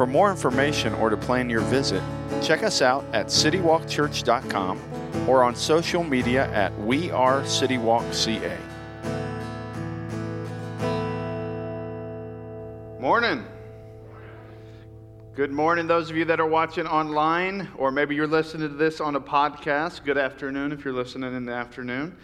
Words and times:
For 0.00 0.06
more 0.06 0.30
information 0.30 0.94
or 0.94 1.10
to 1.10 1.16
plan 1.18 1.50
your 1.50 1.60
visit, 1.60 2.02
check 2.40 2.62
us 2.62 2.80
out 2.80 3.04
at 3.12 3.26
citywalkchurch.com 3.26 5.28
or 5.28 5.44
on 5.44 5.54
social 5.54 6.02
media 6.02 6.50
at 6.52 6.74
We 6.80 7.10
Are 7.10 7.42
CityWalkCA. 7.42 8.58
Morning. 12.98 13.44
Good 15.34 15.52
morning, 15.52 15.86
those 15.86 16.08
of 16.08 16.16
you 16.16 16.24
that 16.24 16.40
are 16.40 16.48
watching 16.48 16.86
online, 16.86 17.68
or 17.76 17.90
maybe 17.90 18.14
you're 18.14 18.26
listening 18.26 18.70
to 18.70 18.74
this 18.74 19.02
on 19.02 19.16
a 19.16 19.20
podcast. 19.20 20.02
Good 20.02 20.16
afternoon 20.16 20.72
if 20.72 20.82
you're 20.82 20.94
listening 20.94 21.36
in 21.36 21.44
the 21.44 21.52
afternoon. 21.52 22.16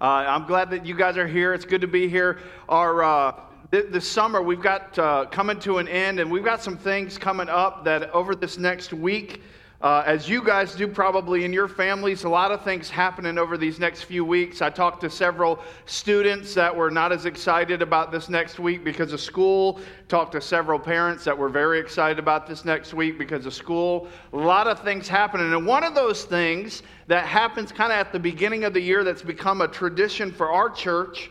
Uh, 0.00 0.22
I'm 0.28 0.46
glad 0.46 0.70
that 0.70 0.86
you 0.86 0.94
guys 0.94 1.16
are 1.16 1.26
here. 1.26 1.54
It's 1.54 1.64
good 1.64 1.80
to 1.80 1.88
be 1.88 2.06
here. 2.06 2.38
Our 2.68 3.02
uh, 3.02 3.40
this 3.70 4.08
summer 4.08 4.42
we've 4.42 4.62
got 4.62 4.98
uh, 4.98 5.26
coming 5.26 5.58
to 5.60 5.78
an 5.78 5.88
end, 5.88 6.20
and 6.20 6.30
we've 6.30 6.44
got 6.44 6.62
some 6.62 6.76
things 6.76 7.18
coming 7.18 7.48
up 7.48 7.84
that 7.84 8.10
over 8.10 8.34
this 8.34 8.58
next 8.58 8.92
week. 8.92 9.42
Uh, 9.82 10.02
as 10.06 10.26
you 10.26 10.42
guys 10.42 10.74
do 10.74 10.88
probably 10.88 11.44
in 11.44 11.52
your 11.52 11.68
families, 11.68 12.24
a 12.24 12.28
lot 12.28 12.50
of 12.50 12.64
things 12.64 12.88
happening 12.88 13.36
over 13.36 13.58
these 13.58 13.78
next 13.78 14.04
few 14.04 14.24
weeks. 14.24 14.62
I 14.62 14.70
talked 14.70 15.02
to 15.02 15.10
several 15.10 15.58
students 15.84 16.54
that 16.54 16.74
were 16.74 16.90
not 16.90 17.12
as 17.12 17.26
excited 17.26 17.82
about 17.82 18.10
this 18.10 18.30
next 18.30 18.58
week 18.58 18.84
because 18.84 19.12
of 19.12 19.20
school. 19.20 19.80
Talked 20.08 20.32
to 20.32 20.40
several 20.40 20.78
parents 20.78 21.24
that 21.24 21.36
were 21.36 21.50
very 21.50 21.78
excited 21.78 22.18
about 22.18 22.46
this 22.46 22.64
next 22.64 22.94
week 22.94 23.18
because 23.18 23.44
of 23.44 23.52
school. 23.52 24.08
A 24.32 24.36
lot 24.36 24.66
of 24.66 24.80
things 24.80 25.08
happening. 25.08 25.52
And 25.52 25.66
one 25.66 25.84
of 25.84 25.94
those 25.94 26.24
things 26.24 26.82
that 27.06 27.26
happens 27.26 27.70
kind 27.70 27.92
of 27.92 27.98
at 27.98 28.12
the 28.12 28.18
beginning 28.18 28.64
of 28.64 28.72
the 28.72 28.80
year 28.80 29.04
that's 29.04 29.22
become 29.22 29.60
a 29.60 29.68
tradition 29.68 30.32
for 30.32 30.50
our 30.50 30.70
church 30.70 31.30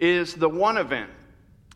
is 0.00 0.34
the 0.34 0.48
one 0.48 0.78
event. 0.78 1.10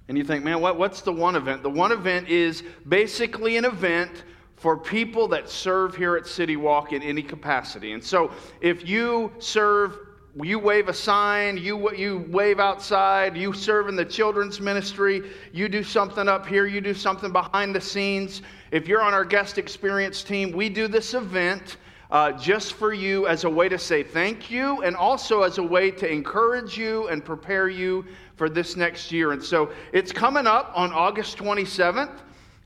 And 0.08 0.16
you 0.16 0.24
think, 0.24 0.42
man, 0.42 0.60
what, 0.60 0.78
what's 0.78 1.02
the 1.02 1.12
one 1.12 1.36
event? 1.36 1.62
The 1.62 1.70
one 1.70 1.92
event 1.92 2.28
is 2.28 2.62
basically 2.88 3.58
an 3.58 3.66
event 3.66 4.24
for 4.56 4.76
people 4.76 5.28
that 5.28 5.48
serve 5.48 5.94
here 5.94 6.16
at 6.16 6.26
City 6.26 6.56
Walk 6.56 6.92
in 6.92 7.02
any 7.02 7.22
capacity. 7.22 7.92
And 7.92 8.02
so 8.02 8.32
if 8.60 8.88
you 8.88 9.30
serve, 9.38 9.98
you 10.34 10.58
wave 10.58 10.88
a 10.88 10.94
sign, 10.94 11.58
you, 11.58 11.94
you 11.94 12.26
wave 12.30 12.58
outside, 12.58 13.36
you 13.36 13.52
serve 13.52 13.88
in 13.88 13.96
the 13.96 14.04
children's 14.04 14.60
ministry, 14.60 15.30
you 15.52 15.68
do 15.68 15.84
something 15.84 16.26
up 16.26 16.46
here, 16.46 16.66
you 16.66 16.80
do 16.80 16.94
something 16.94 17.30
behind 17.30 17.74
the 17.74 17.80
scenes. 17.80 18.42
If 18.72 18.88
you're 18.88 19.02
on 19.02 19.14
our 19.14 19.24
guest 19.24 19.58
experience 19.58 20.24
team, 20.24 20.52
we 20.52 20.68
do 20.68 20.88
this 20.88 21.14
event. 21.14 21.76
Uh, 22.10 22.32
just 22.32 22.72
for 22.72 22.94
you 22.94 23.26
as 23.26 23.44
a 23.44 23.50
way 23.50 23.68
to 23.68 23.76
say 23.76 24.02
thank 24.02 24.50
you 24.50 24.82
and 24.82 24.96
also 24.96 25.42
as 25.42 25.58
a 25.58 25.62
way 25.62 25.90
to 25.90 26.10
encourage 26.10 26.78
you 26.78 27.06
and 27.08 27.22
prepare 27.22 27.68
you 27.68 28.02
for 28.38 28.48
this 28.48 28.76
next 28.76 29.12
year. 29.12 29.32
And 29.32 29.42
so 29.42 29.70
it's 29.92 30.12
coming 30.12 30.46
up 30.46 30.72
on 30.74 30.92
August 30.92 31.36
27th. 31.36 32.20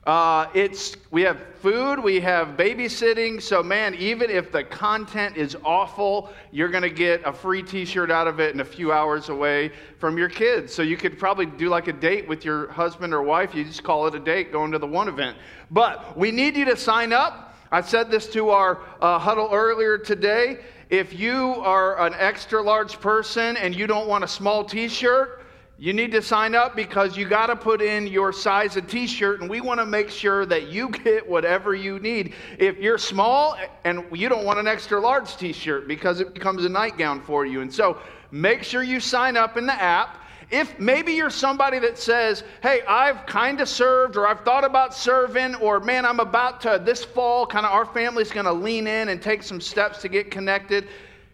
Uh, 0.05 0.49
it's 0.53 0.97
we 1.13 1.23
have 1.23 1.41
food, 1.61 2.01
we 2.01 2.19
have 2.19 2.57
babysitting. 2.57 3.41
So 3.41 3.63
man, 3.63 3.95
even 3.95 4.31
if 4.31 4.51
the 4.51 4.65
content 4.65 5.37
is 5.37 5.57
awful, 5.65 6.33
you're 6.51 6.69
to 6.69 6.91
get 6.91 7.23
a 7.25 7.33
free 7.33 7.63
T-shirt 7.63 8.11
out 8.11 8.27
of 8.27 8.41
it 8.41 8.53
in 8.53 8.61
a 8.61 8.65
few 8.65 8.91
hours 8.91 9.29
away 9.29 9.71
from 9.99 10.19
your 10.19 10.29
kids. 10.29 10.75
So 10.75 10.83
you 10.83 10.97
could 10.97 11.21
probably 11.21 11.47
do 11.47 11.69
like 11.69 11.87
a 11.87 11.93
date 11.93 12.27
with 12.27 12.45
your 12.45 12.69
husband 12.73 13.15
or 13.15 13.23
wife. 13.23 13.55
You 13.55 13.65
just 13.65 13.85
call 13.85 14.09
it 14.09 14.15
a 14.17 14.21
date, 14.21 14.51
going 14.51 14.73
to 14.73 14.79
the 14.79 14.89
one 14.89 15.07
event. 15.07 15.37
But 15.71 16.19
we 16.19 16.33
need 16.33 16.57
you 16.57 16.65
to 16.65 16.77
sign 16.77 17.13
up. 17.13 17.55
I 17.71 17.81
said 17.81 18.11
this 18.11 18.27
to 18.33 18.51
our 18.51 18.81
uh, 19.01 19.21
huddle 19.21 19.51
earlier 19.53 19.99
today. 19.99 20.59
If 20.91 21.19
you 21.19 21.55
are 21.61 22.05
an 22.05 22.15
extra 22.19 22.61
large 22.61 23.01
person 23.01 23.57
and 23.57 23.75
you 23.75 23.87
don't 23.87 24.09
want 24.09 24.25
a 24.25 24.29
small 24.29 24.65
T-shirt, 24.65 25.42
you 25.79 25.93
need 25.93 26.13
to 26.13 26.23
sign 26.23 26.55
up 26.55 26.77
because 26.77 27.17
you 27.17 27.29
got 27.29 27.47
to 27.47 27.57
put 27.57 27.83
in 27.83 28.07
your 28.07 28.33
size 28.33 28.77
of 28.77 28.87
t 28.87 29.07
shirt, 29.07 29.41
and 29.41 29.51
we 29.51 29.61
want 29.61 29.81
to 29.81 29.87
make 29.87 30.11
sure 30.11 30.47
that 30.47 30.69
you 30.69 30.89
get 31.05 31.29
whatever 31.29 31.75
you 31.75 31.99
need. 31.99 32.35
If 32.59 32.79
you're 32.79 32.99
small 32.99 33.57
and 33.85 34.05
you 34.13 34.29
don't 34.29 34.45
want 34.45 34.59
an 34.59 34.69
extra 34.69 35.01
large 35.01 35.37
t 35.37 35.53
shirt 35.53 35.89
because 35.89 36.21
it 36.21 36.35
becomes 36.35 36.65
a 36.65 36.69
nightgown 36.69 37.21
for 37.23 37.47
you. 37.47 37.63
And 37.63 37.73
so 37.73 37.99
make 38.31 38.63
sure 38.63 38.83
you 38.83 39.01
sign 39.01 39.37
up 39.37 39.57
in 39.57 39.67
the 39.67 39.75
app. 39.75 40.19
If 40.51 40.79
maybe 40.79 41.15
you're 41.15 41.31
somebody 41.31 41.79
that 41.79 41.97
says, 41.99 42.45
hey, 42.63 42.83
I've 42.87 43.25
kind 43.25 43.59
of 43.63 43.69
served 43.71 44.19
or 44.19 44.29
I've 44.29 44.41
thought 44.41 44.65
about 44.65 44.95
serving, 44.95 45.55
or 45.55 45.81
man, 45.81 46.05
I'm 46.05 46.21
about 46.21 46.61
to, 46.61 46.81
this 46.85 47.03
fall, 47.03 47.47
kind 47.47 47.65
of 47.65 47.73
our 47.73 47.87
family's 47.87 48.31
going 48.31 48.45
to 48.45 48.53
lean 48.53 48.87
in 48.87 49.09
and 49.09 49.23
take 49.23 49.43
some 49.43 49.63
steps 49.63 50.03
to 50.03 50.09
get 50.09 50.31
connected. 50.31 50.89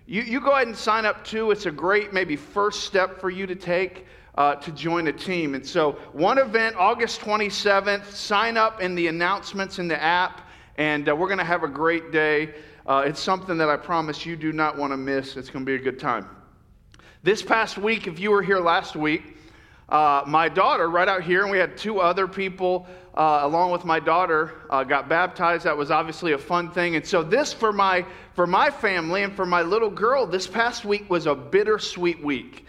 You, 0.07 0.23
you 0.23 0.41
go 0.41 0.53
ahead 0.53 0.69
and 0.69 0.77
sign 0.77 1.05
up 1.05 1.25
too. 1.25 1.51
It's 1.51 1.67
a 1.67 1.71
great, 1.73 2.13
maybe, 2.13 2.37
first 2.37 2.85
step 2.85 3.21
for 3.21 3.29
you 3.29 3.45
to 3.49 3.57
take 3.57 4.07
uh, 4.39 4.55
to 4.55 4.71
join 4.71 5.09
a 5.09 5.13
team. 5.13 5.57
And 5.57 5.67
so, 5.67 5.93
one 6.13 6.39
event, 6.39 6.77
August 6.77 7.21
27th, 7.21 8.07
sign 8.13 8.57
up 8.57 8.81
in 8.81 8.95
the 8.95 9.09
announcements 9.09 9.81
in 9.81 9.89
the 9.89 10.01
app, 10.01 10.49
and 10.77 11.09
uh, 11.09 11.17
we're 11.17 11.27
going 11.27 11.41
to 11.41 11.45
have 11.45 11.65
a 11.65 11.69
great 11.69 12.13
day. 12.13 12.55
Uh, 12.87 13.03
it's 13.05 13.19
something 13.21 13.59
that 13.59 13.69
I 13.69 13.77
promise 13.77 14.25
you 14.25 14.37
do 14.37 14.53
not 14.53 14.79
want 14.79 14.93
to 14.93 14.97
miss. 14.97 15.37
It's 15.37 15.51
going 15.51 15.65
to 15.65 15.67
be 15.69 15.75
a 15.75 15.83
good 15.83 15.99
time. 15.99 16.29
This 17.25 17.43
past 17.43 17.79
week, 17.79 18.07
if 18.07 18.21
you 18.21 18.31
were 18.31 18.41
here 18.41 18.61
last 18.61 18.95
week, 18.95 19.25
uh, 19.89 20.23
my 20.25 20.49
daughter, 20.49 20.89
right 20.89 21.09
out 21.09 21.25
here, 21.25 21.43
and 21.43 21.51
we 21.51 21.59
had 21.59 21.77
two 21.77 21.99
other 21.99 22.29
people 22.29 22.87
uh, 23.15 23.41
along 23.43 23.73
with 23.73 23.85
my 23.85 23.99
daughter, 23.99 24.53
uh, 24.71 24.85
got 24.85 25.09
baptized. 25.09 25.65
That 25.65 25.77
was 25.77 25.91
obviously 25.91 26.35
a 26.35 26.39
fun 26.39 26.71
thing. 26.71 26.95
And 26.95 27.05
so, 27.05 27.25
this 27.25 27.53
for 27.53 27.73
my 27.73 28.07
for 28.35 28.47
my 28.47 28.71
family 28.71 29.25
and 29.25 29.35
for 29.35 29.47
my 29.47 29.63
little 29.63 29.91
girl, 29.91 30.27
this 30.27 30.47
past 30.47 30.85
week 30.85 31.11
was 31.11 31.27
a 31.27 31.35
bittersweet 31.35 32.23
week. 32.23 32.68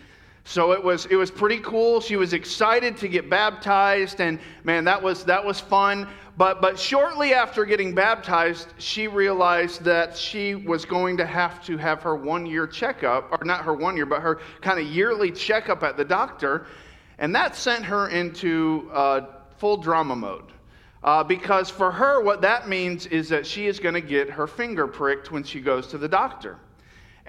So 0.50 0.72
it 0.72 0.84
was, 0.84 1.06
it 1.06 1.16
was 1.16 1.30
pretty 1.30 1.60
cool. 1.60 2.02
She 2.02 2.16
was 2.16 2.34
excited 2.34 2.98
to 2.98 3.08
get 3.08 3.30
baptized, 3.30 4.20
and 4.20 4.40
man, 4.64 4.84
that 4.86 5.00
was, 5.00 5.24
that 5.26 5.46
was 5.46 5.60
fun. 5.60 6.08
But, 6.38 6.60
but 6.60 6.80
shortly 6.80 7.36
after 7.36 7.66
getting 7.66 7.94
baptized, 7.94 8.74
she 8.80 9.08
realized 9.08 9.84
that 9.84 10.18
she 10.18 10.56
was 10.56 10.86
going 10.86 11.18
to 11.18 11.26
have 11.28 11.64
to 11.66 11.78
have 11.78 12.02
her 12.02 12.16
one 12.16 12.48
year 12.48 12.66
checkup, 12.66 13.32
or 13.32 13.46
not 13.46 13.64
her 13.64 13.76
one 13.76 13.96
year, 13.96 14.08
but 14.08 14.24
her 14.24 14.40
kind 14.62 14.80
of 14.80 14.88
yearly 14.88 15.32
checkup 15.32 15.84
at 15.84 15.98
the 15.98 16.06
doctor. 16.06 16.66
And 17.20 17.36
that 17.36 17.56
sent 17.56 17.86
her 17.86 18.10
into 18.10 18.90
uh, 18.92 19.28
full 19.58 19.78
drama 19.78 20.16
mode. 20.16 20.52
Uh, 21.04 21.24
because 21.24 21.70
for 21.70 21.92
her, 21.92 22.24
what 22.24 22.42
that 22.42 22.68
means 22.68 23.06
is 23.06 23.30
that 23.30 23.46
she 23.46 23.68
is 23.68 23.80
going 23.80 23.94
to 23.94 24.02
get 24.02 24.31
her 24.31 24.48
finger 24.48 24.88
pricked 24.88 25.31
when 25.31 25.44
she 25.44 25.62
goes 25.62 25.86
to 25.90 26.00
the 26.00 26.10
doctor. 26.10 26.58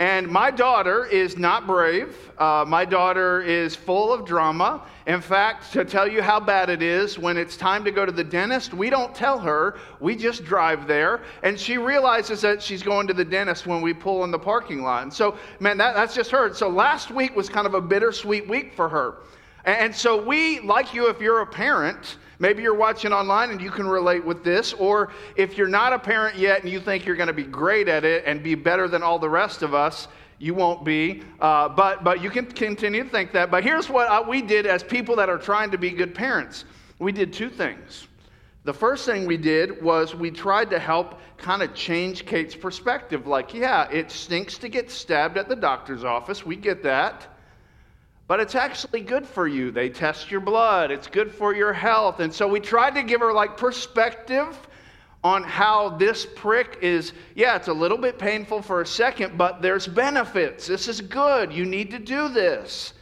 And 0.01 0.29
my 0.29 0.51
daughter 0.51 1.05
is 1.05 1.37
not 1.37 1.67
brave. 1.67 2.17
Uh, 2.39 2.65
my 2.67 2.87
daughter 2.87 3.43
is 3.43 3.77
full 3.77 4.15
of 4.15 4.25
drama. 4.25 4.83
In 5.07 5.21
fact, 5.21 5.75
to 5.75 5.85
tell 5.85 6.09
you 6.09 6.23
how 6.23 6.41
bad 6.41 6.71
it 6.71 6.81
is, 6.81 7.19
when 7.19 7.37
it's 7.37 7.55
time 7.55 7.85
to 7.85 7.91
go 7.91 8.07
to 8.07 8.11
the 8.11 8.25
dentist, 8.25 8.73
we 8.73 8.89
don't 8.89 9.15
tell 9.15 9.39
her. 9.39 9.77
We 10.01 10.17
just 10.17 10.43
drive 10.43 10.87
there. 10.87 11.21
And 11.43 11.61
she 11.61 11.77
realizes 11.77 12.41
that 12.41 12.63
she's 12.63 12.83
going 12.83 13.09
to 13.09 13.13
the 13.13 13.27
dentist 13.27 13.67
when 13.67 13.83
we 13.83 13.93
pull 13.93 14.25
in 14.25 14.31
the 14.31 14.39
parking 14.39 14.81
lot. 14.83 15.03
And 15.03 15.13
so, 15.13 15.37
man, 15.61 15.77
that, 15.77 15.95
that's 15.95 16.15
just 16.15 16.31
her. 16.31 16.55
So 16.55 16.71
last 16.71 17.11
week 17.11 17.37
was 17.37 17.51
kind 17.51 17.67
of 17.67 17.75
a 17.75 17.81
bittersweet 17.83 18.49
week 18.49 18.73
for 18.73 18.89
her. 18.89 19.17
And 19.67 19.95
so 19.95 20.25
we, 20.25 20.61
like 20.61 20.95
you, 20.95 21.11
if 21.11 21.21
you're 21.21 21.43
a 21.43 21.47
parent, 21.47 22.17
Maybe 22.41 22.63
you're 22.63 22.75
watching 22.75 23.13
online 23.13 23.51
and 23.51 23.61
you 23.61 23.71
can 23.71 23.87
relate 23.87 24.25
with 24.25 24.43
this, 24.43 24.73
or 24.73 25.13
if 25.37 25.59
you're 25.59 25.69
not 25.69 25.93
a 25.93 25.99
parent 25.99 26.37
yet 26.37 26.63
and 26.63 26.73
you 26.73 26.81
think 26.81 27.05
you're 27.05 27.15
going 27.15 27.27
to 27.27 27.35
be 27.35 27.45
great 27.45 27.87
at 27.87 28.03
it 28.03 28.25
and 28.27 28.43
be 28.43 28.55
better 28.55 28.89
than 28.89 29.03
all 29.03 29.19
the 29.19 29.29
rest 29.29 29.63
of 29.63 29.75
us, 29.75 30.09
you 30.39 30.55
won't 30.55 30.83
be. 30.83 31.23
Uh, 31.39 31.69
but, 31.69 32.03
but 32.03 32.23
you 32.23 32.31
can 32.31 32.47
continue 32.47 33.05
to 33.05 33.11
think 33.11 33.33
that. 33.33 33.51
But 33.51 33.63
here's 33.63 33.91
what 33.91 34.27
we 34.27 34.41
did 34.41 34.67
as 34.67 34.83
people 34.83 35.15
that 35.17 35.29
are 35.29 35.37
trying 35.37 35.71
to 35.71 35.79
be 35.79 35.91
good 35.91 36.15
parents 36.15 36.65
we 36.99 37.13
did 37.13 37.33
two 37.33 37.49
things. 37.49 38.07
The 38.65 38.75
first 38.75 39.07
thing 39.07 39.27
we 39.27 39.39
did 39.39 39.83
was 39.83 40.15
we 40.15 40.31
tried 40.31 40.69
to 40.69 40.79
help 40.79 41.19
kind 41.39 41.63
of 41.63 41.75
change 41.75 42.27
Kate's 42.27 42.55
perspective. 42.55 43.27
Like, 43.27 43.55
yeah, 43.55 43.89
it 43.91 44.11
stinks 44.11 44.59
to 44.59 44.69
get 44.69 44.91
stabbed 44.91 45.39
at 45.39 45.49
the 45.49 45.57
doctor's 45.57 46.05
office. 46.05 46.45
We 46.45 46.57
get 46.57 46.83
that 46.83 47.27
but 48.31 48.39
it's 48.39 48.55
actually 48.55 49.01
good 49.01 49.27
for 49.27 49.49
you. 49.49 49.73
They 49.73 49.89
test 49.89 50.31
your 50.31 50.39
blood, 50.41 50.93
it's 50.93 51.09
good 51.09 51.35
for 51.35 51.53
your 51.53 51.73
health. 51.73 52.21
And 52.21 52.33
so 52.33 52.47
we 52.47 52.61
tried 52.61 52.95
to 52.95 53.03
give 53.03 53.19
her 53.23 53.33
like 53.33 53.57
perspective 53.57 54.57
on 55.25 55.43
how 55.43 55.89
this 55.99 56.29
prick 56.37 56.79
is, 56.81 57.13
yeah, 57.35 57.57
it's 57.57 57.67
a 57.67 57.73
little 57.73 57.99
bit 57.99 58.21
painful 58.21 58.63
for 58.63 58.83
a 58.83 58.87
second, 58.87 59.37
but 59.37 59.61
there's 59.61 59.89
benefits. 59.89 60.69
This 60.69 60.87
is 60.87 61.01
good. 61.01 61.53
You 61.53 61.65
need 61.65 61.91
to 61.91 61.99
do 61.99 62.29
this. 62.29 62.93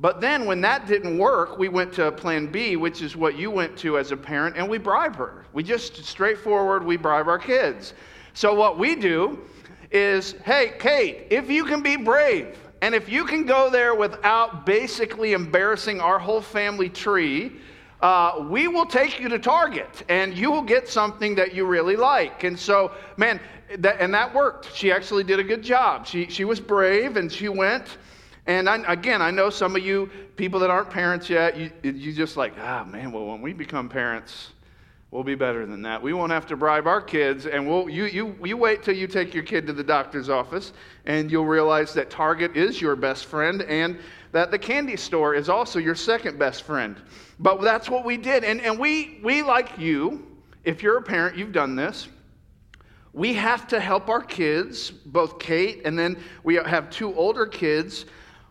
But 0.00 0.20
then 0.20 0.44
when 0.44 0.60
that 0.60 0.86
didn't 0.86 1.16
work, 1.16 1.56
we 1.56 1.70
went 1.70 1.94
to 1.94 2.12
plan 2.12 2.48
B, 2.48 2.76
which 2.76 3.00
is 3.00 3.16
what 3.16 3.38
you 3.38 3.50
went 3.50 3.74
to 3.78 3.96
as 3.96 4.12
a 4.12 4.18
parent, 4.18 4.58
and 4.58 4.68
we 4.68 4.76
bribe 4.76 5.16
her. 5.16 5.46
We 5.54 5.62
just 5.62 6.04
straightforward, 6.04 6.84
we 6.84 6.98
bribe 6.98 7.26
our 7.26 7.38
kids. 7.38 7.94
So 8.34 8.52
what 8.52 8.78
we 8.78 8.96
do 8.96 9.38
is, 9.90 10.32
hey, 10.44 10.74
Kate, 10.78 11.28
if 11.30 11.48
you 11.48 11.64
can 11.64 11.80
be 11.80 11.96
brave, 11.96 12.58
and 12.86 12.94
if 12.94 13.08
you 13.08 13.24
can 13.24 13.46
go 13.46 13.68
there 13.68 13.96
without 13.96 14.64
basically 14.64 15.32
embarrassing 15.32 16.00
our 16.00 16.20
whole 16.20 16.40
family 16.40 16.88
tree, 16.88 17.50
uh, 18.00 18.46
we 18.48 18.68
will 18.68 18.86
take 18.86 19.18
you 19.18 19.28
to 19.28 19.40
Target 19.40 20.04
and 20.08 20.38
you 20.38 20.52
will 20.52 20.62
get 20.62 20.88
something 20.88 21.34
that 21.34 21.52
you 21.52 21.66
really 21.66 21.96
like. 21.96 22.44
And 22.44 22.56
so, 22.56 22.92
man, 23.16 23.40
that, 23.78 24.00
and 24.00 24.14
that 24.14 24.32
worked. 24.32 24.72
She 24.72 24.92
actually 24.92 25.24
did 25.24 25.40
a 25.40 25.42
good 25.42 25.64
job. 25.64 26.06
She, 26.06 26.28
she 26.28 26.44
was 26.44 26.60
brave 26.60 27.16
and 27.16 27.32
she 27.32 27.48
went. 27.48 27.98
And 28.46 28.68
I, 28.68 28.76
again, 28.92 29.20
I 29.20 29.32
know 29.32 29.50
some 29.50 29.74
of 29.74 29.82
you 29.82 30.08
people 30.36 30.60
that 30.60 30.70
aren't 30.70 30.88
parents 30.88 31.28
yet, 31.28 31.56
you, 31.56 31.72
you 31.82 32.12
just 32.12 32.36
like, 32.36 32.52
ah, 32.60 32.84
man, 32.84 33.10
well, 33.10 33.26
when 33.26 33.42
we 33.42 33.52
become 33.52 33.88
parents, 33.88 34.52
we'll 35.16 35.24
be 35.24 35.34
better 35.34 35.64
than 35.64 35.80
that. 35.80 36.02
We 36.02 36.12
won't 36.12 36.30
have 36.30 36.44
to 36.48 36.56
bribe 36.56 36.86
our 36.86 37.00
kids, 37.00 37.46
and 37.46 37.66
we'll, 37.66 37.88
you, 37.88 38.04
you, 38.04 38.36
you 38.44 38.54
wait 38.54 38.82
till 38.82 38.94
you 38.94 39.06
take 39.06 39.32
your 39.32 39.44
kid 39.44 39.66
to 39.66 39.72
the 39.72 39.82
doctor's 39.82 40.28
office, 40.28 40.74
and 41.06 41.30
you'll 41.30 41.46
realize 41.46 41.94
that 41.94 42.10
Target 42.10 42.54
is 42.54 42.82
your 42.82 42.94
best 42.96 43.24
friend, 43.24 43.62
and 43.62 43.98
that 44.32 44.50
the 44.50 44.58
candy 44.58 44.94
store 44.94 45.34
is 45.34 45.48
also 45.48 45.78
your 45.78 45.94
second 45.94 46.38
best 46.38 46.64
friend. 46.64 47.00
But 47.38 47.62
that's 47.62 47.88
what 47.88 48.04
we 48.04 48.18
did. 48.18 48.44
And, 48.44 48.60
and 48.60 48.78
we, 48.78 49.18
we, 49.24 49.42
like 49.42 49.78
you, 49.78 50.26
if 50.64 50.82
you're 50.82 50.98
a 50.98 51.02
parent, 51.02 51.38
you've 51.38 51.52
done 51.52 51.76
this 51.76 52.08
we 53.14 53.32
have 53.32 53.66
to 53.68 53.80
help 53.80 54.10
our 54.10 54.20
kids, 54.20 54.90
both 54.90 55.38
Kate 55.38 55.80
and 55.86 55.98
then 55.98 56.18
we 56.44 56.56
have 56.56 56.90
two 56.90 57.14
older 57.14 57.46
kids, 57.46 58.04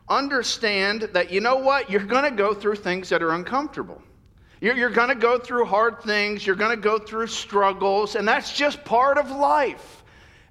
understand 0.10 1.04
that 1.14 1.32
you 1.32 1.40
know 1.40 1.58
what? 1.58 1.88
You're 1.92 2.04
going 2.04 2.24
to 2.24 2.36
go 2.36 2.52
through 2.56 2.78
things 2.78 3.08
that 3.10 3.22
are 3.22 3.34
uncomfortable. 3.34 4.02
You're, 4.66 4.76
you're 4.76 4.90
going 4.90 5.10
to 5.10 5.16
go 5.16 5.38
through 5.38 5.66
hard 5.66 6.02
things, 6.02 6.44
you're 6.44 6.56
going 6.56 6.76
to 6.76 6.82
go 6.82 6.98
through 6.98 7.28
struggles, 7.28 8.16
and 8.16 8.28
that's 8.28 8.52
just 8.52 8.84
part 8.84 9.20
of 9.20 9.30
life. 9.30 10.04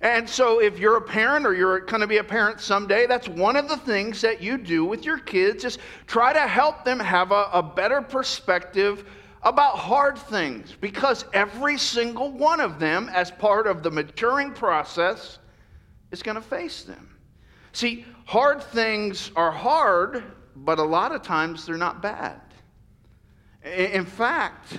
And 0.02 0.30
so, 0.30 0.60
if 0.60 0.78
you're 0.78 0.98
a 0.98 1.02
parent 1.02 1.44
or 1.44 1.52
you're 1.52 1.80
going 1.80 2.00
to 2.00 2.06
be 2.06 2.18
a 2.18 2.22
parent 2.22 2.60
someday, 2.60 3.08
that's 3.08 3.28
one 3.28 3.56
of 3.56 3.68
the 3.68 3.76
things 3.76 4.20
that 4.20 4.40
you 4.40 4.56
do 4.56 4.84
with 4.84 5.04
your 5.04 5.18
kids 5.18 5.64
is 5.64 5.78
try 6.06 6.32
to 6.32 6.42
help 6.42 6.84
them 6.84 7.00
have 7.00 7.32
a, 7.32 7.48
a 7.54 7.60
better 7.60 8.00
perspective 8.02 9.04
about 9.42 9.78
hard 9.78 10.16
things 10.16 10.76
because 10.80 11.24
every 11.32 11.76
single 11.76 12.30
one 12.30 12.60
of 12.60 12.78
them, 12.78 13.10
as 13.12 13.32
part 13.32 13.66
of 13.66 13.82
the 13.82 13.90
maturing 13.90 14.52
process, 14.52 15.40
is 16.12 16.22
going 16.22 16.36
to 16.36 16.40
face 16.40 16.84
them. 16.84 17.18
See, 17.72 18.06
hard 18.26 18.62
things 18.62 19.32
are 19.34 19.50
hard, 19.50 20.22
but 20.54 20.78
a 20.78 20.84
lot 20.84 21.10
of 21.10 21.22
times 21.22 21.66
they're 21.66 21.76
not 21.76 22.00
bad. 22.00 22.40
In 23.64 24.04
fact, 24.04 24.78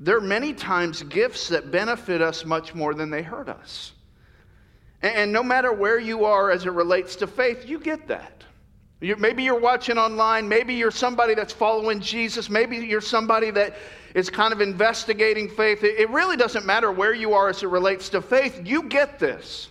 there 0.00 0.16
are 0.16 0.20
many 0.20 0.52
times 0.52 1.02
gifts 1.04 1.48
that 1.48 1.70
benefit 1.70 2.20
us 2.20 2.44
much 2.44 2.74
more 2.74 2.92
than 2.92 3.10
they 3.10 3.22
hurt 3.22 3.48
us. 3.48 3.92
And 5.02 5.32
no 5.32 5.42
matter 5.42 5.72
where 5.72 5.98
you 5.98 6.24
are 6.24 6.50
as 6.50 6.66
it 6.66 6.72
relates 6.72 7.16
to 7.16 7.26
faith, 7.26 7.68
you 7.68 7.78
get 7.78 8.08
that. 8.08 8.44
maybe 9.00 9.44
you're 9.44 9.60
watching 9.60 9.98
online. 9.98 10.48
Maybe 10.48 10.74
you're 10.74 10.90
somebody 10.90 11.34
that's 11.34 11.52
following 11.52 12.00
Jesus. 12.00 12.50
Maybe 12.50 12.78
you're 12.78 13.00
somebody 13.00 13.50
that 13.52 13.76
is 14.14 14.28
kind 14.28 14.52
of 14.52 14.60
investigating 14.60 15.48
faith. 15.48 15.84
It 15.84 16.10
really 16.10 16.36
doesn't 16.36 16.66
matter 16.66 16.90
where 16.90 17.14
you 17.14 17.34
are 17.34 17.48
as 17.48 17.62
it 17.62 17.68
relates 17.68 18.08
to 18.10 18.22
faith. 18.22 18.60
You 18.64 18.84
get 18.84 19.18
this 19.18 19.68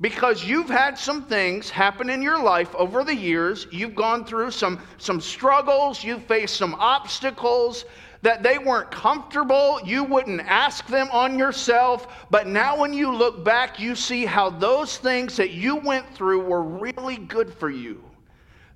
because 0.00 0.44
you've 0.44 0.68
had 0.68 0.98
some 0.98 1.24
things 1.24 1.70
happen 1.70 2.10
in 2.10 2.22
your 2.22 2.42
life 2.42 2.74
over 2.74 3.04
the 3.04 3.14
years. 3.14 3.66
You've 3.70 3.94
gone 3.94 4.24
through 4.24 4.50
some, 4.50 4.80
some 4.98 5.20
struggles, 5.20 6.02
you've 6.02 6.24
faced 6.24 6.56
some 6.56 6.74
obstacles 6.74 7.84
that 8.24 8.42
they 8.42 8.56
weren't 8.56 8.90
comfortable. 8.90 9.78
You 9.84 10.02
wouldn't 10.02 10.40
ask 10.40 10.86
them 10.86 11.08
on 11.12 11.38
yourself. 11.38 12.26
But 12.30 12.46
now, 12.46 12.78
when 12.78 12.94
you 12.94 13.14
look 13.14 13.44
back, 13.44 13.78
you 13.78 13.94
see 13.94 14.24
how 14.24 14.48
those 14.48 14.96
things 14.96 15.36
that 15.36 15.50
you 15.50 15.76
went 15.76 16.08
through 16.14 16.40
were 16.40 16.62
really 16.62 17.18
good 17.18 17.52
for 17.52 17.68
you. 17.68 18.02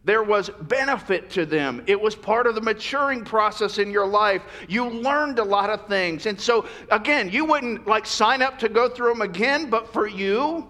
There 0.04 0.22
was 0.22 0.50
benefit 0.62 1.30
to 1.30 1.46
them. 1.46 1.82
It 1.86 2.00
was 2.00 2.14
part 2.14 2.46
of 2.46 2.54
the 2.54 2.60
maturing 2.60 3.24
process 3.24 3.78
in 3.78 3.90
your 3.90 4.06
life. 4.06 4.42
You 4.68 4.88
learned 4.88 5.38
a 5.38 5.44
lot 5.44 5.70
of 5.70 5.86
things. 5.88 6.26
And 6.26 6.38
so, 6.38 6.66
again, 6.90 7.30
you 7.30 7.46
wouldn't 7.46 7.86
like 7.86 8.06
sign 8.06 8.42
up 8.42 8.58
to 8.58 8.68
go 8.68 8.88
through 8.88 9.14
them 9.14 9.22
again, 9.22 9.70
but 9.70 9.92
for 9.92 10.06
you, 10.06 10.68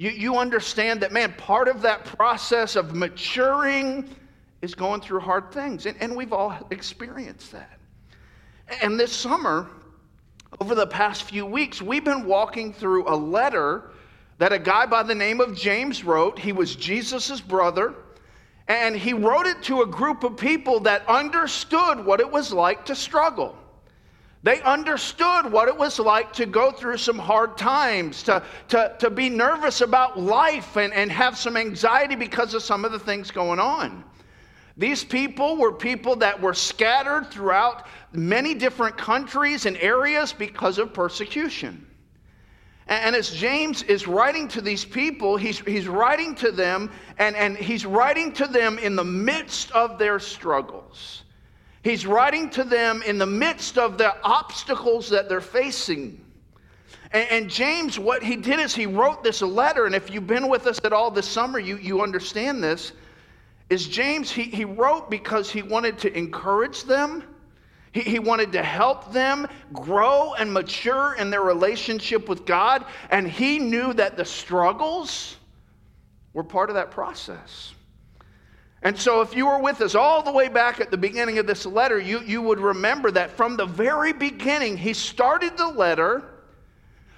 you, 0.00 0.08
you 0.12 0.38
understand 0.38 1.02
that, 1.02 1.12
man, 1.12 1.34
part 1.34 1.68
of 1.68 1.82
that 1.82 2.06
process 2.06 2.74
of 2.74 2.94
maturing 2.94 4.08
is 4.62 4.74
going 4.74 5.02
through 5.02 5.20
hard 5.20 5.52
things. 5.52 5.84
And, 5.84 5.94
and 6.00 6.16
we've 6.16 6.32
all 6.32 6.56
experienced 6.70 7.52
that. 7.52 7.78
And 8.80 8.98
this 8.98 9.12
summer, 9.12 9.68
over 10.58 10.74
the 10.74 10.86
past 10.86 11.24
few 11.24 11.44
weeks, 11.44 11.82
we've 11.82 12.02
been 12.02 12.24
walking 12.24 12.72
through 12.72 13.12
a 13.12 13.14
letter 13.14 13.90
that 14.38 14.54
a 14.54 14.58
guy 14.58 14.86
by 14.86 15.02
the 15.02 15.14
name 15.14 15.38
of 15.38 15.54
James 15.54 16.02
wrote. 16.02 16.38
He 16.38 16.52
was 16.52 16.74
Jesus' 16.74 17.42
brother, 17.42 17.92
and 18.68 18.96
he 18.96 19.12
wrote 19.12 19.44
it 19.44 19.62
to 19.64 19.82
a 19.82 19.86
group 19.86 20.24
of 20.24 20.38
people 20.38 20.80
that 20.80 21.06
understood 21.08 22.06
what 22.06 22.20
it 22.20 22.32
was 22.32 22.54
like 22.54 22.86
to 22.86 22.94
struggle. 22.94 23.54
They 24.42 24.62
understood 24.62 25.52
what 25.52 25.68
it 25.68 25.76
was 25.76 25.98
like 25.98 26.32
to 26.34 26.46
go 26.46 26.70
through 26.70 26.96
some 26.96 27.18
hard 27.18 27.58
times, 27.58 28.22
to, 28.22 28.42
to, 28.68 28.96
to 28.98 29.10
be 29.10 29.28
nervous 29.28 29.82
about 29.82 30.18
life 30.18 30.76
and, 30.76 30.94
and 30.94 31.12
have 31.12 31.36
some 31.36 31.58
anxiety 31.58 32.16
because 32.16 32.54
of 32.54 32.62
some 32.62 32.86
of 32.86 32.92
the 32.92 32.98
things 32.98 33.30
going 33.30 33.58
on. 33.58 34.02
These 34.78 35.04
people 35.04 35.58
were 35.58 35.72
people 35.72 36.16
that 36.16 36.40
were 36.40 36.54
scattered 36.54 37.30
throughout 37.30 37.86
many 38.12 38.54
different 38.54 38.96
countries 38.96 39.66
and 39.66 39.76
areas 39.76 40.32
because 40.32 40.78
of 40.78 40.94
persecution. 40.94 41.86
And 42.86 43.14
as 43.14 43.30
James 43.30 43.82
is 43.82 44.08
writing 44.08 44.48
to 44.48 44.62
these 44.62 44.86
people, 44.86 45.36
he's, 45.36 45.60
he's 45.60 45.86
writing 45.86 46.34
to 46.36 46.50
them, 46.50 46.90
and, 47.18 47.36
and 47.36 47.58
he's 47.58 47.84
writing 47.84 48.32
to 48.32 48.46
them 48.46 48.78
in 48.78 48.96
the 48.96 49.04
midst 49.04 49.70
of 49.72 49.98
their 49.98 50.18
struggles. 50.18 51.24
He's 51.82 52.06
writing 52.06 52.50
to 52.50 52.64
them 52.64 53.02
in 53.02 53.18
the 53.18 53.26
midst 53.26 53.78
of 53.78 53.96
the 53.96 54.14
obstacles 54.22 55.08
that 55.10 55.28
they're 55.28 55.40
facing. 55.40 56.22
And, 57.12 57.28
and, 57.30 57.50
James, 57.50 57.98
what 57.98 58.22
he 58.22 58.36
did 58.36 58.60
is 58.60 58.74
he 58.74 58.86
wrote 58.86 59.24
this 59.24 59.40
letter, 59.40 59.86
and 59.86 59.94
if 59.94 60.10
you've 60.10 60.26
been 60.26 60.48
with 60.48 60.66
us 60.66 60.80
at 60.84 60.92
all 60.92 61.10
this 61.10 61.26
summer, 61.26 61.58
you, 61.58 61.76
you 61.78 62.02
understand 62.02 62.62
this. 62.62 62.92
Is 63.70 63.86
James, 63.86 64.30
he, 64.30 64.44
he 64.44 64.64
wrote 64.64 65.10
because 65.10 65.50
he 65.50 65.62
wanted 65.62 65.98
to 65.98 66.16
encourage 66.16 66.84
them, 66.84 67.24
he, 67.92 68.00
he 68.00 68.18
wanted 68.18 68.52
to 68.52 68.62
help 68.62 69.12
them 69.12 69.48
grow 69.72 70.34
and 70.34 70.52
mature 70.52 71.14
in 71.14 71.30
their 71.30 71.42
relationship 71.42 72.28
with 72.28 72.44
God, 72.44 72.84
and 73.10 73.26
he 73.26 73.58
knew 73.58 73.92
that 73.94 74.16
the 74.16 74.24
struggles 74.24 75.36
were 76.34 76.44
part 76.44 76.68
of 76.68 76.74
that 76.74 76.90
process. 76.90 77.74
And 78.82 78.98
so, 78.98 79.20
if 79.20 79.36
you 79.36 79.46
were 79.46 79.58
with 79.58 79.82
us 79.82 79.94
all 79.94 80.22
the 80.22 80.32
way 80.32 80.48
back 80.48 80.80
at 80.80 80.90
the 80.90 80.96
beginning 80.96 81.38
of 81.38 81.46
this 81.46 81.66
letter, 81.66 81.98
you, 81.98 82.20
you 82.20 82.40
would 82.40 82.58
remember 82.58 83.10
that 83.10 83.30
from 83.30 83.56
the 83.56 83.66
very 83.66 84.12
beginning, 84.14 84.78
he 84.78 84.94
started 84.94 85.56
the 85.58 85.68
letter 85.68 86.24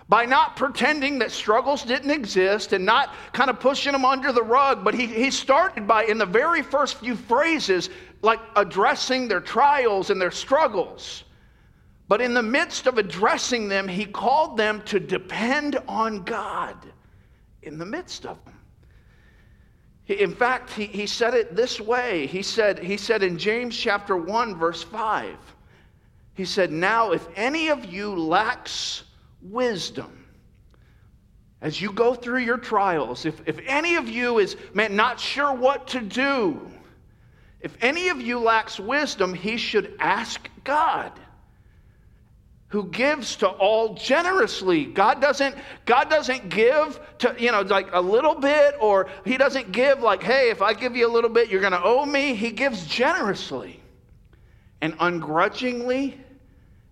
by 0.08 0.24
not 0.24 0.56
pretending 0.56 1.20
that 1.20 1.30
struggles 1.30 1.84
didn't 1.84 2.10
exist 2.10 2.72
and 2.72 2.84
not 2.84 3.14
kind 3.32 3.48
of 3.48 3.60
pushing 3.60 3.92
them 3.92 4.04
under 4.04 4.32
the 4.32 4.42
rug, 4.42 4.82
but 4.82 4.92
he, 4.92 5.06
he 5.06 5.30
started 5.30 5.86
by, 5.86 6.04
in 6.04 6.18
the 6.18 6.26
very 6.26 6.62
first 6.62 6.96
few 6.96 7.14
phrases, 7.14 7.88
like 8.22 8.40
addressing 8.56 9.28
their 9.28 9.40
trials 9.40 10.10
and 10.10 10.20
their 10.20 10.32
struggles. 10.32 11.24
But 12.08 12.20
in 12.20 12.34
the 12.34 12.42
midst 12.42 12.86
of 12.88 12.98
addressing 12.98 13.68
them, 13.68 13.86
he 13.86 14.04
called 14.04 14.56
them 14.56 14.82
to 14.82 15.00
depend 15.00 15.78
on 15.88 16.24
God 16.24 16.76
in 17.62 17.78
the 17.78 17.86
midst 17.86 18.26
of 18.26 18.44
them. 18.44 18.51
In 20.08 20.34
fact, 20.34 20.70
he, 20.70 20.86
he 20.86 21.06
said 21.06 21.34
it 21.34 21.54
this 21.54 21.80
way. 21.80 22.26
He 22.26 22.42
said, 22.42 22.78
he 22.78 22.96
said 22.96 23.22
in 23.22 23.38
James 23.38 23.76
chapter 23.76 24.16
1, 24.16 24.56
verse 24.56 24.82
5, 24.82 25.36
he 26.34 26.44
said, 26.44 26.72
Now 26.72 27.12
if 27.12 27.26
any 27.36 27.68
of 27.68 27.84
you 27.84 28.14
lacks 28.14 29.04
wisdom, 29.42 30.26
as 31.60 31.80
you 31.80 31.92
go 31.92 32.14
through 32.14 32.40
your 32.40 32.58
trials, 32.58 33.24
if, 33.24 33.40
if 33.46 33.60
any 33.66 33.94
of 33.94 34.08
you 34.08 34.38
is 34.38 34.56
man, 34.74 34.96
not 34.96 35.20
sure 35.20 35.54
what 35.54 35.86
to 35.88 36.00
do, 36.00 36.60
if 37.60 37.76
any 37.80 38.08
of 38.08 38.20
you 38.20 38.40
lacks 38.40 38.80
wisdom, 38.80 39.32
he 39.32 39.56
should 39.56 39.94
ask 40.00 40.48
God 40.64 41.12
who 42.72 42.86
gives 42.86 43.36
to 43.36 43.46
all 43.46 43.92
generously. 43.94 44.86
God 44.86 45.20
doesn't 45.20 45.54
God 45.84 46.08
doesn't 46.08 46.48
give 46.48 46.98
to 47.18 47.36
you 47.38 47.52
know 47.52 47.60
like 47.60 47.88
a 47.92 48.00
little 48.00 48.34
bit 48.34 48.74
or 48.80 49.10
he 49.26 49.36
doesn't 49.36 49.72
give 49.72 50.00
like 50.00 50.22
hey 50.22 50.50
if 50.50 50.62
I 50.62 50.72
give 50.72 50.96
you 50.96 51.06
a 51.06 51.12
little 51.12 51.28
bit 51.28 51.50
you're 51.50 51.60
going 51.60 51.74
to 51.74 51.82
owe 51.82 52.06
me. 52.06 52.34
He 52.34 52.50
gives 52.50 52.86
generously 52.86 53.78
and 54.80 54.96
ungrudgingly 54.98 56.18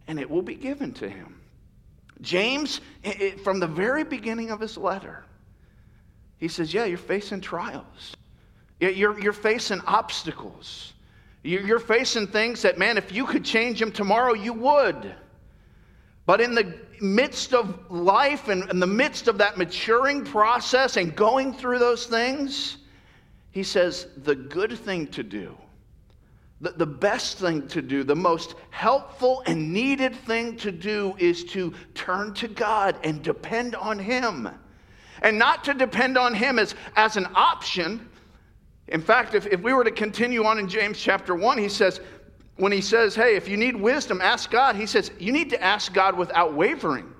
and 0.07 0.21
it 0.21 0.29
will 0.29 0.43
be 0.43 0.55
given 0.55 0.93
to 0.95 1.09
him. 1.09 1.41
James 2.21 2.83
it, 3.03 3.41
from 3.41 3.59
the 3.59 3.67
very 3.67 4.05
beginning 4.05 4.51
of 4.51 4.61
his 4.61 4.77
letter 4.77 5.25
he 6.37 6.49
says, 6.49 6.75
"Yeah, 6.75 6.85
you're 6.85 6.99
facing 6.99 7.41
trials. 7.41 8.17
You're, 8.81 9.19
you're 9.21 9.33
facing 9.33 9.81
obstacles. 9.87 10.95
You're 11.43 11.79
facing 11.79 12.27
things 12.27 12.63
that, 12.63 12.79
man, 12.79 12.99
if 12.99 13.13
you 13.13 13.25
could 13.25 13.45
change 13.45 13.79
them 13.79 13.93
tomorrow, 13.93 14.35
you 14.35 14.53
would. 14.53 15.15
But 16.31 16.41
in 16.41 16.55
the 16.55 16.73
midst 17.01 17.55
of 17.55 17.91
life 17.91 18.47
and 18.47 18.71
in 18.71 18.79
the 18.79 18.87
midst 18.87 19.27
of 19.27 19.39
that 19.39 19.59
maturing 19.59 20.25
process 20.25 20.97
and 20.97 21.17
going 21.17 21.53
through 21.53 21.81
those 21.81 22.07
things, 22.07 22.77
he 23.51 23.65
says 23.65 24.07
the 24.17 24.37
good 24.37 24.79
thing 24.79 25.09
to 25.09 25.25
do, 25.25 25.57
the, 26.61 26.71
the 26.71 26.87
best 26.87 27.39
thing 27.39 27.67
to 27.67 27.83
do, 27.83 28.05
the 28.05 28.15
most 28.15 28.55
helpful 28.71 29.43
and 29.47 29.73
needed 29.73 30.15
thing 30.15 30.57
to 30.59 30.71
do 30.71 31.17
is 31.19 31.43
to 31.47 31.75
turn 31.95 32.33
to 32.35 32.47
God 32.47 32.97
and 33.03 33.25
depend 33.25 33.75
on 33.75 33.99
Him. 33.99 34.49
And 35.23 35.37
not 35.37 35.65
to 35.65 35.75
depend 35.75 36.17
on 36.17 36.33
Him 36.33 36.61
as, 36.61 36.77
as 36.95 37.17
an 37.17 37.27
option. 37.35 38.09
In 38.87 39.03
fact, 39.03 39.35
if, 39.35 39.47
if 39.47 39.61
we 39.63 39.73
were 39.73 39.83
to 39.83 39.91
continue 39.91 40.45
on 40.45 40.61
in 40.61 40.69
James 40.69 40.97
chapter 40.97 41.35
1, 41.35 41.59
he 41.59 41.69
says, 41.69 42.01
when 42.61 42.73
he 42.73 42.81
says, 42.81 43.15
hey, 43.15 43.37
if 43.37 43.49
you 43.49 43.57
need 43.57 43.75
wisdom, 43.75 44.21
ask 44.21 44.51
God, 44.51 44.77
he 44.77 44.87
says, 44.87 45.11
you 45.19 45.33
need 45.33 45.51
to 45.51 45.63
ask 45.63 45.93
God 45.93 46.17
without 46.17 46.55
wavering. 46.55 47.13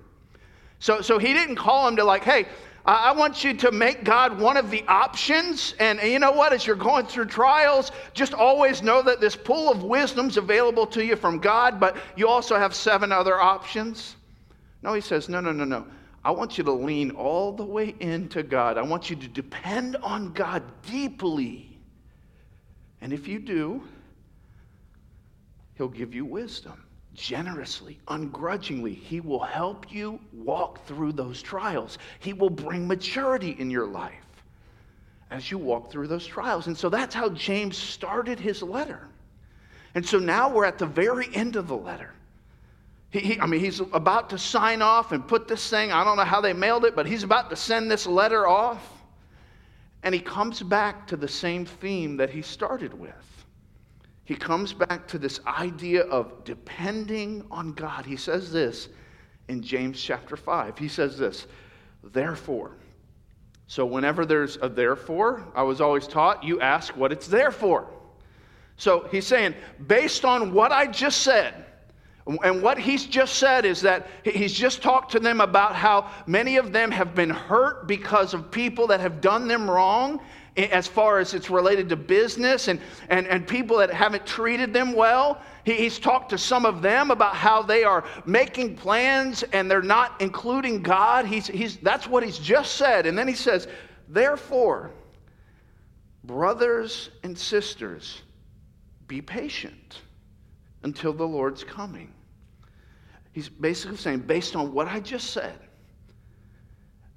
So, 0.79 1.01
so 1.01 1.19
he 1.19 1.33
didn't 1.33 1.57
call 1.57 1.89
him 1.89 1.97
to, 1.97 2.05
like, 2.05 2.23
hey, 2.25 2.47
I 2.85 3.13
want 3.13 3.45
you 3.45 3.55
to 3.55 3.73
make 3.73 4.05
God 4.05 4.39
one 4.39 4.57
of 4.57 4.71
the 4.71 4.85
options. 4.89 5.75
And 5.79 6.01
you 6.01 6.19
know 6.19 6.33
what? 6.33 6.53
As 6.53 6.67
you're 6.67 6.77
going 6.77 7.07
through 7.07 7.27
trials, 7.27 7.93
just 8.15 8.35
always 8.35 8.83
know 8.83 9.03
that 9.03 9.21
this 9.21 9.37
pool 9.37 9.71
of 9.71 9.83
wisdom's 9.83 10.37
available 10.37 10.87
to 10.89 11.05
you 11.05 11.17
from 11.17 11.39
God, 11.39 11.79
but 11.79 11.97
you 12.17 12.29
also 12.29 12.57
have 12.57 12.75
seven 12.75 13.13
other 13.13 13.41
options. 13.41 14.17
No, 14.83 14.95
he 14.95 15.01
says, 15.01 15.29
no, 15.29 15.41
no, 15.41 15.53
no, 15.53 15.65
no. 15.65 15.87
I 16.25 16.31
want 16.31 16.59
you 16.59 16.65
to 16.65 16.73
lean 16.73 17.13
all 17.13 17.53
the 17.53 17.65
way 17.65 17.95
into 18.01 18.43
God. 18.43 18.77
I 18.77 18.83
want 18.83 19.09
you 19.09 19.17
to 19.17 19.29
depend 19.29 19.97
on 19.97 20.33
God 20.33 20.63
deeply. 20.87 21.79
And 23.01 23.13
if 23.13 23.27
you 23.27 23.39
do, 23.39 23.83
He'll 25.81 25.89
give 25.89 26.15
you 26.15 26.27
wisdom 26.27 26.85
generously, 27.15 27.99
ungrudgingly. 28.09 28.93
He 28.93 29.21
will 29.21 29.43
help 29.43 29.91
you 29.91 30.21
walk 30.31 30.85
through 30.85 31.13
those 31.13 31.41
trials. 31.41 31.97
He 32.19 32.35
will 32.35 32.51
bring 32.51 32.87
maturity 32.87 33.57
in 33.59 33.71
your 33.71 33.87
life 33.87 34.13
as 35.31 35.51
you 35.51 35.57
walk 35.57 35.91
through 35.91 36.09
those 36.09 36.27
trials. 36.27 36.67
And 36.67 36.77
so 36.77 36.91
that's 36.91 37.15
how 37.15 37.31
James 37.31 37.79
started 37.79 38.39
his 38.39 38.63
letter. 38.63 39.09
And 39.95 40.05
so 40.05 40.19
now 40.19 40.53
we're 40.53 40.67
at 40.67 40.77
the 40.77 40.85
very 40.85 41.35
end 41.35 41.57
of 41.57 41.67
the 41.67 41.79
letter. 41.79 42.13
He, 43.09 43.21
he, 43.21 43.41
I 43.41 43.47
mean, 43.47 43.61
he's 43.61 43.81
about 43.81 44.29
to 44.29 44.39
sign 44.39 44.83
off 44.83 45.13
and 45.13 45.27
put 45.27 45.49
this 45.49 45.71
thing, 45.71 45.93
I 45.93 46.05
don't 46.05 46.19
know 46.19 46.25
how 46.25 46.43
they 46.43 46.53
mailed 46.53 46.85
it, 46.85 46.95
but 46.95 47.07
he's 47.07 47.23
about 47.23 47.49
to 47.49 47.57
send 47.57 47.91
this 47.91 48.07
letter 48.07 48.47
off. 48.47 48.87
And 50.03 50.15
he 50.15 50.21
comes 50.21 50.61
back 50.61 51.07
to 51.07 51.17
the 51.17 51.27
same 51.27 51.65
theme 51.65 52.19
that 52.19 52.29
he 52.29 52.43
started 52.43 52.93
with 52.93 53.40
he 54.31 54.37
comes 54.37 54.73
back 54.73 55.09
to 55.09 55.19
this 55.19 55.41
idea 55.45 56.03
of 56.03 56.45
depending 56.45 57.45
on 57.51 57.73
God. 57.73 58.07
He 58.07 58.15
says 58.15 58.53
this 58.53 58.89
in 59.49 59.61
James 59.61 60.01
chapter 60.01 60.37
5. 60.37 60.79
He 60.79 60.87
says 60.87 61.19
this, 61.19 61.49
therefore. 62.05 62.77
So, 63.67 63.85
whenever 63.85 64.25
there's 64.25 64.57
a 64.63 64.69
therefore, 64.69 65.45
I 65.53 65.65
was 65.65 65.81
always 65.81 66.07
taught 66.07 66.45
you 66.45 66.61
ask 66.61 66.97
what 66.97 67.11
it's 67.11 67.27
there 67.27 67.51
for. 67.51 67.89
So, 68.77 69.09
he's 69.11 69.27
saying, 69.27 69.57
based 69.89 70.25
on 70.25 70.53
what 70.53 70.71
I 70.71 70.87
just 70.87 71.23
said, 71.23 71.67
and 72.25 72.63
what 72.63 72.79
he's 72.79 73.07
just 73.07 73.35
said 73.35 73.65
is 73.65 73.81
that 73.81 74.07
he's 74.23 74.53
just 74.53 74.81
talked 74.81 75.11
to 75.11 75.19
them 75.19 75.41
about 75.41 75.75
how 75.75 76.09
many 76.29 76.57
of 76.57 76.73
them 76.73 76.93
have 76.93 77.17
been 77.17 77.31
hurt 77.31 77.89
because 77.89 78.33
of 78.33 78.53
people 78.53 78.87
that 78.87 79.01
have 79.01 79.21
done 79.21 79.49
them 79.49 79.69
wrong 79.69 80.21
as 80.57 80.87
far 80.87 81.19
as 81.19 81.35
it's 81.35 81.51
related 81.51 81.89
to 81.89 81.97
business 81.97 82.69
and, 82.69 82.81
and, 83.09 83.27
and 83.27 83.47
people 83.47 83.79
that 83.79 83.93
haven't 83.93 84.27
treated 84.27 84.73
them 84.73 84.93
well. 84.93 85.41
He, 85.65 85.75
he's 85.75 85.99
talked 85.99 86.31
to 86.31 86.39
some 86.39 86.67
of 86.67 86.83
them 86.83 87.11
about 87.11 87.35
how 87.37 87.63
they 87.63 87.85
are 87.85 88.05
making 88.27 88.77
plans 88.77 89.43
and 89.53 89.71
they're 89.71 89.83
not 89.83 90.21
including 90.21 90.83
God. 90.83 91.27
He's, 91.27 91.47
he's, 91.47 91.77
that's 91.79 92.07
what 92.07 92.23
he's 92.23 92.39
just 92.39 92.77
said. 92.77 93.07
And 93.07 93.17
then 93.17 93.29
he 93.29 93.35
says, 93.35 93.69
Therefore, 94.09 94.91
brothers 96.25 97.11
and 97.23 97.39
sisters, 97.39 98.23
be 99.07 99.23
patient 99.23 100.01
until 100.83 101.13
the 101.13 101.27
Lord's 101.27 101.63
coming. 101.63 102.13
He's 103.33 103.49
basically 103.49 103.97
saying, 103.97 104.21
based 104.21 104.57
on 104.57 104.73
what 104.73 104.89
I 104.89 105.01
just 105.01 105.31
said, 105.31 105.59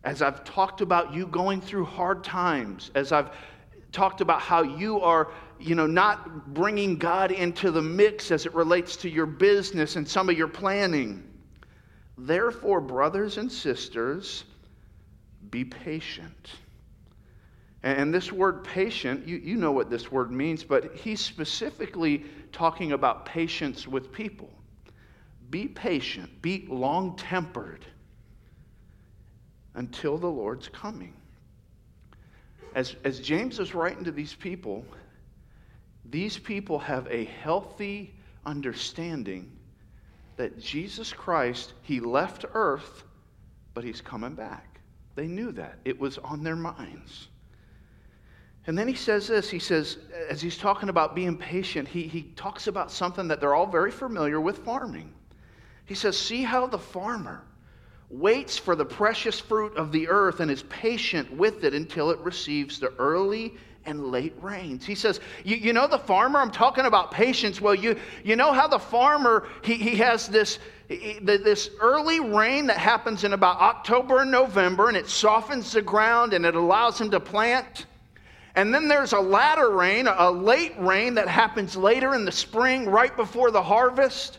as 0.03 0.21
I've 0.21 0.43
talked 0.43 0.81
about 0.81 1.13
you 1.13 1.25
going 1.27 1.61
through 1.61 1.85
hard 1.85 2.23
times, 2.23 2.91
as 2.93 3.11
I've 3.11 3.31
talked 3.91 4.21
about 4.21 4.41
how 4.41 4.63
you 4.63 4.99
are, 5.01 5.31
you 5.59 5.75
know, 5.75 5.87
not 5.87 6.53
bringing 6.53 6.97
God 6.97 7.31
into 7.31 7.71
the 7.71 7.81
mix 7.81 8.31
as 8.31 8.45
it 8.45 8.53
relates 8.53 8.97
to 8.97 9.09
your 9.09 9.25
business 9.25 9.95
and 9.95 10.07
some 10.07 10.29
of 10.29 10.37
your 10.37 10.47
planning. 10.47 11.23
Therefore, 12.17 12.81
brothers 12.81 13.37
and 13.37 13.51
sisters, 13.51 14.43
be 15.49 15.63
patient. 15.63 16.51
And 17.83 18.13
this 18.13 18.31
word 18.31 18.63
patient, 18.63 19.27
you, 19.27 19.37
you 19.37 19.55
know 19.55 19.71
what 19.71 19.89
this 19.89 20.11
word 20.11 20.31
means, 20.31 20.63
but 20.63 20.95
he's 20.95 21.19
specifically 21.19 22.25
talking 22.51 22.93
about 22.93 23.25
patience 23.25 23.87
with 23.87 24.11
people. 24.11 24.49
Be 25.49 25.67
patient, 25.67 26.41
be 26.41 26.65
long 26.69 27.15
tempered 27.15 27.85
until 29.75 30.17
the 30.17 30.27
Lord's 30.27 30.69
coming. 30.69 31.13
As, 32.75 32.95
as 33.03 33.19
James 33.19 33.59
is 33.59 33.73
writing 33.73 34.03
to 34.03 34.11
these 34.11 34.33
people, 34.33 34.85
these 36.05 36.37
people 36.37 36.79
have 36.79 37.07
a 37.09 37.25
healthy 37.25 38.13
understanding 38.45 39.51
that 40.37 40.59
Jesus 40.59 41.13
Christ, 41.13 41.73
He 41.83 41.99
left 41.99 42.45
earth, 42.53 43.03
but 43.73 43.83
He's 43.83 44.01
coming 44.01 44.33
back. 44.33 44.79
They 45.15 45.27
knew 45.27 45.51
that. 45.53 45.77
It 45.85 45.99
was 45.99 46.17
on 46.17 46.43
their 46.43 46.55
minds. 46.55 47.27
And 48.65 48.77
then 48.77 48.87
he 48.87 48.95
says 48.95 49.27
this 49.27 49.49
he 49.49 49.59
says, 49.59 49.97
as 50.29 50.41
he's 50.41 50.57
talking 50.57 50.89
about 50.89 51.15
being 51.15 51.37
patient, 51.37 51.87
he, 51.87 52.03
he 52.03 52.23
talks 52.35 52.67
about 52.67 52.91
something 52.91 53.27
that 53.27 53.41
they're 53.41 53.53
all 53.53 53.67
very 53.67 53.91
familiar 53.91 54.39
with 54.39 54.59
farming. 54.59 55.13
He 55.85 55.95
says, 55.95 56.17
See 56.17 56.43
how 56.43 56.67
the 56.67 56.79
farmer 56.79 57.43
waits 58.09 58.57
for 58.57 58.75
the 58.75 58.85
precious 58.85 59.39
fruit 59.39 59.75
of 59.75 59.91
the 59.91 60.07
earth 60.07 60.39
and 60.39 60.51
is 60.51 60.63
patient 60.63 61.31
with 61.33 61.63
it 61.63 61.73
until 61.73 62.11
it 62.11 62.19
receives 62.19 62.79
the 62.79 62.93
early 62.99 63.53
and 63.85 64.11
late 64.11 64.33
rains. 64.41 64.85
He 64.85 64.95
says, 64.95 65.19
you, 65.43 65.55
you, 65.55 65.73
know 65.73 65.87
the 65.87 65.97
farmer? 65.97 66.39
I'm 66.39 66.51
talking 66.51 66.85
about 66.85 67.11
patience. 67.11 67.59
Well, 67.59 67.75
you, 67.75 67.97
you 68.23 68.35
know 68.35 68.53
how 68.53 68.67
the 68.67 68.79
farmer, 68.79 69.47
he, 69.63 69.75
he 69.75 69.95
has 69.97 70.27
this, 70.27 70.59
this 70.87 71.69
early 71.79 72.19
rain 72.19 72.67
that 72.67 72.77
happens 72.77 73.23
in 73.23 73.33
about 73.33 73.59
October 73.59 74.21
and 74.21 74.31
November, 74.31 74.87
and 74.87 74.97
it 74.97 75.09
softens 75.09 75.71
the 75.71 75.81
ground 75.81 76.33
and 76.33 76.45
it 76.45 76.55
allows 76.55 76.99
him 76.99 77.11
to 77.11 77.19
plant. 77.19 77.85
And 78.55 78.73
then 78.73 78.87
there's 78.87 79.13
a 79.13 79.19
latter 79.19 79.71
rain, 79.71 80.07
a 80.07 80.29
late 80.29 80.73
rain 80.77 81.15
that 81.15 81.27
happens 81.27 81.75
later 81.75 82.13
in 82.13 82.23
the 82.23 82.31
spring, 82.31 82.85
right 82.85 83.15
before 83.15 83.49
the 83.49 83.63
harvest. 83.63 84.37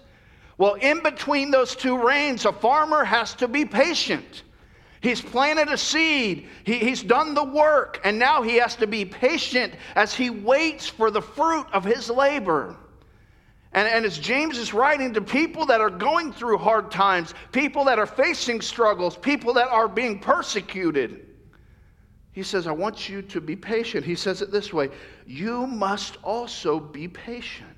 Well, 0.57 0.75
in 0.75 1.03
between 1.03 1.51
those 1.51 1.75
two 1.75 1.99
rains, 1.99 2.45
a 2.45 2.53
farmer 2.53 3.05
has 3.05 3.35
to 3.35 3.49
be 3.49 3.65
patient. 3.65 4.43
He's 5.01 5.21
planted 5.21 5.69
a 5.69 5.77
seed, 5.77 6.49
he, 6.65 6.79
he's 6.79 7.03
done 7.03 7.35
the 7.35 7.45
work, 7.45 8.01
and 8.05 8.19
now 8.19 8.41
he 8.41 8.57
has 8.57 8.75
to 8.77 8.87
be 8.87 9.05
patient 9.05 9.75
as 9.95 10.15
he 10.15 10.31
waits 10.31 10.87
for 10.87 11.11
the 11.11 11.21
fruit 11.21 11.67
of 11.75 11.85
his 11.85 12.09
labor. 12.09 12.77
And, 13.73 13.87
and 13.87 14.07
as 14.07 14.19
James 14.19 14.57
is 14.57 14.73
writing 14.73 15.13
to 15.13 15.21
people 15.21 15.67
that 15.67 15.81
are 15.83 15.91
going 15.91 16.33
through 16.33 16.59
hard 16.59 16.91
times, 16.91 17.35
people 17.53 17.85
that 17.85 17.99
are 17.99 18.07
facing 18.07 18.63
struggles, 18.63 19.17
people 19.17 19.53
that 19.55 19.69
are 19.69 19.89
being 19.89 20.21
persecuted, 20.21 21.27
he 22.33 22.43
says, 22.43 22.67
I 22.67 22.73
want 22.73 23.09
you 23.09 23.21
to 23.23 23.41
be 23.41 23.57
patient. 23.57 24.05
He 24.07 24.15
says 24.15 24.43
it 24.43 24.51
this 24.51 24.73
way 24.73 24.91
You 25.27 25.67
must 25.67 26.17
also 26.23 26.81
be 26.81 27.09
patient. 27.09 27.74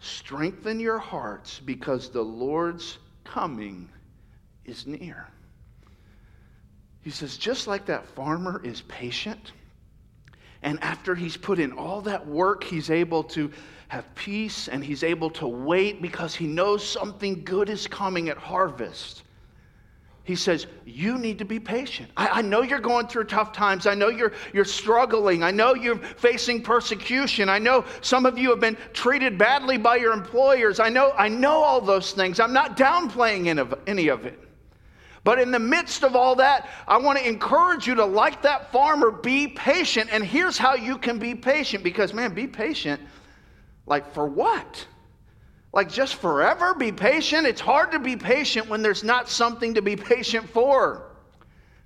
Strengthen 0.00 0.78
your 0.80 0.98
hearts 0.98 1.60
because 1.60 2.10
the 2.10 2.22
Lord's 2.22 2.98
coming 3.24 3.88
is 4.64 4.86
near. 4.86 5.26
He 7.00 7.10
says, 7.10 7.36
just 7.36 7.66
like 7.66 7.86
that 7.86 8.06
farmer 8.06 8.60
is 8.62 8.82
patient, 8.82 9.52
and 10.62 10.82
after 10.82 11.14
he's 11.14 11.36
put 11.36 11.58
in 11.58 11.72
all 11.72 12.00
that 12.02 12.26
work, 12.26 12.64
he's 12.64 12.90
able 12.90 13.22
to 13.24 13.50
have 13.88 14.14
peace 14.14 14.68
and 14.68 14.84
he's 14.84 15.02
able 15.02 15.30
to 15.30 15.46
wait 15.46 16.02
because 16.02 16.34
he 16.34 16.46
knows 16.46 16.86
something 16.86 17.42
good 17.44 17.68
is 17.68 17.86
coming 17.86 18.28
at 18.28 18.36
harvest. 18.36 19.22
He 20.28 20.36
says, 20.36 20.66
You 20.84 21.16
need 21.16 21.38
to 21.38 21.46
be 21.46 21.58
patient. 21.58 22.10
I, 22.14 22.28
I, 22.28 22.42
know 22.42 22.60
you're 22.60 22.80
going 22.80 23.06
through 23.06 23.24
tough 23.24 23.50
times. 23.50 23.86
I 23.86 23.94
know 23.94 24.10
you're, 24.10 24.34
you're 24.52 24.66
struggling. 24.66 25.42
I 25.42 25.50
know 25.50 25.74
you're 25.74 25.96
facing 25.96 26.62
persecution. 26.62 27.48
I 27.48 27.58
know 27.58 27.86
some 28.02 28.26
of 28.26 28.36
you 28.36 28.50
have 28.50 28.60
been 28.60 28.76
treated 28.92 29.38
badly 29.38 29.78
by 29.78 29.96
your 29.96 30.12
employers. 30.12 30.80
I 30.80 30.90
know, 30.90 31.14
I 31.16 31.30
know 31.30 31.62
all 31.62 31.80
those 31.80 32.12
things. 32.12 32.40
I'm 32.40 32.52
not 32.52 32.76
downplaying 32.76 33.46
any 33.46 33.58
of, 33.58 33.74
any 33.86 34.08
of 34.08 34.26
it. 34.26 34.38
But 35.24 35.38
in 35.38 35.50
the 35.50 35.58
midst 35.58 36.04
of 36.04 36.14
all 36.14 36.34
that, 36.34 36.68
I 36.86 36.98
want 36.98 37.18
to 37.18 37.26
encourage 37.26 37.86
you 37.86 37.94
to, 37.94 38.04
like 38.04 38.42
that 38.42 38.70
farmer, 38.70 39.10
be 39.10 39.48
patient. 39.48 40.10
And 40.12 40.22
here's 40.22 40.58
how 40.58 40.74
you 40.74 40.98
can 40.98 41.18
be 41.18 41.34
patient 41.34 41.82
because, 41.82 42.12
man, 42.12 42.34
be 42.34 42.46
patient. 42.46 43.00
Like, 43.86 44.12
for 44.12 44.26
what? 44.26 44.86
Like, 45.72 45.90
just 45.90 46.16
forever 46.16 46.74
be 46.74 46.92
patient? 46.92 47.46
It's 47.46 47.60
hard 47.60 47.92
to 47.92 47.98
be 47.98 48.16
patient 48.16 48.68
when 48.68 48.82
there's 48.82 49.04
not 49.04 49.28
something 49.28 49.74
to 49.74 49.82
be 49.82 49.96
patient 50.14 50.48
for. 50.48 51.10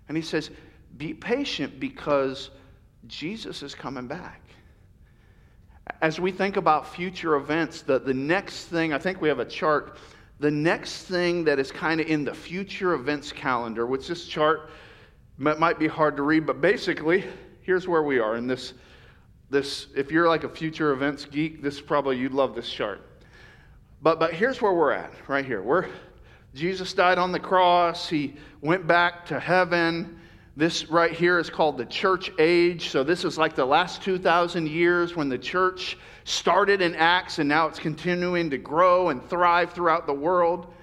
And 0.08 0.16
he 0.16 0.22
says, 0.22 0.50
be 0.96 1.14
patient 1.14 1.80
because 1.80 2.50
Jesus 3.06 3.62
is 3.62 3.74
coming 3.74 4.06
back. 4.06 4.40
As 6.00 6.20
we 6.20 6.30
think 6.30 6.56
about 6.56 6.94
future 6.94 7.34
events, 7.34 7.82
the, 7.82 7.98
the 7.98 8.14
next 8.14 8.66
thing, 8.66 8.92
I 8.92 8.98
think 8.98 9.20
we 9.20 9.28
have 9.28 9.40
a 9.40 9.44
chart 9.44 9.96
the 10.42 10.50
next 10.50 11.04
thing 11.04 11.44
that 11.44 11.60
is 11.60 11.70
kind 11.70 12.00
of 12.00 12.08
in 12.08 12.24
the 12.24 12.34
future 12.34 12.94
events 12.94 13.30
calendar, 13.30 13.86
which 13.86 14.08
this 14.08 14.26
chart 14.26 14.70
might 15.38 15.78
be 15.78 15.86
hard 15.86 16.16
to 16.16 16.24
read, 16.24 16.46
but 16.46 16.60
basically, 16.60 17.24
here's 17.60 17.86
where 17.86 18.02
we 18.02 18.18
are 18.18 18.36
in 18.36 18.48
this. 18.48 18.74
This, 19.50 19.86
if 19.94 20.10
you're 20.10 20.28
like 20.28 20.44
a 20.44 20.48
future 20.48 20.92
events 20.92 21.26
geek, 21.26 21.62
this 21.62 21.80
probably 21.80 22.18
you'd 22.18 22.32
love 22.32 22.56
this 22.56 22.68
chart. 22.68 23.06
But 24.02 24.18
but 24.18 24.34
here's 24.34 24.60
where 24.60 24.72
we're 24.72 24.92
at, 24.92 25.12
right 25.28 25.44
here. 25.44 25.62
We're 25.62 25.88
Jesus 26.54 26.92
died 26.92 27.16
on 27.16 27.32
the 27.32 27.40
cross. 27.40 28.08
He 28.08 28.34
went 28.60 28.86
back 28.86 29.24
to 29.26 29.40
heaven. 29.40 30.18
This 30.54 30.90
right 30.90 31.12
here 31.12 31.38
is 31.38 31.48
called 31.48 31.78
the 31.78 31.86
church 31.86 32.30
age. 32.38 32.90
So, 32.90 33.02
this 33.02 33.24
is 33.24 33.38
like 33.38 33.54
the 33.54 33.64
last 33.64 34.02
2,000 34.02 34.68
years 34.68 35.16
when 35.16 35.30
the 35.30 35.38
church 35.38 35.96
started 36.24 36.82
in 36.82 36.94
Acts 36.94 37.38
and 37.38 37.48
now 37.48 37.68
it's 37.68 37.78
continuing 37.78 38.50
to 38.50 38.58
grow 38.58 39.08
and 39.08 39.26
thrive 39.30 39.72
throughout 39.72 40.06
the 40.06 40.12
world. 40.12 40.74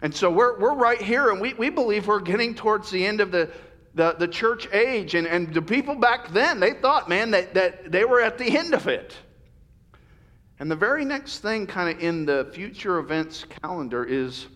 And 0.00 0.14
so, 0.14 0.30
we're, 0.30 0.58
we're 0.58 0.74
right 0.74 1.00
here 1.00 1.30
and 1.30 1.42
we, 1.42 1.52
we 1.54 1.68
believe 1.68 2.06
we're 2.06 2.20
getting 2.20 2.54
towards 2.54 2.90
the 2.90 3.04
end 3.04 3.20
of 3.20 3.30
the, 3.30 3.50
the, 3.94 4.16
the 4.18 4.28
church 4.28 4.66
age. 4.72 5.14
And, 5.14 5.26
and 5.26 5.52
the 5.52 5.60
people 5.60 5.94
back 5.94 6.32
then, 6.32 6.58
they 6.58 6.72
thought, 6.72 7.06
man, 7.06 7.32
that, 7.32 7.52
that 7.52 7.92
they 7.92 8.06
were 8.06 8.22
at 8.22 8.38
the 8.38 8.56
end 8.56 8.72
of 8.72 8.88
it. 8.88 9.14
And 10.62 10.70
the 10.70 10.76
very 10.76 11.04
next 11.04 11.40
thing, 11.40 11.66
kind 11.66 11.90
of 11.90 12.00
in 12.00 12.24
the 12.24 12.48
future 12.54 13.00
events 13.00 13.44
calendar, 13.62 14.04
is 14.04 14.46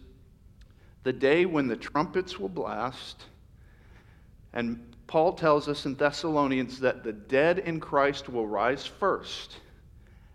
the 1.02 1.12
day 1.12 1.46
when 1.46 1.66
the 1.66 1.74
trumpets 1.74 2.38
will 2.38 2.48
blast 2.48 3.24
and 4.52 4.80
Paul 5.08 5.32
tells 5.32 5.66
us 5.66 5.84
in 5.84 5.96
Thessalonians 5.96 6.78
that 6.78 7.02
the 7.02 7.12
dead 7.12 7.58
in 7.58 7.80
Christ 7.80 8.28
will 8.28 8.46
rise 8.46 8.86
first, 8.86 9.56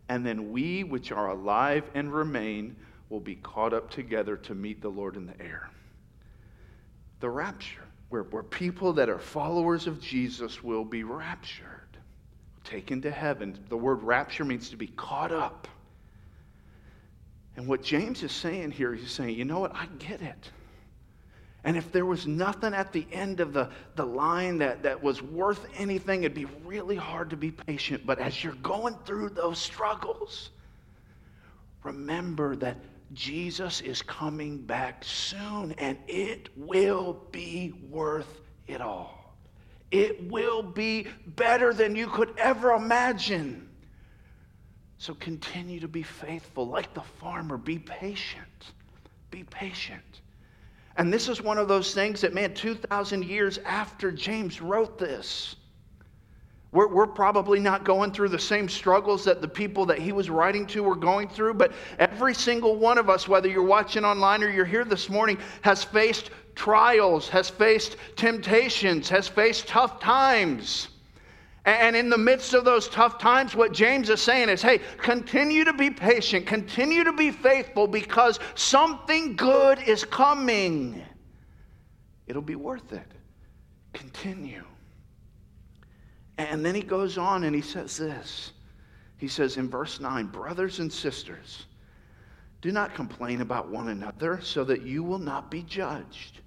and 0.09 0.25
then 0.25 0.51
we, 0.51 0.83
which 0.83 1.13
are 1.13 1.29
alive 1.29 1.89
and 1.95 2.13
remain, 2.13 2.75
will 3.09 3.21
be 3.21 3.35
caught 3.35 3.73
up 3.73 3.89
together 3.89 4.35
to 4.35 4.53
meet 4.53 4.81
the 4.81 4.89
Lord 4.89 5.15
in 5.15 5.25
the 5.25 5.41
air. 5.41 5.69
The 7.21 7.29
rapture, 7.29 7.87
where, 8.09 8.23
where 8.23 8.43
people 8.43 8.91
that 8.91 9.07
are 9.07 9.19
followers 9.19 9.87
of 9.87 10.01
Jesus 10.01 10.61
will 10.61 10.83
be 10.83 11.05
raptured, 11.05 11.80
taken 12.63 13.01
to 13.01 13.11
heaven. 13.11 13.57
The 13.69 13.77
word 13.77 14.03
rapture 14.03 14.45
means 14.45 14.69
to 14.69 14.77
be 14.77 14.87
caught 14.87 15.31
up. 15.31 15.67
And 17.55 17.67
what 17.67 17.83
James 17.83 18.23
is 18.23 18.31
saying 18.31 18.71
here, 18.71 18.93
he's 18.93 19.11
saying, 19.11 19.35
you 19.35 19.45
know 19.45 19.59
what? 19.59 19.75
I 19.75 19.87
get 19.99 20.21
it. 20.21 20.49
And 21.63 21.77
if 21.77 21.91
there 21.91 22.05
was 22.05 22.25
nothing 22.25 22.73
at 22.73 22.91
the 22.91 23.05
end 23.11 23.39
of 23.39 23.53
the, 23.53 23.69
the 23.95 24.05
line 24.05 24.57
that, 24.59 24.81
that 24.83 25.01
was 25.01 25.21
worth 25.21 25.67
anything, 25.77 26.23
it'd 26.23 26.33
be 26.33 26.47
really 26.65 26.95
hard 26.95 27.29
to 27.29 27.37
be 27.37 27.51
patient. 27.51 28.05
But 28.05 28.19
as 28.19 28.43
you're 28.43 28.53
going 28.55 28.95
through 29.05 29.29
those 29.29 29.59
struggles, 29.59 30.49
remember 31.83 32.55
that 32.55 32.77
Jesus 33.13 33.81
is 33.81 34.01
coming 34.01 34.57
back 34.57 35.03
soon 35.03 35.73
and 35.73 35.97
it 36.07 36.49
will 36.55 37.21
be 37.31 37.73
worth 37.89 38.41
it 38.67 38.81
all. 38.81 39.20
It 39.91 40.31
will 40.31 40.63
be 40.63 41.07
better 41.27 41.73
than 41.73 41.95
you 41.95 42.07
could 42.07 42.33
ever 42.37 42.71
imagine. 42.71 43.69
So 44.97 45.13
continue 45.15 45.79
to 45.79 45.87
be 45.87 46.03
faithful. 46.03 46.67
Like 46.67 46.93
the 46.93 47.01
farmer, 47.01 47.57
be 47.57 47.77
patient. 47.79 48.71
Be 49.29 49.43
patient. 49.43 50.21
And 50.97 51.11
this 51.11 51.27
is 51.27 51.41
one 51.41 51.57
of 51.57 51.67
those 51.67 51.93
things 51.93 52.21
that, 52.21 52.33
man, 52.33 52.53
2,000 52.53 53.25
years 53.25 53.57
after 53.59 54.11
James 54.11 54.61
wrote 54.61 54.97
this, 54.97 55.55
we're, 56.71 56.87
we're, 56.87 57.07
probably 57.07 57.59
not 57.59 57.83
going 57.83 58.13
through 58.13 58.29
the 58.29 58.39
same 58.39 58.69
struggles 58.69 59.25
that 59.25 59.41
the 59.41 59.47
people 59.47 59.85
that 59.87 59.99
he 59.99 60.13
was 60.13 60.29
writing 60.29 60.65
to 60.67 60.83
were 60.83 60.95
going 60.95 61.27
through, 61.27 61.55
but 61.55 61.73
every 61.99 62.33
single 62.33 62.77
one 62.77 62.97
of 62.97 63.09
us, 63.09 63.27
whether 63.27 63.49
you're 63.49 63.61
watching 63.61 64.05
online 64.05 64.41
or 64.41 64.49
you're 64.49 64.63
here 64.63 64.85
this 64.85 65.09
morning, 65.09 65.37
has 65.63 65.83
faced 65.83 66.31
trials, 66.55 67.27
has 67.27 67.49
faced 67.49 67.97
temptations, 68.15 69.09
has 69.09 69.27
faced 69.27 69.67
tough 69.67 69.99
times. 69.99 70.87
And 71.65 71.95
in 71.95 72.09
the 72.09 72.17
midst 72.17 72.53
of 72.53 72.65
those 72.65 72.87
tough 72.87 73.19
times, 73.19 73.55
what 73.55 73.71
James 73.71 74.09
is 74.09 74.21
saying 74.21 74.49
is 74.49 74.61
hey, 74.61 74.79
continue 74.97 75.63
to 75.65 75.73
be 75.73 75.89
patient, 75.89 76.47
continue 76.47 77.03
to 77.03 77.13
be 77.13 77.31
faithful 77.31 77.85
because 77.85 78.39
something 78.55 79.35
good 79.35 79.79
is 79.83 80.03
coming. 80.05 81.03
It'll 82.27 82.41
be 82.41 82.55
worth 82.55 82.93
it. 82.93 83.11
Continue. 83.93 84.63
And 86.45 86.65
then 86.65 86.75
he 86.75 86.81
goes 86.81 87.17
on 87.17 87.43
and 87.43 87.55
he 87.55 87.61
says 87.61 87.97
this. 87.97 88.51
He 89.17 89.27
says 89.27 89.57
in 89.57 89.69
verse 89.69 89.99
9, 89.99 90.27
Brothers 90.27 90.79
and 90.79 90.91
sisters, 90.91 91.65
do 92.61 92.71
not 92.71 92.95
complain 92.95 93.41
about 93.41 93.69
one 93.69 93.89
another 93.89 94.39
so 94.41 94.63
that 94.63 94.81
you 94.81 95.03
will 95.03 95.19
not 95.19 95.49
be 95.49 95.63
judged. 95.63 96.39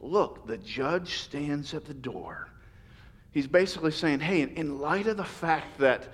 Look, 0.00 0.46
the 0.46 0.58
judge 0.58 1.18
stands 1.18 1.74
at 1.74 1.84
the 1.84 1.94
door 1.94 2.48
he's 3.34 3.48
basically 3.48 3.90
saying, 3.90 4.20
hey, 4.20 4.42
in 4.42 4.78
light 4.78 5.08
of 5.08 5.18
the 5.18 5.24
fact 5.24 5.76
that 5.78 6.04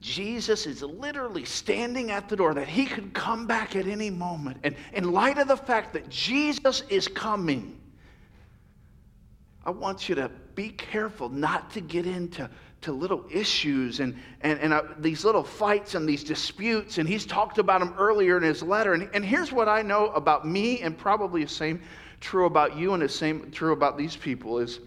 Jesus 0.00 0.64
is 0.64 0.80
literally 0.82 1.44
standing 1.44 2.12
at 2.12 2.28
the 2.28 2.36
door, 2.36 2.54
that 2.54 2.68
he 2.68 2.86
could 2.86 3.12
come 3.12 3.48
back 3.48 3.74
at 3.74 3.88
any 3.88 4.10
moment, 4.10 4.58
and 4.62 4.76
in 4.92 5.12
light 5.12 5.38
of 5.38 5.48
the 5.48 5.56
fact 5.56 5.92
that 5.94 6.08
Jesus 6.08 6.82
is 6.88 7.08
coming, 7.08 7.78
I 9.66 9.70
want 9.70 10.08
you 10.08 10.14
to 10.14 10.30
be 10.54 10.70
careful 10.70 11.28
not 11.28 11.72
to 11.72 11.80
get 11.80 12.06
into 12.06 12.48
to 12.80 12.92
little 12.92 13.24
issues 13.30 14.00
and, 14.00 14.16
and, 14.40 14.60
and 14.60 14.72
uh, 14.72 14.82
these 14.98 15.24
little 15.24 15.42
fights 15.42 15.94
and 15.94 16.08
these 16.08 16.22
disputes. 16.22 16.98
And 16.98 17.08
he's 17.08 17.26
talked 17.26 17.58
about 17.58 17.80
them 17.80 17.94
earlier 17.98 18.36
in 18.36 18.42
his 18.42 18.62
letter. 18.62 18.94
And, 18.94 19.10
and 19.14 19.24
here's 19.24 19.52
what 19.52 19.68
I 19.68 19.82
know 19.82 20.08
about 20.08 20.46
me, 20.46 20.80
and 20.80 20.96
probably 20.96 21.44
the 21.44 21.50
same 21.50 21.82
true 22.20 22.46
about 22.46 22.76
you, 22.76 22.94
and 22.94 23.02
the 23.02 23.08
same 23.08 23.50
true 23.50 23.72
about 23.72 23.98
these 23.98 24.16
people 24.16 24.58
is 24.58 24.80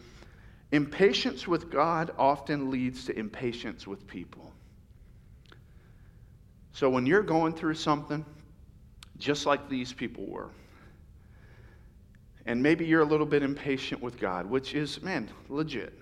Impatience 0.71 1.47
with 1.47 1.69
God 1.69 2.11
often 2.17 2.71
leads 2.71 3.05
to 3.05 3.19
impatience 3.19 3.85
with 3.85 4.07
people. 4.07 4.53
So 6.71 6.89
when 6.89 7.05
you're 7.05 7.23
going 7.23 7.53
through 7.53 7.73
something, 7.73 8.25
just 9.17 9.45
like 9.45 9.67
these 9.67 9.91
people 9.91 10.25
were, 10.25 10.49
and 12.45 12.63
maybe 12.63 12.85
you're 12.85 13.01
a 13.01 13.05
little 13.05 13.25
bit 13.25 13.43
impatient 13.43 14.01
with 14.01 14.17
God, 14.17 14.45
which 14.45 14.73
is, 14.73 15.01
man, 15.01 15.29
legit. 15.49 15.93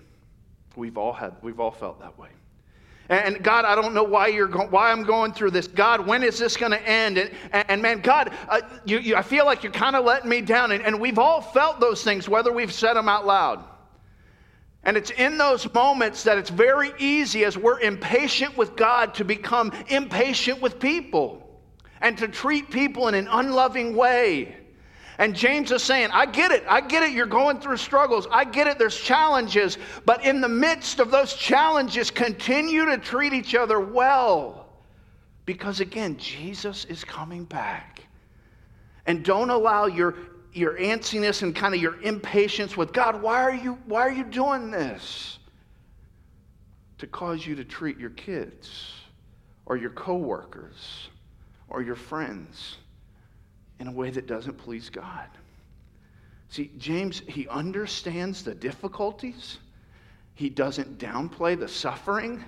We've 0.76 0.96
all 0.96 1.12
had, 1.12 1.34
we've 1.42 1.60
all 1.60 1.70
felt 1.70 2.00
that 2.00 2.18
way. 2.18 2.28
And 3.10 3.42
God, 3.42 3.64
I 3.64 3.74
don't 3.74 3.92
know 3.92 4.04
why 4.04 4.28
you're 4.28 4.46
why 4.48 4.92
I'm 4.92 5.02
going 5.02 5.32
through 5.32 5.50
this. 5.50 5.66
God, 5.66 6.06
when 6.06 6.22
is 6.22 6.38
this 6.38 6.56
going 6.56 6.70
to 6.70 6.88
end? 6.88 7.18
And, 7.18 7.30
and, 7.50 7.64
and, 7.68 7.82
man, 7.82 8.00
God, 8.02 8.32
uh, 8.48 8.60
you, 8.84 9.00
you, 9.00 9.16
I 9.16 9.22
feel 9.22 9.44
like 9.44 9.64
you're 9.64 9.72
kind 9.72 9.96
of 9.96 10.04
letting 10.04 10.30
me 10.30 10.40
down. 10.40 10.70
And, 10.70 10.84
and 10.84 11.00
we've 11.00 11.18
all 11.18 11.40
felt 11.40 11.80
those 11.80 12.04
things, 12.04 12.28
whether 12.28 12.52
we've 12.52 12.72
said 12.72 12.94
them 12.94 13.08
out 13.08 13.26
loud. 13.26 13.64
And 14.84 14.96
it's 14.96 15.10
in 15.10 15.38
those 15.38 15.72
moments 15.74 16.22
that 16.22 16.38
it's 16.38 16.50
very 16.50 16.92
easy 17.00 17.44
as 17.44 17.58
we're 17.58 17.80
impatient 17.80 18.56
with 18.56 18.76
God 18.76 19.14
to 19.14 19.24
become 19.24 19.72
impatient 19.88 20.62
with 20.62 20.78
people 20.78 21.60
and 22.00 22.16
to 22.18 22.28
treat 22.28 22.70
people 22.70 23.08
in 23.08 23.14
an 23.14 23.26
unloving 23.28 23.96
way. 23.96 24.56
And 25.20 25.36
James 25.36 25.70
is 25.70 25.82
saying, 25.82 26.08
I 26.14 26.24
get 26.24 26.50
it. 26.50 26.64
I 26.66 26.80
get 26.80 27.02
it. 27.02 27.12
You're 27.12 27.26
going 27.26 27.60
through 27.60 27.76
struggles. 27.76 28.26
I 28.30 28.42
get 28.42 28.66
it. 28.66 28.78
There's 28.78 28.98
challenges. 28.98 29.76
But 30.06 30.24
in 30.24 30.40
the 30.40 30.48
midst 30.48 30.98
of 30.98 31.10
those 31.10 31.34
challenges, 31.34 32.10
continue 32.10 32.86
to 32.86 32.96
treat 32.96 33.34
each 33.34 33.54
other 33.54 33.78
well. 33.78 34.66
Because 35.44 35.80
again, 35.80 36.16
Jesus 36.16 36.86
is 36.86 37.04
coming 37.04 37.44
back. 37.44 38.02
And 39.04 39.22
don't 39.22 39.50
allow 39.50 39.86
your 39.86 40.16
your 40.54 40.78
antsiness 40.78 41.42
and 41.42 41.54
kind 41.54 41.74
of 41.74 41.82
your 41.82 42.00
impatience 42.00 42.76
with 42.76 42.92
God, 42.92 43.20
why 43.20 43.42
are 43.42 43.54
you 43.54 43.74
why 43.84 44.00
are 44.00 44.12
you 44.12 44.24
doing 44.24 44.70
this? 44.70 45.38
To 46.96 47.06
cause 47.06 47.46
you 47.46 47.54
to 47.56 47.64
treat 47.64 47.98
your 47.98 48.10
kids 48.10 48.94
or 49.66 49.76
your 49.76 49.90
coworkers 49.90 51.10
or 51.68 51.82
your 51.82 51.94
friends 51.94 52.78
in 53.80 53.88
a 53.88 53.92
way 53.92 54.10
that 54.10 54.26
doesn't 54.26 54.56
please 54.58 54.88
God. 54.88 55.26
See, 56.48 56.70
James, 56.78 57.22
he 57.26 57.48
understands 57.48 58.44
the 58.44 58.54
difficulties. 58.54 59.58
He 60.34 60.48
doesn't 60.48 60.98
downplay 60.98 61.58
the 61.58 61.68
suffering 61.68 62.44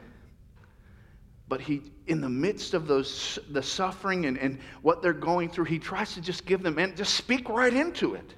but 1.48 1.60
he 1.60 1.82
in 2.06 2.22
the 2.22 2.28
midst 2.30 2.72
of 2.72 2.86
those 2.86 3.38
the 3.50 3.62
suffering 3.62 4.24
and, 4.24 4.38
and 4.38 4.58
what 4.80 5.02
they're 5.02 5.12
going 5.12 5.50
through 5.50 5.66
he 5.66 5.78
tries 5.78 6.14
to 6.14 6.20
just 6.22 6.46
give 6.46 6.62
them 6.62 6.78
and 6.78 6.96
just 6.96 7.12
speak 7.12 7.46
right 7.50 7.74
into 7.74 8.14
it 8.14 8.34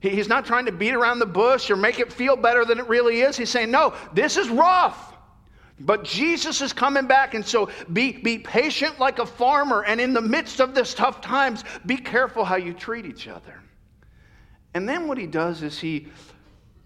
He's 0.00 0.28
not 0.28 0.46
trying 0.46 0.64
to 0.64 0.72
beat 0.72 0.94
around 0.94 1.18
the 1.18 1.26
bush 1.26 1.70
or 1.70 1.76
make 1.76 1.98
it 1.98 2.10
feel 2.10 2.34
better 2.34 2.64
than 2.64 2.78
it 2.78 2.88
really 2.88 3.20
is. 3.20 3.36
He's 3.36 3.50
saying, 3.50 3.70
no, 3.70 3.92
this 4.14 4.38
is 4.38 4.48
rough. 4.48 5.14
But 5.80 6.04
Jesus 6.04 6.60
is 6.60 6.74
coming 6.74 7.06
back, 7.06 7.32
and 7.32 7.44
so 7.44 7.70
be, 7.92 8.12
be 8.12 8.38
patient 8.38 9.00
like 9.00 9.18
a 9.18 9.24
farmer. 9.26 9.82
And 9.82 9.98
in 9.98 10.12
the 10.12 10.20
midst 10.20 10.60
of 10.60 10.74
this 10.74 10.92
tough 10.92 11.22
times, 11.22 11.64
be 11.86 11.96
careful 11.96 12.44
how 12.44 12.56
you 12.56 12.74
treat 12.74 13.06
each 13.06 13.28
other. 13.28 13.60
And 14.74 14.88
then 14.88 15.08
what 15.08 15.16
he 15.16 15.26
does 15.26 15.62
is 15.62 15.78
he, 15.78 16.08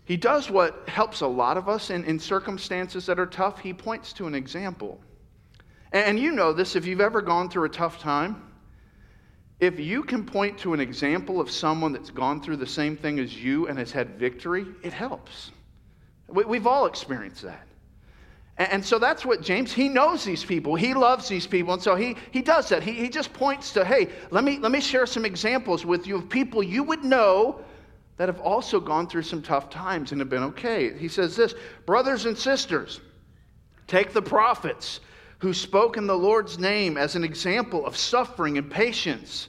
he 0.05 0.17
does 0.17 0.49
what 0.49 0.89
helps 0.89 1.23
a 1.23 1.27
lot 1.27 1.57
of 1.57 1.69
us 1.69 1.91
in, 1.91 2.05
in 2.05 2.21
circumstances 2.21 3.05
that 3.07 3.19
are 3.19 3.27
tough. 3.27 3.59
He 3.59 3.75
points 3.75 4.13
to 4.15 4.27
an 4.27 4.35
example. 4.35 5.01
And, 5.93 6.19
you 6.19 6.33
know 6.33 6.53
this 6.53 6.75
if 6.75 6.87
you've 6.87 7.01
ever 7.01 7.23
gone 7.23 7.49
through 7.49 7.67
a 7.67 7.69
tough 7.69 8.01
time. 8.01 8.51
If 9.61 9.79
you 9.79 10.03
can 10.03 10.25
point 10.25 10.59
to 10.59 10.75
an 10.75 10.81
example 10.81 11.41
of 11.41 11.51
someone 11.51 11.93
that's 11.93 12.11
gone 12.11 12.43
through 12.43 12.57
the 12.57 12.67
same 12.67 12.97
thing 12.97 13.21
as 13.21 13.37
you 13.37 13.69
and 13.69 13.79
has 13.79 13.93
had 13.93 14.19
victory, 14.19 14.67
it 14.83 14.93
helps. 14.93 15.53
We, 16.27 16.45
we've 16.45 16.67
all 16.67 16.87
experienced 16.87 17.43
that. 17.43 17.67
And 18.57 18.85
so 18.85 19.01
that's 19.01 19.25
what 19.25 19.43
James, 19.43 19.73
he 19.73 19.89
knows 19.89 20.25
these 20.25 20.45
people. 20.45 20.77
He 20.77 20.95
loves 20.95 21.29
these 21.29 21.47
people. 21.47 21.75
And 21.75 21.83
so 21.83 21.97
he, 21.97 22.17
he 22.31 22.41
does 22.41 22.69
that. 22.69 22.85
He, 22.85 22.93
he 22.93 23.09
just 23.09 23.33
points 23.33 23.73
to, 23.73 23.85
hey, 23.85 24.09
let 24.31 24.45
me, 24.45 24.59
let 24.59 24.71
me 24.71 24.81
share 24.81 25.07
some 25.07 25.25
examples 25.25 25.85
with 25.85 26.07
you 26.07 26.17
of 26.17 26.29
people 26.29 26.63
you 26.63 26.85
would 26.85 27.03
know 27.03 27.61
that 28.17 28.29
have 28.29 28.41
also 28.41 28.79
gone 28.79 29.09
through 29.09 29.23
some 29.23 29.43
tough 29.43 29.71
times 29.71 30.13
and 30.13 30.21
have 30.21 30.31
been 30.31 30.45
okay. 30.45 30.97
He 30.97 31.09
says 31.09 31.35
this 31.35 31.55
Brothers 31.85 32.27
and 32.27 32.39
sisters, 32.39 33.01
take 33.89 34.13
the 34.13 34.23
prophets 34.23 35.01
who 35.39 35.53
spoke 35.53 35.97
in 35.97 36.07
the 36.07 36.17
Lord's 36.17 36.57
name 36.57 36.97
as 36.97 37.17
an 37.17 37.25
example 37.25 37.85
of 37.85 37.97
suffering 37.97 38.57
and 38.57 38.71
patience 38.71 39.49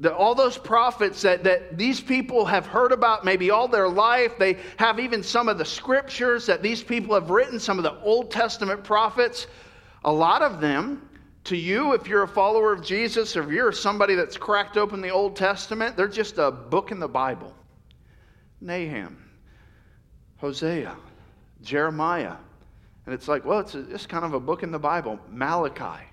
the, 0.00 0.14
all 0.14 0.34
those 0.34 0.56
prophets 0.56 1.22
that, 1.22 1.42
that 1.44 1.76
these 1.76 2.00
people 2.00 2.44
have 2.44 2.66
heard 2.66 2.92
about 2.92 3.24
maybe 3.24 3.50
all 3.50 3.66
their 3.66 3.88
life, 3.88 4.38
they 4.38 4.58
have 4.76 5.00
even 5.00 5.22
some 5.22 5.48
of 5.48 5.58
the 5.58 5.64
scriptures 5.64 6.46
that 6.46 6.62
these 6.62 6.82
people 6.82 7.14
have 7.14 7.30
written, 7.30 7.58
some 7.58 7.78
of 7.78 7.84
the 7.84 7.98
Old 8.02 8.30
Testament 8.30 8.84
prophets. 8.84 9.48
A 10.04 10.12
lot 10.12 10.42
of 10.42 10.60
them, 10.60 11.08
to 11.44 11.56
you, 11.56 11.94
if 11.94 12.06
you're 12.06 12.22
a 12.22 12.28
follower 12.28 12.72
of 12.72 12.84
Jesus 12.84 13.36
or 13.36 13.42
if 13.42 13.50
you're 13.50 13.72
somebody 13.72 14.14
that's 14.14 14.36
cracked 14.36 14.76
open 14.76 15.00
the 15.00 15.10
Old 15.10 15.34
Testament, 15.34 15.96
they're 15.96 16.06
just 16.06 16.38
a 16.38 16.50
book 16.50 16.92
in 16.92 17.00
the 17.00 17.08
Bible. 17.08 17.52
Nahum, 18.60 19.16
Hosea, 20.36 20.96
Jeremiah. 21.62 22.36
And 23.06 23.14
it's 23.14 23.26
like, 23.26 23.44
well, 23.44 23.60
it's, 23.60 23.74
it's 23.74 24.06
kind 24.06 24.24
of 24.24 24.34
a 24.34 24.40
book 24.40 24.62
in 24.62 24.70
the 24.70 24.78
Bible. 24.78 25.18
Malachi. 25.30 26.04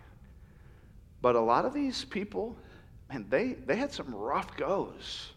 But 1.22 1.36
a 1.36 1.40
lot 1.40 1.66
of 1.66 1.74
these 1.74 2.06
people 2.06 2.56
they, 3.30 3.54
they 3.66 3.76
had 3.76 3.94
some 3.94 4.14
rough 4.14 4.58
goes. 4.58 5.30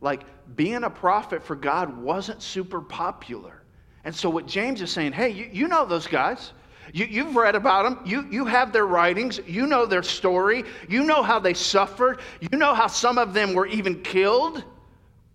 Like 0.00 0.24
being 0.56 0.84
a 0.84 0.90
prophet 0.90 1.42
for 1.42 1.56
God 1.56 1.96
wasn't 1.96 2.42
super 2.42 2.80
popular. 2.80 3.62
And 4.04 4.14
so, 4.14 4.30
what 4.30 4.46
James 4.46 4.82
is 4.82 4.90
saying, 4.90 5.12
hey, 5.12 5.30
you, 5.30 5.48
you 5.52 5.68
know 5.68 5.84
those 5.84 6.06
guys. 6.06 6.52
You, 6.92 7.06
you've 7.06 7.34
read 7.34 7.56
about 7.56 7.82
them. 7.82 7.98
You, 8.06 8.26
you 8.30 8.44
have 8.44 8.72
their 8.72 8.86
writings. 8.86 9.40
You 9.46 9.66
know 9.66 9.86
their 9.86 10.04
story. 10.04 10.64
You 10.88 11.02
know 11.02 11.22
how 11.22 11.40
they 11.40 11.54
suffered. 11.54 12.20
You 12.40 12.56
know 12.56 12.74
how 12.74 12.86
some 12.86 13.18
of 13.18 13.34
them 13.34 13.54
were 13.54 13.66
even 13.66 14.02
killed. 14.02 14.62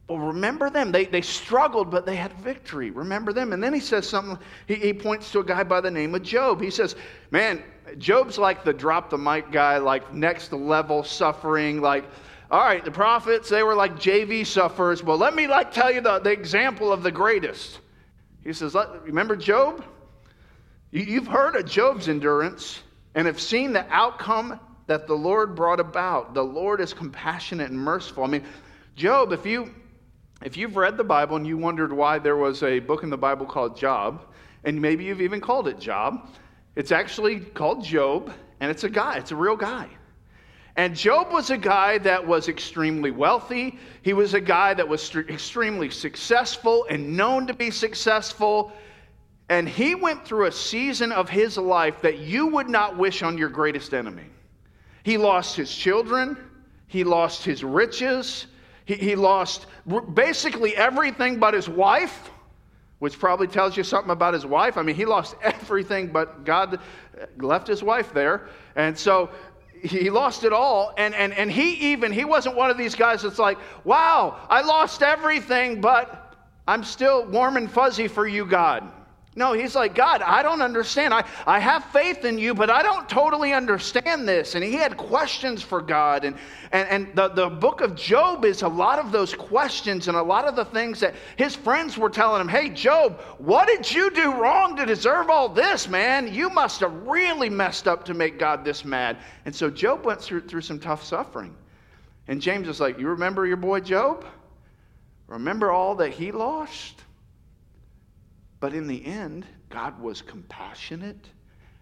Well, 0.07 0.19
remember 0.19 0.69
them. 0.69 0.91
They, 0.91 1.05
they 1.05 1.21
struggled, 1.21 1.89
but 1.89 2.05
they 2.05 2.15
had 2.15 2.33
victory. 2.33 2.91
Remember 2.91 3.33
them. 3.33 3.53
And 3.53 3.61
then 3.61 3.73
he 3.73 3.79
says 3.79 4.07
something, 4.07 4.37
he, 4.67 4.75
he 4.75 4.93
points 4.93 5.31
to 5.31 5.39
a 5.39 5.43
guy 5.43 5.63
by 5.63 5.81
the 5.81 5.91
name 5.91 6.15
of 6.15 6.23
Job. 6.23 6.61
He 6.61 6.69
says, 6.69 6.95
Man, 7.31 7.63
Job's 7.97 8.37
like 8.37 8.63
the 8.63 8.73
drop 8.73 9.09
the 9.09 9.17
mic 9.17 9.51
guy, 9.51 9.77
like 9.77 10.13
next 10.13 10.53
level 10.53 11.03
suffering, 11.03 11.81
like, 11.81 12.05
all 12.49 12.63
right, 12.63 12.83
the 12.83 12.91
prophets, 12.91 13.49
they 13.49 13.63
were 13.63 13.75
like 13.75 13.95
JV 13.95 14.45
sufferers. 14.45 15.03
Well, 15.03 15.17
let 15.17 15.33
me 15.33 15.47
like 15.47 15.71
tell 15.71 15.91
you 15.91 16.01
the, 16.01 16.19
the 16.19 16.31
example 16.31 16.91
of 16.91 17.03
the 17.03 17.11
greatest. 17.11 17.79
He 18.43 18.53
says, 18.53 18.75
remember 19.03 19.35
Job? 19.35 19.85
You've 20.91 21.27
heard 21.27 21.55
of 21.55 21.65
Job's 21.65 22.09
endurance 22.09 22.81
and 23.15 23.27
have 23.27 23.39
seen 23.39 23.71
the 23.71 23.85
outcome 23.89 24.59
that 24.87 25.07
the 25.07 25.13
Lord 25.13 25.55
brought 25.55 25.79
about. 25.79 26.33
The 26.33 26.43
Lord 26.43 26.81
is 26.81 26.93
compassionate 26.93 27.69
and 27.69 27.79
merciful. 27.79 28.23
I 28.23 28.27
mean, 28.27 28.43
Job, 28.95 29.31
if 29.31 29.45
you 29.45 29.73
if 30.43 30.57
you've 30.57 30.75
read 30.75 30.97
the 30.97 31.03
Bible 31.03 31.35
and 31.37 31.45
you 31.45 31.57
wondered 31.57 31.93
why 31.93 32.17
there 32.17 32.35
was 32.35 32.63
a 32.63 32.79
book 32.79 33.03
in 33.03 33.09
the 33.11 33.17
Bible 33.17 33.45
called 33.45 33.77
Job, 33.77 34.25
and 34.63 34.81
maybe 34.81 35.05
you've 35.05 35.21
even 35.21 35.39
called 35.39 35.67
it 35.67 35.79
Job, 35.79 36.27
it's 36.75 36.91
actually 36.91 37.39
called 37.39 37.83
Job, 37.83 38.33
and 38.59 38.71
it's 38.71 38.83
a 38.83 38.89
guy, 38.89 39.17
it's 39.17 39.31
a 39.31 39.35
real 39.35 39.55
guy. 39.55 39.87
And 40.77 40.95
Job 40.95 41.31
was 41.31 41.49
a 41.49 41.57
guy 41.57 41.97
that 41.99 42.25
was 42.25 42.47
extremely 42.47 43.11
wealthy. 43.11 43.77
He 44.03 44.13
was 44.13 44.33
a 44.33 44.41
guy 44.41 44.73
that 44.73 44.87
was 44.87 45.03
st- 45.03 45.29
extremely 45.29 45.89
successful 45.89 46.85
and 46.89 47.17
known 47.17 47.45
to 47.47 47.53
be 47.53 47.71
successful. 47.71 48.71
And 49.49 49.67
he 49.67 49.95
went 49.95 50.25
through 50.25 50.45
a 50.45 50.51
season 50.51 51.11
of 51.11 51.29
his 51.29 51.57
life 51.57 52.01
that 52.01 52.19
you 52.19 52.47
would 52.47 52.69
not 52.69 52.97
wish 52.97 53.21
on 53.21 53.37
your 53.37 53.49
greatest 53.49 53.93
enemy. 53.93 54.27
He 55.03 55.17
lost 55.17 55.57
his 55.57 55.73
children, 55.75 56.37
he 56.87 57.03
lost 57.03 57.43
his 57.43 57.63
riches, 57.63 58.47
he, 58.85 58.95
he 58.95 59.15
lost 59.15 59.65
basically 60.13 60.75
everything 60.75 61.37
but 61.37 61.53
his 61.53 61.67
wife 61.67 62.29
which 63.01 63.17
probably 63.17 63.47
tells 63.47 63.75
you 63.75 63.83
something 63.83 64.11
about 64.11 64.31
his 64.31 64.45
wife. 64.45 64.77
I 64.77 64.83
mean, 64.83 64.95
he 64.95 65.05
lost 65.05 65.35
everything, 65.41 66.09
but 66.09 66.45
God 66.45 66.79
left 67.39 67.67
his 67.67 67.81
wife 67.81 68.13
there. 68.13 68.47
And 68.75 68.95
so 68.95 69.31
he 69.81 70.11
lost 70.11 70.43
it 70.43 70.53
all. 70.53 70.93
And, 70.99 71.15
and, 71.15 71.33
and 71.33 71.51
he 71.51 71.93
even, 71.93 72.11
he 72.11 72.25
wasn't 72.25 72.55
one 72.55 72.69
of 72.69 72.77
these 72.77 72.93
guys 72.93 73.23
that's 73.23 73.39
like, 73.39 73.57
wow, 73.85 74.37
I 74.51 74.61
lost 74.61 75.01
everything, 75.01 75.81
but 75.81 76.35
I'm 76.67 76.83
still 76.83 77.25
warm 77.25 77.57
and 77.57 77.71
fuzzy 77.71 78.07
for 78.07 78.27
you, 78.27 78.45
God. 78.45 78.87
No, 79.33 79.53
he's 79.53 79.75
like, 79.75 79.95
God, 79.95 80.21
I 80.21 80.43
don't 80.43 80.61
understand. 80.61 81.13
I, 81.13 81.23
I 81.47 81.57
have 81.59 81.85
faith 81.85 82.25
in 82.25 82.37
you, 82.37 82.53
but 82.53 82.69
I 82.69 82.83
don't 82.83 83.07
totally 83.07 83.53
understand 83.53 84.27
this. 84.27 84.55
And 84.55 84.63
he 84.63 84.73
had 84.73 84.97
questions 84.97 85.63
for 85.63 85.81
God. 85.81 86.25
And, 86.25 86.35
and, 86.73 86.89
and 86.89 87.15
the, 87.15 87.29
the 87.29 87.49
book 87.49 87.79
of 87.79 87.95
Job 87.95 88.43
is 88.43 88.61
a 88.61 88.67
lot 88.67 88.99
of 88.99 89.13
those 89.13 89.33
questions 89.33 90.09
and 90.09 90.17
a 90.17 90.21
lot 90.21 90.43
of 90.43 90.57
the 90.57 90.65
things 90.65 90.99
that 90.99 91.15
his 91.37 91.55
friends 91.55 91.97
were 91.97 92.09
telling 92.09 92.41
him 92.41 92.49
Hey, 92.49 92.67
Job, 92.67 93.21
what 93.37 93.69
did 93.69 93.89
you 93.89 94.11
do 94.11 94.33
wrong 94.33 94.75
to 94.75 94.85
deserve 94.85 95.29
all 95.29 95.47
this, 95.47 95.87
man? 95.87 96.33
You 96.33 96.49
must 96.49 96.81
have 96.81 96.93
really 97.07 97.49
messed 97.49 97.87
up 97.87 98.03
to 98.05 98.13
make 98.13 98.37
God 98.37 98.65
this 98.65 98.83
mad. 98.83 99.15
And 99.45 99.55
so 99.55 99.69
Job 99.69 100.05
went 100.05 100.19
through, 100.19 100.41
through 100.41 100.61
some 100.61 100.77
tough 100.77 101.05
suffering. 101.05 101.55
And 102.27 102.41
James 102.41 102.67
is 102.67 102.81
like, 102.81 102.99
You 102.99 103.07
remember 103.07 103.47
your 103.47 103.55
boy 103.55 103.79
Job? 103.79 104.25
Remember 105.27 105.71
all 105.71 105.95
that 105.95 106.11
he 106.11 106.33
lost? 106.33 107.01
But 108.61 108.73
in 108.73 108.87
the 108.87 109.03
end, 109.03 109.45
God 109.69 109.99
was 109.99 110.21
compassionate 110.21 111.27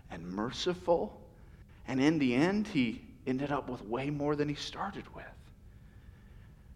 and 0.10 0.26
merciful. 0.26 1.22
And 1.88 2.02
in 2.02 2.18
the 2.18 2.34
end, 2.34 2.68
he 2.68 3.02
ended 3.28 3.52
up 3.52 3.70
with 3.70 3.84
way 3.84 4.10
more 4.10 4.36
than 4.36 4.50
he 4.50 4.56
started 4.56 5.04
with. 5.14 5.26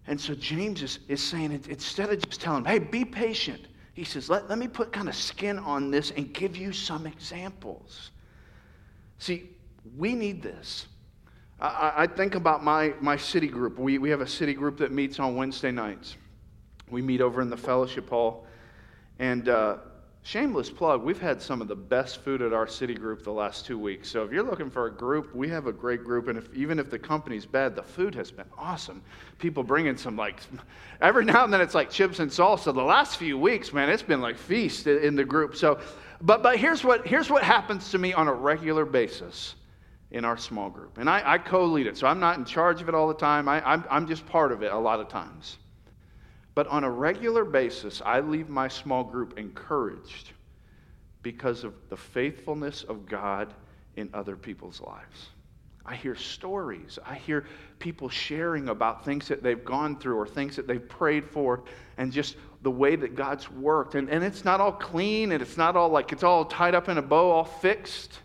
And 0.05 0.19
so 0.19 0.35
James 0.35 0.83
is, 0.83 0.99
is 1.07 1.23
saying, 1.23 1.63
instead 1.69 2.11
of 2.11 2.19
just 2.19 2.41
telling 2.41 2.65
him, 2.65 2.65
hey, 2.65 2.79
be 2.79 3.05
patient, 3.05 3.61
he 3.93 4.03
says, 4.03 4.29
let, 4.29 4.49
let 4.49 4.59
me 4.59 4.67
put 4.67 4.91
kind 4.91 5.07
of 5.07 5.15
skin 5.15 5.57
on 5.57 5.89
this 5.89 6.11
and 6.11 6.33
give 6.33 6.57
you 6.57 6.73
some 6.73 7.07
examples. 7.07 8.11
See, 9.19 9.51
we 9.97 10.13
need 10.15 10.43
this. 10.43 10.87
I, 11.61 11.93
I 11.95 12.07
think 12.07 12.35
about 12.35 12.61
my, 12.61 12.93
my 12.99 13.15
city 13.15 13.47
group. 13.47 13.79
We, 13.79 13.99
we 13.99 14.09
have 14.09 14.19
a 14.19 14.27
city 14.27 14.53
group 14.53 14.77
that 14.79 14.91
meets 14.91 15.17
on 15.19 15.37
Wednesday 15.37 15.71
nights. 15.71 16.17
We 16.89 17.01
meet 17.01 17.21
over 17.21 17.41
in 17.41 17.49
the 17.49 17.55
fellowship 17.55 18.09
hall. 18.09 18.45
And 19.19 19.47
uh, 19.47 19.77
Shameless 20.25 20.69
plug, 20.69 21.03
we've 21.03 21.19
had 21.19 21.41
some 21.41 21.61
of 21.61 21.67
the 21.67 21.75
best 21.75 22.21
food 22.21 22.41
at 22.41 22.53
our 22.53 22.65
city 22.65 22.93
group 22.93 23.23
the 23.23 23.31
last 23.31 23.65
two 23.65 23.77
weeks. 23.77 24.09
So 24.09 24.23
if 24.23 24.31
you're 24.31 24.41
looking 24.41 24.69
for 24.69 24.85
a 24.85 24.91
group, 24.91 25.35
we 25.35 25.49
have 25.49 25.67
a 25.67 25.73
great 25.73 26.05
group. 26.05 26.29
And 26.29 26.37
if, 26.37 26.47
even 26.53 26.79
if 26.79 26.89
the 26.89 26.97
company's 26.97 27.45
bad, 27.45 27.75
the 27.75 27.83
food 27.83 28.15
has 28.15 28.31
been 28.31 28.45
awesome. 28.57 29.01
People 29.37 29.63
bringing 29.63 29.97
some, 29.97 30.15
like, 30.15 30.39
every 31.01 31.25
now 31.25 31.43
and 31.43 31.51
then 31.51 31.59
it's 31.59 31.75
like 31.75 31.89
chips 31.89 32.19
and 32.19 32.31
salsa. 32.31 32.73
The 32.73 32.81
last 32.81 33.17
few 33.17 33.37
weeks, 33.37 33.73
man, 33.73 33.89
it's 33.89 34.01
been 34.01 34.21
like 34.21 34.37
feast 34.37 34.87
in 34.87 35.17
the 35.17 35.25
group. 35.25 35.57
So, 35.57 35.81
but, 36.21 36.41
but 36.41 36.57
here's, 36.57 36.85
what, 36.85 37.05
here's 37.05 37.29
what 37.29 37.43
happens 37.43 37.91
to 37.91 37.97
me 37.97 38.13
on 38.13 38.29
a 38.29 38.33
regular 38.33 38.85
basis 38.85 39.55
in 40.11 40.23
our 40.23 40.37
small 40.37 40.69
group. 40.69 40.99
And 40.99 41.09
I, 41.09 41.33
I 41.33 41.37
co 41.37 41.65
lead 41.65 41.85
it. 41.85 41.97
So 41.97 42.07
I'm 42.07 42.21
not 42.21 42.37
in 42.37 42.45
charge 42.45 42.81
of 42.81 42.87
it 42.87 42.95
all 42.95 43.09
the 43.09 43.13
time, 43.13 43.49
I, 43.49 43.61
I'm, 43.69 43.83
I'm 43.89 44.07
just 44.07 44.25
part 44.25 44.53
of 44.53 44.63
it 44.63 44.71
a 44.71 44.77
lot 44.77 45.01
of 45.01 45.09
times. 45.09 45.57
But 46.55 46.67
on 46.67 46.83
a 46.83 46.89
regular 46.89 47.45
basis, 47.45 48.01
I 48.05 48.19
leave 48.19 48.49
my 48.49 48.67
small 48.67 49.03
group 49.03 49.37
encouraged 49.39 50.31
because 51.23 51.63
of 51.63 51.73
the 51.89 51.97
faithfulness 51.97 52.83
of 52.83 53.07
God 53.07 53.53
in 53.95 54.09
other 54.13 54.35
people's 54.35 54.81
lives. 54.81 55.29
I 55.85 55.95
hear 55.95 56.15
stories. 56.15 56.97
I 57.05 57.15
hear 57.15 57.45
people 57.79 58.07
sharing 58.07 58.69
about 58.69 59.03
things 59.03 59.27
that 59.27 59.43
they've 59.43 59.63
gone 59.63 59.97
through 59.99 60.17
or 60.17 60.27
things 60.27 60.55
that 60.55 60.67
they've 60.67 60.87
prayed 60.87 61.25
for 61.25 61.63
and 61.97 62.11
just 62.11 62.37
the 62.61 62.71
way 62.71 62.95
that 62.95 63.15
God's 63.15 63.51
worked. 63.51 63.95
And, 63.95 64.09
and 64.09 64.23
it's 64.23 64.45
not 64.45 64.61
all 64.61 64.71
clean 64.71 65.33
and 65.33 65.41
it's 65.41 65.57
not 65.57 65.75
all 65.75 65.89
like 65.89 66.13
it's 66.13 66.23
all 66.23 66.45
tied 66.45 66.73
up 66.73 66.87
in 66.87 66.97
a 66.97 67.01
bow, 67.01 67.31
all 67.31 67.43
fixed. 67.43 68.19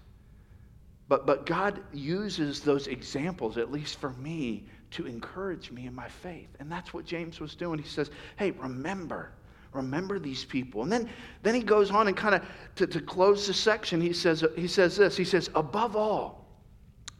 But, 1.08 1.26
but 1.26 1.46
God 1.46 1.80
uses 1.92 2.60
those 2.60 2.86
examples, 2.86 3.58
at 3.58 3.72
least 3.72 3.98
for 3.98 4.10
me, 4.10 4.66
to 4.90 5.06
encourage 5.06 5.70
me 5.70 5.86
in 5.86 5.94
my 5.94 6.08
faith. 6.08 6.48
And 6.60 6.70
that's 6.70 6.94
what 6.94 7.04
James 7.04 7.40
was 7.40 7.54
doing. 7.54 7.78
He 7.78 7.88
says, 7.88 8.10
Hey, 8.36 8.52
remember, 8.52 9.30
remember 9.72 10.18
these 10.18 10.44
people. 10.44 10.82
And 10.82 10.90
then, 10.90 11.08
then 11.42 11.54
he 11.54 11.62
goes 11.62 11.90
on 11.90 12.08
and 12.08 12.16
kind 12.16 12.34
of 12.34 12.42
to, 12.76 12.86
to 12.86 13.00
close 13.00 13.46
the 13.46 13.54
section, 13.54 14.00
he 14.00 14.12
says, 14.12 14.44
he 14.56 14.66
says 14.66 14.96
this. 14.96 15.16
He 15.16 15.24
says, 15.24 15.50
Above 15.54 15.96
all, 15.96 16.46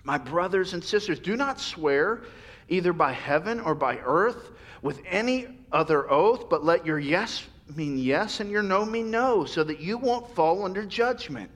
my 0.04 0.18
brothers 0.18 0.74
and 0.74 0.82
sisters, 0.82 1.18
do 1.18 1.36
not 1.36 1.60
swear 1.60 2.22
either 2.68 2.92
by 2.92 3.12
heaven 3.12 3.60
or 3.60 3.74
by 3.74 3.98
earth 3.98 4.50
with 4.82 5.00
any 5.06 5.46
other 5.72 6.10
oath, 6.10 6.48
but 6.48 6.64
let 6.64 6.86
your 6.86 6.98
yes 6.98 7.44
mean 7.74 7.98
yes 7.98 8.40
and 8.40 8.50
your 8.50 8.62
no 8.62 8.84
mean 8.84 9.10
no, 9.10 9.44
so 9.44 9.62
that 9.64 9.80
you 9.80 9.98
won't 9.98 10.34
fall 10.34 10.64
under 10.64 10.84
judgment. 10.84 11.50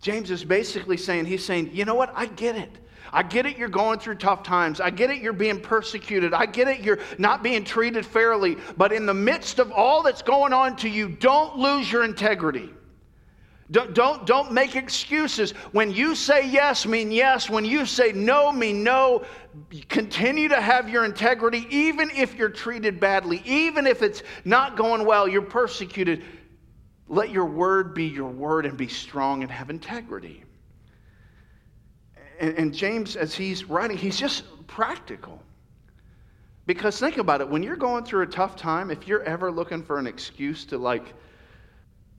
James 0.00 0.30
is 0.30 0.44
basically 0.44 0.96
saying, 0.96 1.24
he's 1.24 1.44
saying, 1.44 1.70
you 1.72 1.84
know 1.84 1.94
what? 1.94 2.12
I 2.14 2.26
get 2.26 2.56
it. 2.56 2.70
I 3.12 3.22
get 3.22 3.46
it, 3.46 3.56
you're 3.56 3.68
going 3.68 3.98
through 3.98 4.16
tough 4.16 4.42
times. 4.42 4.80
I 4.80 4.90
get 4.90 5.10
it, 5.10 5.22
you're 5.22 5.32
being 5.32 5.60
persecuted. 5.60 6.34
I 6.34 6.46
get 6.46 6.68
it, 6.68 6.80
you're 6.80 6.98
not 7.18 7.42
being 7.42 7.64
treated 7.64 8.04
fairly. 8.04 8.56
But 8.76 8.92
in 8.92 9.06
the 9.06 9.14
midst 9.14 9.58
of 9.58 9.72
all 9.72 10.02
that's 10.02 10.22
going 10.22 10.52
on 10.52 10.76
to 10.76 10.88
you, 10.88 11.08
don't 11.08 11.56
lose 11.56 11.90
your 11.90 12.04
integrity. 12.04 12.70
Don't, 13.70 13.94
don't, 13.94 14.26
don't 14.26 14.52
make 14.52 14.76
excuses. 14.76 15.50
When 15.72 15.90
you 15.90 16.14
say 16.14 16.48
yes, 16.48 16.86
mean 16.86 17.10
yes. 17.10 17.50
When 17.50 17.64
you 17.64 17.84
say 17.84 18.12
no, 18.12 18.52
mean 18.52 18.84
no. 18.84 19.24
Continue 19.88 20.48
to 20.48 20.60
have 20.60 20.88
your 20.88 21.04
integrity, 21.04 21.66
even 21.70 22.10
if 22.10 22.34
you're 22.34 22.48
treated 22.48 23.00
badly, 23.00 23.42
even 23.44 23.86
if 23.86 24.02
it's 24.02 24.22
not 24.44 24.76
going 24.76 25.04
well, 25.04 25.26
you're 25.26 25.42
persecuted. 25.42 26.22
Let 27.08 27.30
your 27.30 27.46
word 27.46 27.94
be 27.94 28.04
your 28.04 28.30
word 28.30 28.66
and 28.66 28.76
be 28.76 28.88
strong 28.88 29.42
and 29.42 29.50
have 29.50 29.70
integrity. 29.70 30.44
And, 32.40 32.54
and 32.58 32.74
James, 32.74 33.16
as 33.16 33.34
he's 33.34 33.64
writing, 33.64 33.96
he's 33.96 34.18
just 34.18 34.44
practical. 34.66 35.42
Because 36.66 36.98
think 36.98 37.18
about 37.18 37.40
it, 37.40 37.48
when 37.48 37.62
you're 37.62 37.76
going 37.76 38.04
through 38.04 38.22
a 38.22 38.26
tough 38.26 38.56
time, 38.56 38.90
if 38.90 39.06
you're 39.06 39.22
ever 39.22 39.52
looking 39.52 39.82
for 39.82 39.98
an 39.98 40.06
excuse 40.06 40.64
to, 40.66 40.78
like, 40.78 41.14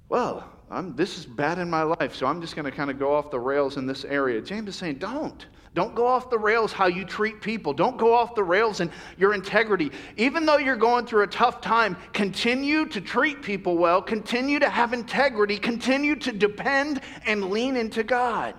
well, 0.09 0.49
I'm, 0.69 0.95
this 0.95 1.17
is 1.17 1.25
bad 1.25 1.59
in 1.59 1.69
my 1.69 1.83
life, 1.83 2.15
so 2.15 2.25
I'm 2.25 2.41
just 2.41 2.55
going 2.55 2.65
to 2.65 2.71
kind 2.71 2.89
of 2.89 2.97
go 2.97 3.13
off 3.13 3.29
the 3.29 3.39
rails 3.39 3.77
in 3.77 3.85
this 3.85 4.05
area. 4.05 4.41
James 4.41 4.69
is 4.69 4.75
saying, 4.75 4.99
don't. 4.99 5.45
Don't 5.73 5.93
go 5.93 6.07
off 6.07 6.29
the 6.29 6.39
rails 6.39 6.73
how 6.73 6.87
you 6.87 7.05
treat 7.05 7.39
people. 7.39 7.71
Don't 7.71 7.97
go 7.97 8.13
off 8.13 8.33
the 8.33 8.43
rails 8.43 8.79
in 8.79 8.89
your 9.17 9.33
integrity. 9.33 9.91
Even 10.15 10.45
though 10.45 10.57
you're 10.57 10.75
going 10.75 11.05
through 11.05 11.23
a 11.23 11.27
tough 11.27 11.61
time, 11.61 11.95
continue 12.13 12.85
to 12.87 12.99
treat 12.99 13.43
people 13.43 13.77
well, 13.77 14.01
continue 14.01 14.59
to 14.59 14.69
have 14.69 14.93
integrity, 14.93 15.57
continue 15.57 16.15
to 16.15 16.31
depend 16.31 17.01
and 17.25 17.51
lean 17.51 17.75
into 17.75 18.01
God. 18.01 18.55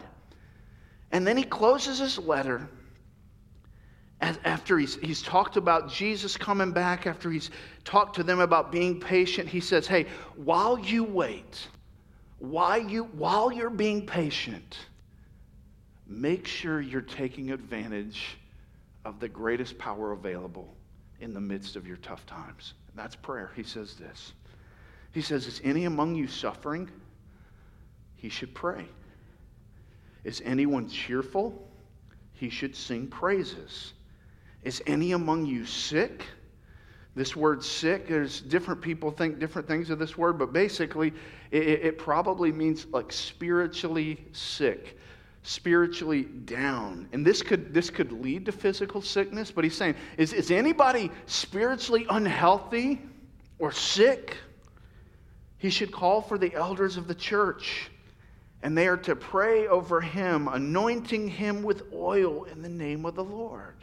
And 1.13 1.27
then 1.27 1.37
he 1.37 1.45
closes 1.45 1.99
his 1.99 2.19
letter 2.19 2.69
after 4.21 4.79
he's, 4.79 4.97
he's 4.97 5.23
talked 5.23 5.57
about 5.57 5.89
Jesus 5.89 6.37
coming 6.37 6.73
back, 6.73 7.07
after 7.07 7.31
he's 7.31 7.51
talked 7.85 8.17
to 8.17 8.25
them 8.25 8.41
about 8.41 8.73
being 8.73 8.99
patient, 8.99 9.49
he 9.49 9.61
says, 9.61 9.87
Hey, 9.87 10.07
while 10.35 10.79
you 10.79 11.05
wait, 11.05 11.69
while, 12.39 12.79
you, 12.79 13.05
while 13.05 13.53
you're 13.53 13.71
being 13.71 14.05
patient, 14.05 14.79
make 16.07 16.47
sure 16.47 16.81
you're 16.81 17.01
taking 17.01 17.53
advantage 17.53 18.39
of 19.05 19.21
the 19.21 19.29
greatest 19.29 19.79
power 19.79 20.13
available 20.13 20.75
in 21.21 21.33
the 21.33 21.41
midst 21.41 21.77
of 21.77 21.87
your 21.87 21.97
tough 21.99 22.27
times. 22.27 22.75
And 22.89 22.99
that's 22.99 23.15
prayer. 23.15 23.53
He 23.55 23.63
says 23.63 23.95
this. 23.95 24.33
He 25.13 25.23
says, 25.23 25.47
Is 25.47 25.61
any 25.63 25.85
among 25.85 26.17
you 26.17 26.27
suffering? 26.27 26.91
He 28.17 28.29
should 28.29 28.53
pray. 28.53 28.85
Is 30.25 30.43
anyone 30.45 30.89
cheerful? 30.89 31.69
He 32.33 32.51
should 32.51 32.77
sing 32.77 33.09
praises. 33.09 33.93
Is 34.63 34.83
any 34.87 35.13
among 35.13 35.47
you 35.47 35.65
sick? 35.65 36.25
This 37.15 37.35
word 37.35 37.65
sick, 37.65 38.07
there's 38.07 38.41
different 38.41 38.81
people 38.81 39.11
think 39.11 39.41
different 39.41 39.67
things 39.67 39.91
of 39.91 39.99
this 39.99 40.17
word, 40.17 40.39
but 40.39 40.53
basically 40.53 41.13
it, 41.51 41.63
it 41.63 41.99
probably 41.99 42.53
means 42.53 42.87
like 42.93 43.13
spiritually 43.13 44.25
sick, 44.31 44.97
spiritually 45.43 46.23
down. 46.23 47.09
And 47.13 47.27
this 47.27 47.43
could, 47.43 47.75
this 47.75 47.91
could 47.91 48.13
lead 48.13 48.47
to 48.47 48.53
physical 48.53 49.03
sickness, 49.03 49.51
but 49.51 49.65
he's 49.65 49.75
saying, 49.75 49.97
is, 50.17 50.33
is 50.33 50.53
anybody 50.53 51.11
spiritually 51.27 52.07
unhealthy 52.09 53.01
or 53.59 53.73
sick? 53.73 54.37
He 55.57 55.71
should 55.71 55.91
call 55.91 56.23
for 56.23 56.39
the 56.39 56.55
elders 56.55 56.97
of 56.97 57.09
the 57.09 57.17
church, 57.17 57.91
and 58.63 58.77
they 58.77 58.89
are 58.89 58.97
to 58.97 59.15
pray 59.15 59.69
over 59.69 60.01
him, 60.01 60.49
anointing 60.49 61.29
him 61.29 61.63
with 61.63 61.85
oil 61.93 62.45
in 62.45 62.63
the 62.63 62.69
name 62.69 63.07
of 63.07 63.15
the 63.15 63.25
Lord. 63.25 63.75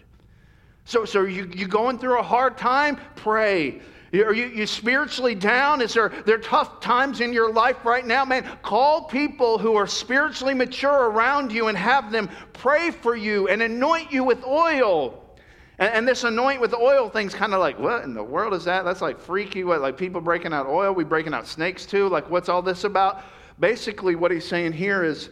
So, 0.84 1.06
so 1.06 1.24
you, 1.24 1.50
you 1.56 1.68
going 1.68 1.98
through 1.98 2.20
a 2.20 2.24
hard 2.24 2.58
time? 2.58 2.98
Pray. 3.16 3.82
Are 4.14 4.34
you, 4.34 4.48
you 4.48 4.68
spiritually 4.68 5.36
down? 5.36 5.82
Is 5.82 5.94
there, 5.94 6.10
there 6.26 6.38
tough 6.38 6.80
times 6.80 7.22
in 7.22 7.34
your 7.34 7.52
life 7.52 7.84
right 7.84 8.06
now? 8.06 8.24
Man, 8.24 8.48
call 8.62 9.04
people 9.04 9.58
who 9.58 9.76
are 9.76 9.88
spiritually 9.88 10.54
mature 10.54 11.10
around 11.10 11.52
you 11.52 11.68
and 11.68 11.78
have 11.78 12.12
them 12.12 12.30
pray 12.54 12.92
for 12.92 13.16
you 13.16 13.48
and 13.48 13.62
anoint 13.62 14.12
you 14.12 14.24
with 14.24 14.46
oil. 14.46 15.22
And, 15.80 15.92
and 15.94 16.08
this 16.08 16.24
anoint 16.24 16.62
with 16.62 16.74
oil 16.74 17.10
thing's 17.10 17.34
kind 17.34 17.54
of 17.54 17.60
like, 17.60 17.80
what 17.80 18.04
in 18.04 18.14
the 18.14 18.24
world 18.24 18.54
is 18.54 18.64
that? 18.66 18.86
That's 18.86 19.02
like 19.02 19.20
freaky. 19.20 19.64
What, 19.64 19.82
like 19.82 19.98
people 19.98 20.22
breaking 20.22 20.54
out 20.54 20.68
oil? 20.68 20.94
We 20.94 21.04
breaking 21.04 21.34
out 21.34 21.48
snakes 21.48 21.86
too? 21.86 22.08
Like, 22.08 22.30
what's 22.30 22.48
all 22.48 22.62
this 22.62 22.84
about? 22.84 23.24
Basically, 23.60 24.16
what 24.16 24.32
he's 24.32 24.46
saying 24.46 24.74
here 24.74 25.04
is 25.04 25.30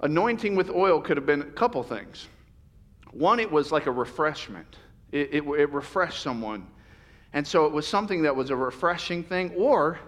anointing 0.00 0.56
with 0.56 0.70
oil 0.70 1.00
could 1.00 1.16
have 1.16 1.26
been 1.26 1.42
a 1.42 1.46
couple 1.46 1.82
things. 1.82 2.28
One, 3.12 3.38
it 3.38 3.50
was 3.50 3.70
like 3.70 3.86
a 3.86 3.92
refreshment, 3.92 4.76
it, 5.12 5.32
it, 5.32 5.42
it 5.42 5.72
refreshed 5.72 6.22
someone. 6.22 6.66
And 7.32 7.44
so 7.44 7.66
it 7.66 7.72
was 7.72 7.86
something 7.86 8.22
that 8.22 8.34
was 8.34 8.50
a 8.50 8.56
refreshing 8.56 9.24
thing, 9.24 9.50
or 9.56 9.98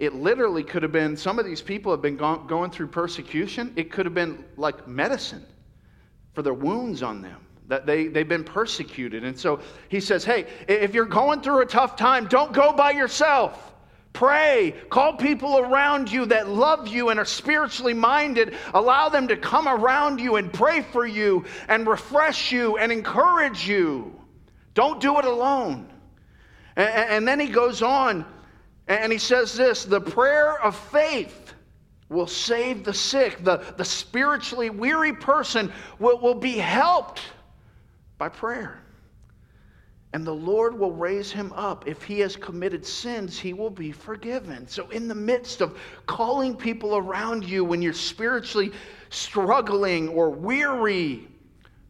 it 0.00 0.14
literally 0.14 0.64
could 0.64 0.82
have 0.82 0.90
been 0.90 1.16
some 1.16 1.38
of 1.38 1.46
these 1.46 1.62
people 1.62 1.92
have 1.92 2.02
been 2.02 2.16
go- 2.16 2.38
going 2.38 2.72
through 2.72 2.88
persecution. 2.88 3.72
It 3.76 3.92
could 3.92 4.04
have 4.04 4.14
been 4.14 4.44
like 4.56 4.88
medicine 4.88 5.46
for 6.34 6.42
their 6.42 6.54
wounds 6.54 7.02
on 7.02 7.22
them 7.22 7.46
that 7.68 7.86
they, 7.86 8.08
they've 8.08 8.28
been 8.28 8.44
persecuted. 8.44 9.24
And 9.24 9.38
so 9.38 9.60
he 9.88 10.00
says, 10.00 10.24
Hey, 10.24 10.46
if 10.68 10.94
you're 10.94 11.04
going 11.04 11.40
through 11.40 11.62
a 11.62 11.66
tough 11.66 11.96
time, 11.96 12.26
don't 12.26 12.52
go 12.52 12.72
by 12.72 12.90
yourself. 12.90 13.72
Pray. 14.16 14.74
Call 14.88 15.12
people 15.12 15.58
around 15.58 16.10
you 16.10 16.24
that 16.24 16.48
love 16.48 16.88
you 16.88 17.10
and 17.10 17.20
are 17.20 17.26
spiritually 17.26 17.92
minded. 17.92 18.54
Allow 18.72 19.10
them 19.10 19.28
to 19.28 19.36
come 19.36 19.68
around 19.68 20.22
you 20.22 20.36
and 20.36 20.50
pray 20.50 20.80
for 20.80 21.06
you 21.06 21.44
and 21.68 21.86
refresh 21.86 22.50
you 22.50 22.78
and 22.78 22.90
encourage 22.90 23.68
you. 23.68 24.18
Don't 24.72 25.02
do 25.02 25.18
it 25.18 25.26
alone. 25.26 25.92
And, 26.76 26.88
and 26.88 27.28
then 27.28 27.38
he 27.38 27.48
goes 27.48 27.82
on 27.82 28.24
and 28.88 29.12
he 29.12 29.18
says 29.18 29.54
this 29.54 29.84
the 29.84 30.00
prayer 30.00 30.62
of 30.62 30.74
faith 30.74 31.52
will 32.08 32.26
save 32.26 32.84
the 32.84 32.94
sick. 32.94 33.44
The, 33.44 33.58
the 33.76 33.84
spiritually 33.84 34.70
weary 34.70 35.12
person 35.12 35.70
will, 35.98 36.18
will 36.20 36.34
be 36.34 36.56
helped 36.56 37.20
by 38.16 38.30
prayer 38.30 38.80
and 40.16 40.26
the 40.26 40.32
Lord 40.32 40.78
will 40.78 40.92
raise 40.92 41.30
him 41.30 41.52
up. 41.52 41.86
If 41.86 42.02
he 42.02 42.20
has 42.20 42.36
committed 42.36 42.86
sins, 42.86 43.38
he 43.38 43.52
will 43.52 43.68
be 43.68 43.92
forgiven. 43.92 44.66
So, 44.66 44.88
in 44.88 45.08
the 45.08 45.14
midst 45.14 45.60
of 45.60 45.78
calling 46.06 46.56
people 46.56 46.96
around 46.96 47.44
you 47.44 47.62
when 47.66 47.82
you're 47.82 47.92
spiritually 47.92 48.72
struggling 49.10 50.08
or 50.08 50.30
weary, 50.30 51.28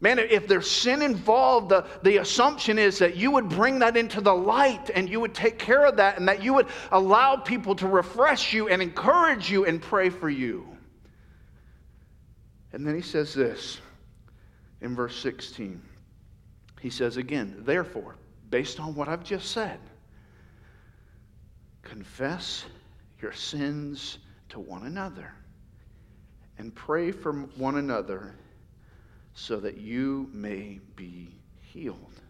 man, 0.01 0.19
if 0.19 0.45
there's 0.45 0.69
sin 0.69 1.01
involved, 1.01 1.69
the, 1.69 1.85
the 2.03 2.17
assumption 2.17 2.77
is 2.77 2.99
that 2.99 3.15
you 3.15 3.31
would 3.31 3.47
bring 3.47 3.79
that 3.79 3.95
into 3.95 4.19
the 4.19 4.35
light 4.35 4.89
and 4.93 5.07
you 5.07 5.21
would 5.21 5.33
take 5.33 5.57
care 5.57 5.85
of 5.85 5.95
that 5.95 6.17
and 6.17 6.27
that 6.27 6.43
you 6.43 6.53
would 6.53 6.67
allow 6.91 7.37
people 7.37 7.75
to 7.75 7.87
refresh 7.87 8.51
you 8.51 8.67
and 8.67 8.81
encourage 8.81 9.49
you 9.49 9.65
and 9.65 9.81
pray 9.81 10.09
for 10.09 10.29
you. 10.29 10.67
And 12.73 12.85
then 12.85 12.93
he 12.93 13.01
says 13.01 13.33
this 13.33 13.79
in 14.81 14.97
verse 14.97 15.17
16. 15.17 15.81
He 16.79 16.89
says 16.89 17.17
again, 17.17 17.63
therefore, 17.65 18.15
based 18.49 18.79
on 18.79 18.95
what 18.95 19.07
I've 19.07 19.23
just 19.23 19.51
said, 19.51 19.79
confess 21.81 22.65
your 23.21 23.33
sins 23.33 24.19
to 24.49 24.59
one 24.59 24.85
another 24.85 25.33
and 26.57 26.73
pray 26.73 27.11
for 27.11 27.33
one 27.33 27.77
another 27.77 28.35
so 29.33 29.59
that 29.59 29.77
you 29.77 30.29
may 30.33 30.79
be 30.95 31.35
healed. 31.59 32.21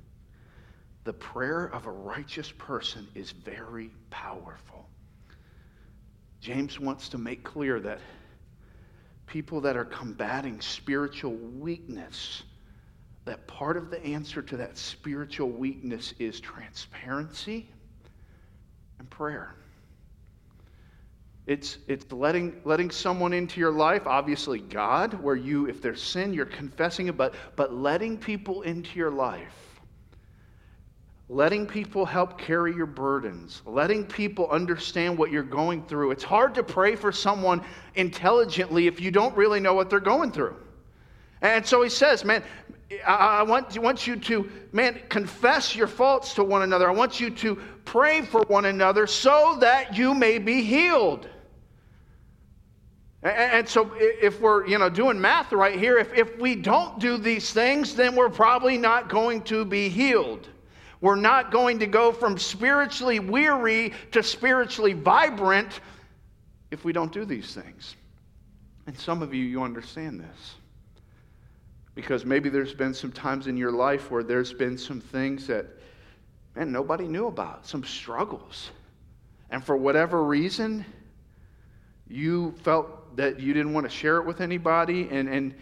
The 1.03 1.13
prayer 1.13 1.65
of 1.67 1.85
a 1.85 1.91
righteous 1.91 2.51
person 2.51 3.07
is 3.15 3.31
very 3.31 3.91
powerful. 4.09 4.87
James 6.41 6.79
wants 6.79 7.09
to 7.09 7.17
make 7.17 7.43
clear 7.43 7.79
that 7.79 7.99
people 9.25 9.61
that 9.61 9.77
are 9.77 9.85
combating 9.85 10.59
spiritual 10.61 11.33
weakness 11.33 12.43
that 13.27 13.47
part 13.47 13.77
of 13.77 13.89
the 13.89 14.03
answer 14.03 14.41
to 14.41 14.57
that 14.57 14.77
spiritual 14.77 15.49
weakness 15.49 16.13
is 16.19 16.39
transparency 16.39 17.69
and 18.99 19.09
prayer. 19.09 19.55
It's, 21.45 21.77
it's 21.87 22.11
letting, 22.11 22.59
letting 22.65 22.91
someone 22.91 23.31
into 23.31 23.61
your 23.61 23.71
life, 23.71 24.05
obviously 24.05 24.59
God, 24.59 25.13
where 25.21 25.35
you, 25.35 25.67
if 25.67 25.81
there's 25.81 26.01
sin, 26.01 26.33
you're 26.33 26.45
confessing 26.45 27.07
it, 27.07 27.15
but, 27.15 27.35
but 27.55 27.73
letting 27.73 28.17
people 28.17 28.63
into 28.63 28.97
your 28.97 29.11
life 29.11 29.67
letting 31.29 31.65
people 31.65 32.05
help 32.05 32.37
carry 32.37 32.73
your 32.73 32.85
burdens, 32.85 33.61
letting 33.65 34.05
people 34.05 34.49
understand 34.49 35.17
what 35.17 35.31
you're 35.31 35.43
going 35.43 35.83
through. 35.85 36.11
It's 36.11 36.23
hard 36.23 36.55
to 36.55 36.63
pray 36.63 36.95
for 36.95 37.11
someone 37.11 37.63
intelligently 37.95 38.87
if 38.87 39.01
you 39.01 39.11
don't 39.11 39.35
really 39.35 39.59
know 39.59 39.73
what 39.73 39.89
they're 39.89 39.99
going 39.99 40.31
through. 40.31 40.55
And 41.41 41.65
so 41.65 41.81
he 41.83 41.89
says, 41.89 42.23
man, 42.23 42.43
I 43.05 43.43
want, 43.43 43.77
want 43.79 44.07
you 44.07 44.15
to, 44.15 44.49
man, 44.71 45.01
confess 45.09 45.75
your 45.75 45.87
faults 45.87 46.33
to 46.35 46.43
one 46.43 46.61
another. 46.61 46.87
I 46.87 46.93
want 46.93 47.19
you 47.19 47.29
to 47.31 47.55
pray 47.83 48.21
for 48.21 48.41
one 48.43 48.65
another 48.65 49.07
so 49.07 49.57
that 49.59 49.97
you 49.97 50.13
may 50.13 50.37
be 50.37 50.61
healed. 50.61 51.27
And 53.23 53.67
so, 53.67 53.91
if 53.97 54.39
we're 54.39 54.67
you 54.67 54.77
know 54.77 54.89
doing 54.89 55.19
math 55.19 55.51
right 55.51 55.77
here, 55.77 55.97
if, 55.97 56.13
if 56.13 56.39
we 56.39 56.55
don't 56.55 56.99
do 56.99 57.17
these 57.17 57.51
things, 57.51 57.95
then 57.95 58.15
we're 58.15 58.29
probably 58.29 58.77
not 58.77 59.09
going 59.09 59.41
to 59.43 59.65
be 59.65 59.89
healed. 59.89 60.47
We're 61.01 61.15
not 61.15 61.51
going 61.51 61.79
to 61.79 61.87
go 61.87 62.11
from 62.11 62.37
spiritually 62.37 63.19
weary 63.19 63.93
to 64.11 64.23
spiritually 64.23 64.93
vibrant 64.93 65.81
if 66.71 66.85
we 66.85 66.93
don't 66.93 67.11
do 67.11 67.25
these 67.25 67.53
things. 67.53 67.95
And 68.85 68.97
some 68.97 69.21
of 69.21 69.33
you, 69.33 69.43
you 69.43 69.63
understand 69.63 70.19
this. 70.19 70.55
Because 71.97 72.25
maybe 72.25 72.49
there's 72.49 72.75
been 72.75 72.93
some 72.93 73.11
times 73.11 73.47
in 73.47 73.57
your 73.57 73.71
life 73.71 74.11
where 74.11 74.21
there's 74.21 74.53
been 74.53 74.77
some 74.77 75.01
things 75.01 75.47
that, 75.47 75.65
man, 76.55 76.71
nobody 76.71 77.07
knew 77.07 77.25
about, 77.25 77.65
some 77.65 77.83
struggles. 77.83 78.69
And 79.49 79.65
for 79.65 79.75
whatever 79.75 80.23
reason, 80.23 80.85
you 82.07 82.53
felt 82.61 83.17
that 83.17 83.39
you 83.39 83.51
didn't 83.51 83.73
want 83.73 83.87
to 83.87 83.89
share 83.89 84.17
it 84.17 84.27
with 84.27 84.41
anybody. 84.41 85.09
And, 85.09 85.27
and 85.27 85.55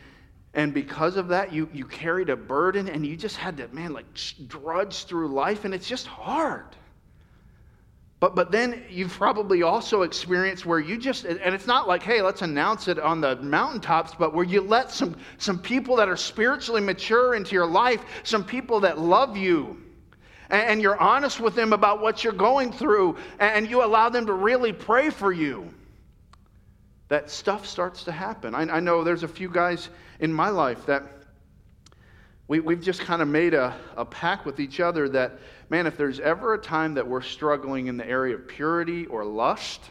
and 0.54 0.74
because 0.74 1.16
of 1.16 1.30
that, 1.30 1.54
you, 1.54 1.70
you 1.74 1.86
carried 1.86 2.30
a 2.30 2.36
burden 2.36 2.90
and 2.90 3.06
you 3.06 3.16
just 3.16 3.38
had 3.38 3.56
to, 3.58 3.70
man, 3.70 3.94
like 3.94 4.06
drudge 4.48 5.06
through 5.06 5.30
life, 5.30 5.64
and 5.64 5.74
it's 5.74 5.88
just 5.88 6.06
hard. 6.06 6.76
But, 8.22 8.34
but 8.34 8.50
then 8.50 8.84
you've 8.90 9.12
probably 9.12 9.62
also 9.62 10.04
experienced 10.04 10.66
where 10.66 10.80
you 10.80 10.98
just, 10.98 11.26
and 11.26 11.54
it's 11.54 11.68
not 11.68 11.88
like, 11.88 12.02
hey, 12.02 12.22
let's 12.22 12.42
announce 12.42 12.88
it 12.88 12.98
on 12.98 13.20
the 13.20 13.36
mountaintops, 13.38 14.16
but 14.18 14.34
where 14.34 14.46
you 14.46 14.62
let 14.62 14.90
some, 14.90 15.18
some 15.38 15.60
people 15.60 15.98
that 15.98 16.08
are 16.08 16.16
spiritually 16.16 16.82
mature 16.82 17.36
into 17.36 17.54
your 17.54 17.68
life, 17.68 18.04
some 18.24 18.44
people 18.44 18.80
that 18.80 18.98
love 18.98 19.36
you, 19.36 19.82
and, 20.50 20.62
and 20.62 20.82
you're 20.82 20.98
honest 20.98 21.42
with 21.42 21.56
them 21.56 21.74
about 21.74 22.02
what 22.02 22.24
you're 22.24 22.34
going 22.34 22.72
through, 22.72 23.18
and 23.40 23.70
you 23.70 23.84
allow 23.84 24.08
them 24.08 24.26
to 24.28 24.34
really 24.34 24.72
pray 24.72 25.10
for 25.10 25.34
you 25.34 25.70
that 27.10 27.30
stuff 27.30 27.68
starts 27.68 28.04
to 28.06 28.12
happen. 28.12 28.56
I, 28.56 28.62
I 28.62 28.80
know 28.80 29.04
there's 29.04 29.24
a 29.24 29.28
few 29.28 29.50
guys 29.50 29.90
in 30.20 30.34
my 30.34 30.50
life 30.50 30.86
that 30.86 31.04
we, 32.48 32.60
we've 32.60 32.82
just 32.82 33.02
kind 33.02 33.22
of 33.22 33.28
made 33.28 33.54
a, 33.54 33.76
a 33.98 34.06
pact 34.06 34.46
with 34.46 34.60
each 34.60 34.80
other 34.80 35.10
that, 35.10 35.34
man, 35.70 35.88
if 35.88 35.98
there's 35.98 36.20
ever 36.20 36.54
a 36.54 36.58
time 36.58 36.94
that 36.96 37.08
we're 37.08 37.22
struggling 37.22 37.88
in 37.88 37.98
the 37.98 38.08
area 38.08 38.36
of 38.36 38.48
purity 38.48 39.06
or 39.08 39.26
lust, 39.26 39.82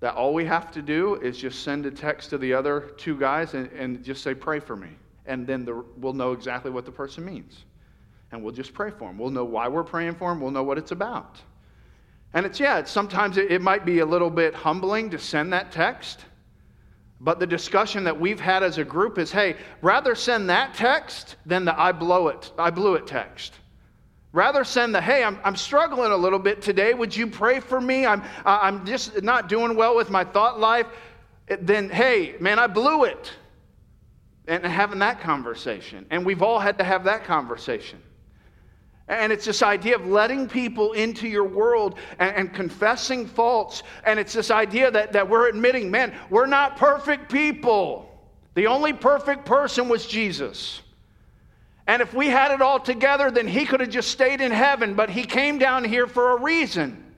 that 0.00 0.14
all 0.14 0.34
we 0.34 0.44
have 0.44 0.70
to 0.72 0.82
do 0.82 1.14
is 1.16 1.38
just 1.38 1.62
send 1.62 1.86
a 1.86 1.90
text 1.90 2.30
to 2.30 2.38
the 2.38 2.52
other 2.52 2.92
two 2.96 3.18
guys 3.18 3.54
and, 3.54 3.70
and 3.72 4.04
just 4.04 4.22
say, 4.22 4.34
pray 4.34 4.60
for 4.60 4.76
me. 4.76 4.90
And 5.26 5.46
then 5.46 5.64
the, 5.64 5.84
we'll 5.96 6.12
know 6.12 6.32
exactly 6.32 6.70
what 6.70 6.84
the 6.84 6.92
person 6.92 7.24
means. 7.24 7.64
And 8.30 8.42
we'll 8.42 8.52
just 8.52 8.74
pray 8.74 8.90
for 8.90 9.08
them. 9.08 9.16
We'll 9.16 9.30
know 9.30 9.44
why 9.44 9.68
we're 9.68 9.84
praying 9.84 10.16
for 10.16 10.30
them. 10.30 10.40
We'll 10.40 10.50
know 10.50 10.62
what 10.62 10.76
it's 10.76 10.90
about. 10.90 11.40
And 12.34 12.44
it's, 12.44 12.60
yeah, 12.60 12.78
it's, 12.78 12.90
sometimes 12.90 13.38
it, 13.38 13.50
it 13.50 13.62
might 13.62 13.86
be 13.86 14.00
a 14.00 14.06
little 14.06 14.28
bit 14.28 14.54
humbling 14.54 15.08
to 15.10 15.18
send 15.18 15.52
that 15.52 15.70
text. 15.72 16.24
But 17.20 17.38
the 17.38 17.46
discussion 17.46 18.04
that 18.04 18.20
we've 18.20 18.40
had 18.40 18.62
as 18.62 18.76
a 18.76 18.84
group 18.84 19.18
is 19.18 19.32
hey, 19.32 19.56
rather 19.80 20.14
send 20.14 20.50
that 20.50 20.74
text 20.74 21.36
than 21.46 21.64
the 21.64 21.80
I 21.80 21.92
blow 21.92 22.28
it, 22.28 22.52
I 22.58 22.70
blew 22.70 22.96
it 22.96 23.06
text. 23.06 23.54
Rather 24.34 24.64
send 24.64 24.92
the, 24.92 25.00
hey, 25.00 25.22
I'm, 25.22 25.38
I'm 25.44 25.54
struggling 25.54 26.10
a 26.10 26.16
little 26.16 26.40
bit 26.40 26.60
today. 26.60 26.92
Would 26.92 27.16
you 27.16 27.28
pray 27.28 27.60
for 27.60 27.80
me? 27.80 28.04
I'm, 28.04 28.20
I'm 28.44 28.84
just 28.84 29.22
not 29.22 29.48
doing 29.48 29.76
well 29.76 29.94
with 29.94 30.10
my 30.10 30.24
thought 30.24 30.58
life. 30.58 30.88
Then, 31.46 31.88
hey, 31.88 32.34
man, 32.40 32.58
I 32.58 32.66
blew 32.66 33.04
it. 33.04 33.32
And 34.48 34.66
having 34.66 34.98
that 34.98 35.20
conversation. 35.20 36.04
And 36.10 36.26
we've 36.26 36.42
all 36.42 36.58
had 36.58 36.78
to 36.78 36.84
have 36.84 37.04
that 37.04 37.22
conversation. 37.22 38.02
And 39.06 39.32
it's 39.32 39.44
this 39.44 39.62
idea 39.62 39.94
of 39.94 40.04
letting 40.04 40.48
people 40.48 40.94
into 40.94 41.28
your 41.28 41.44
world 41.44 41.96
and, 42.18 42.34
and, 42.36 42.52
confessing 42.52 43.26
faults. 43.26 43.84
And 44.04 44.18
it's 44.18 44.32
this 44.32 44.50
idea 44.50 44.90
that, 44.90 45.12
that 45.12 45.28
we're 45.28 45.48
admitting, 45.48 45.92
man, 45.92 46.12
we're 46.28 46.46
not 46.46 46.76
perfect 46.76 47.30
people. 47.30 48.10
The 48.54 48.66
only 48.66 48.94
perfect 48.94 49.44
person 49.44 49.88
was 49.88 50.06
Jesus. 50.06 50.80
And 51.86 52.00
if 52.00 52.14
we 52.14 52.28
had 52.28 52.50
it 52.50 52.62
all 52.62 52.80
together, 52.80 53.30
then 53.30 53.46
he 53.46 53.66
could 53.66 53.80
have 53.80 53.90
just 53.90 54.10
stayed 54.10 54.40
in 54.40 54.50
heaven. 54.50 54.94
But 54.94 55.10
he 55.10 55.24
came 55.24 55.58
down 55.58 55.84
here 55.84 56.06
for 56.06 56.30
a 56.30 56.40
reason 56.40 57.14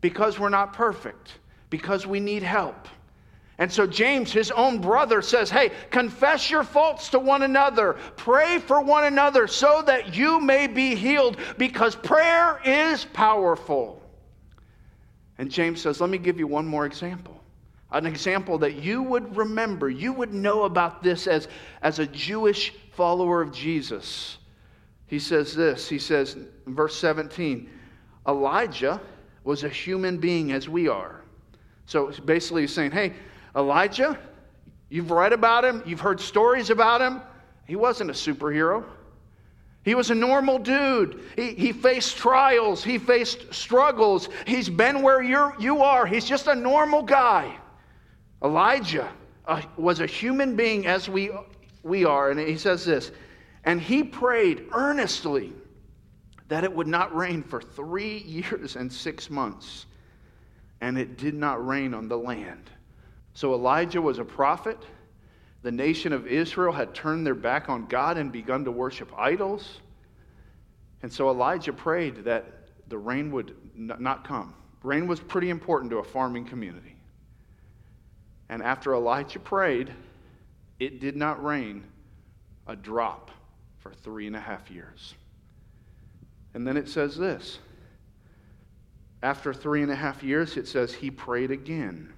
because 0.00 0.38
we're 0.38 0.48
not 0.48 0.72
perfect, 0.72 1.38
because 1.68 2.06
we 2.06 2.18
need 2.18 2.42
help. 2.42 2.88
And 3.58 3.70
so 3.70 3.86
James, 3.86 4.32
his 4.32 4.50
own 4.50 4.80
brother, 4.80 5.20
says, 5.20 5.50
Hey, 5.50 5.70
confess 5.90 6.50
your 6.50 6.64
faults 6.64 7.10
to 7.10 7.18
one 7.18 7.42
another, 7.42 7.98
pray 8.16 8.58
for 8.58 8.80
one 8.80 9.04
another 9.04 9.46
so 9.46 9.82
that 9.82 10.16
you 10.16 10.40
may 10.40 10.66
be 10.66 10.94
healed, 10.94 11.36
because 11.58 11.94
prayer 11.94 12.60
is 12.64 13.04
powerful. 13.04 14.02
And 15.36 15.50
James 15.50 15.80
says, 15.82 16.00
Let 16.00 16.10
me 16.10 16.18
give 16.18 16.38
you 16.38 16.46
one 16.46 16.66
more 16.66 16.86
example. 16.86 17.39
An 17.92 18.06
example 18.06 18.58
that 18.58 18.76
you 18.76 19.02
would 19.02 19.36
remember, 19.36 19.90
you 19.90 20.12
would 20.12 20.32
know 20.32 20.64
about 20.64 21.02
this 21.02 21.26
as, 21.26 21.48
as 21.82 21.98
a 21.98 22.06
Jewish 22.06 22.72
follower 22.92 23.42
of 23.42 23.52
Jesus. 23.52 24.38
He 25.06 25.18
says 25.18 25.56
this, 25.56 25.88
he 25.88 25.98
says, 25.98 26.36
verse 26.66 26.96
17, 26.96 27.68
Elijah 28.28 29.00
was 29.42 29.64
a 29.64 29.68
human 29.68 30.18
being 30.18 30.52
as 30.52 30.68
we 30.68 30.88
are. 30.88 31.22
So 31.86 32.12
basically, 32.24 32.62
he's 32.62 32.72
saying, 32.72 32.92
Hey, 32.92 33.14
Elijah, 33.56 34.16
you've 34.88 35.10
read 35.10 35.32
about 35.32 35.64
him, 35.64 35.82
you've 35.84 36.00
heard 36.00 36.20
stories 36.20 36.70
about 36.70 37.00
him. 37.00 37.20
He 37.66 37.74
wasn't 37.74 38.10
a 38.10 38.12
superhero. 38.12 38.84
He 39.82 39.94
was 39.94 40.10
a 40.10 40.14
normal 40.14 40.58
dude. 40.58 41.20
He, 41.36 41.54
he 41.54 41.72
faced 41.72 42.16
trials, 42.16 42.84
he 42.84 42.98
faced 42.98 43.52
struggles. 43.52 44.28
He's 44.46 44.68
been 44.68 45.02
where 45.02 45.22
you're, 45.22 45.56
you 45.58 45.82
are. 45.82 46.06
He's 46.06 46.24
just 46.24 46.46
a 46.46 46.54
normal 46.54 47.02
guy. 47.02 47.56
Elijah 48.42 49.10
uh, 49.46 49.62
was 49.76 50.00
a 50.00 50.06
human 50.06 50.56
being 50.56 50.86
as 50.86 51.08
we, 51.08 51.30
we 51.82 52.04
are. 52.04 52.30
And 52.30 52.40
he 52.40 52.56
says 52.56 52.84
this 52.84 53.12
And 53.64 53.80
he 53.80 54.02
prayed 54.02 54.66
earnestly 54.72 55.52
that 56.48 56.64
it 56.64 56.72
would 56.72 56.88
not 56.88 57.14
rain 57.14 57.42
for 57.42 57.60
three 57.60 58.18
years 58.26 58.76
and 58.76 58.92
six 58.92 59.30
months. 59.30 59.86
And 60.80 60.98
it 60.98 61.18
did 61.18 61.34
not 61.34 61.64
rain 61.66 61.92
on 61.92 62.08
the 62.08 62.16
land. 62.16 62.70
So 63.34 63.54
Elijah 63.54 64.00
was 64.00 64.18
a 64.18 64.24
prophet. 64.24 64.78
The 65.62 65.70
nation 65.70 66.14
of 66.14 66.26
Israel 66.26 66.72
had 66.72 66.94
turned 66.94 67.26
their 67.26 67.34
back 67.34 67.68
on 67.68 67.86
God 67.86 68.16
and 68.16 68.32
begun 68.32 68.64
to 68.64 68.70
worship 68.70 69.12
idols. 69.16 69.80
And 71.02 71.12
so 71.12 71.28
Elijah 71.28 71.74
prayed 71.74 72.24
that 72.24 72.46
the 72.88 72.96
rain 72.96 73.30
would 73.30 73.54
not 73.74 74.26
come. 74.26 74.54
Rain 74.82 75.06
was 75.06 75.20
pretty 75.20 75.50
important 75.50 75.90
to 75.90 75.98
a 75.98 76.04
farming 76.04 76.46
community. 76.46 76.96
And 78.50 78.62
after 78.62 78.94
Elijah 78.94 79.38
prayed, 79.38 79.90
it 80.78 81.00
did 81.00 81.16
not 81.16 81.42
rain 81.42 81.84
a 82.66 82.76
drop 82.76 83.30
for 83.78 83.90
three 83.90 84.26
and 84.26 84.36
a 84.36 84.40
half 84.40 84.70
years. 84.70 85.14
And 86.52 86.66
then 86.66 86.76
it 86.76 86.88
says 86.88 87.16
this 87.16 87.60
after 89.22 89.54
three 89.54 89.82
and 89.82 89.90
a 89.90 89.96
half 89.96 90.22
years, 90.22 90.58
it 90.58 90.68
says 90.68 90.92
he 90.92 91.10
prayed 91.10 91.50
again 91.50 92.12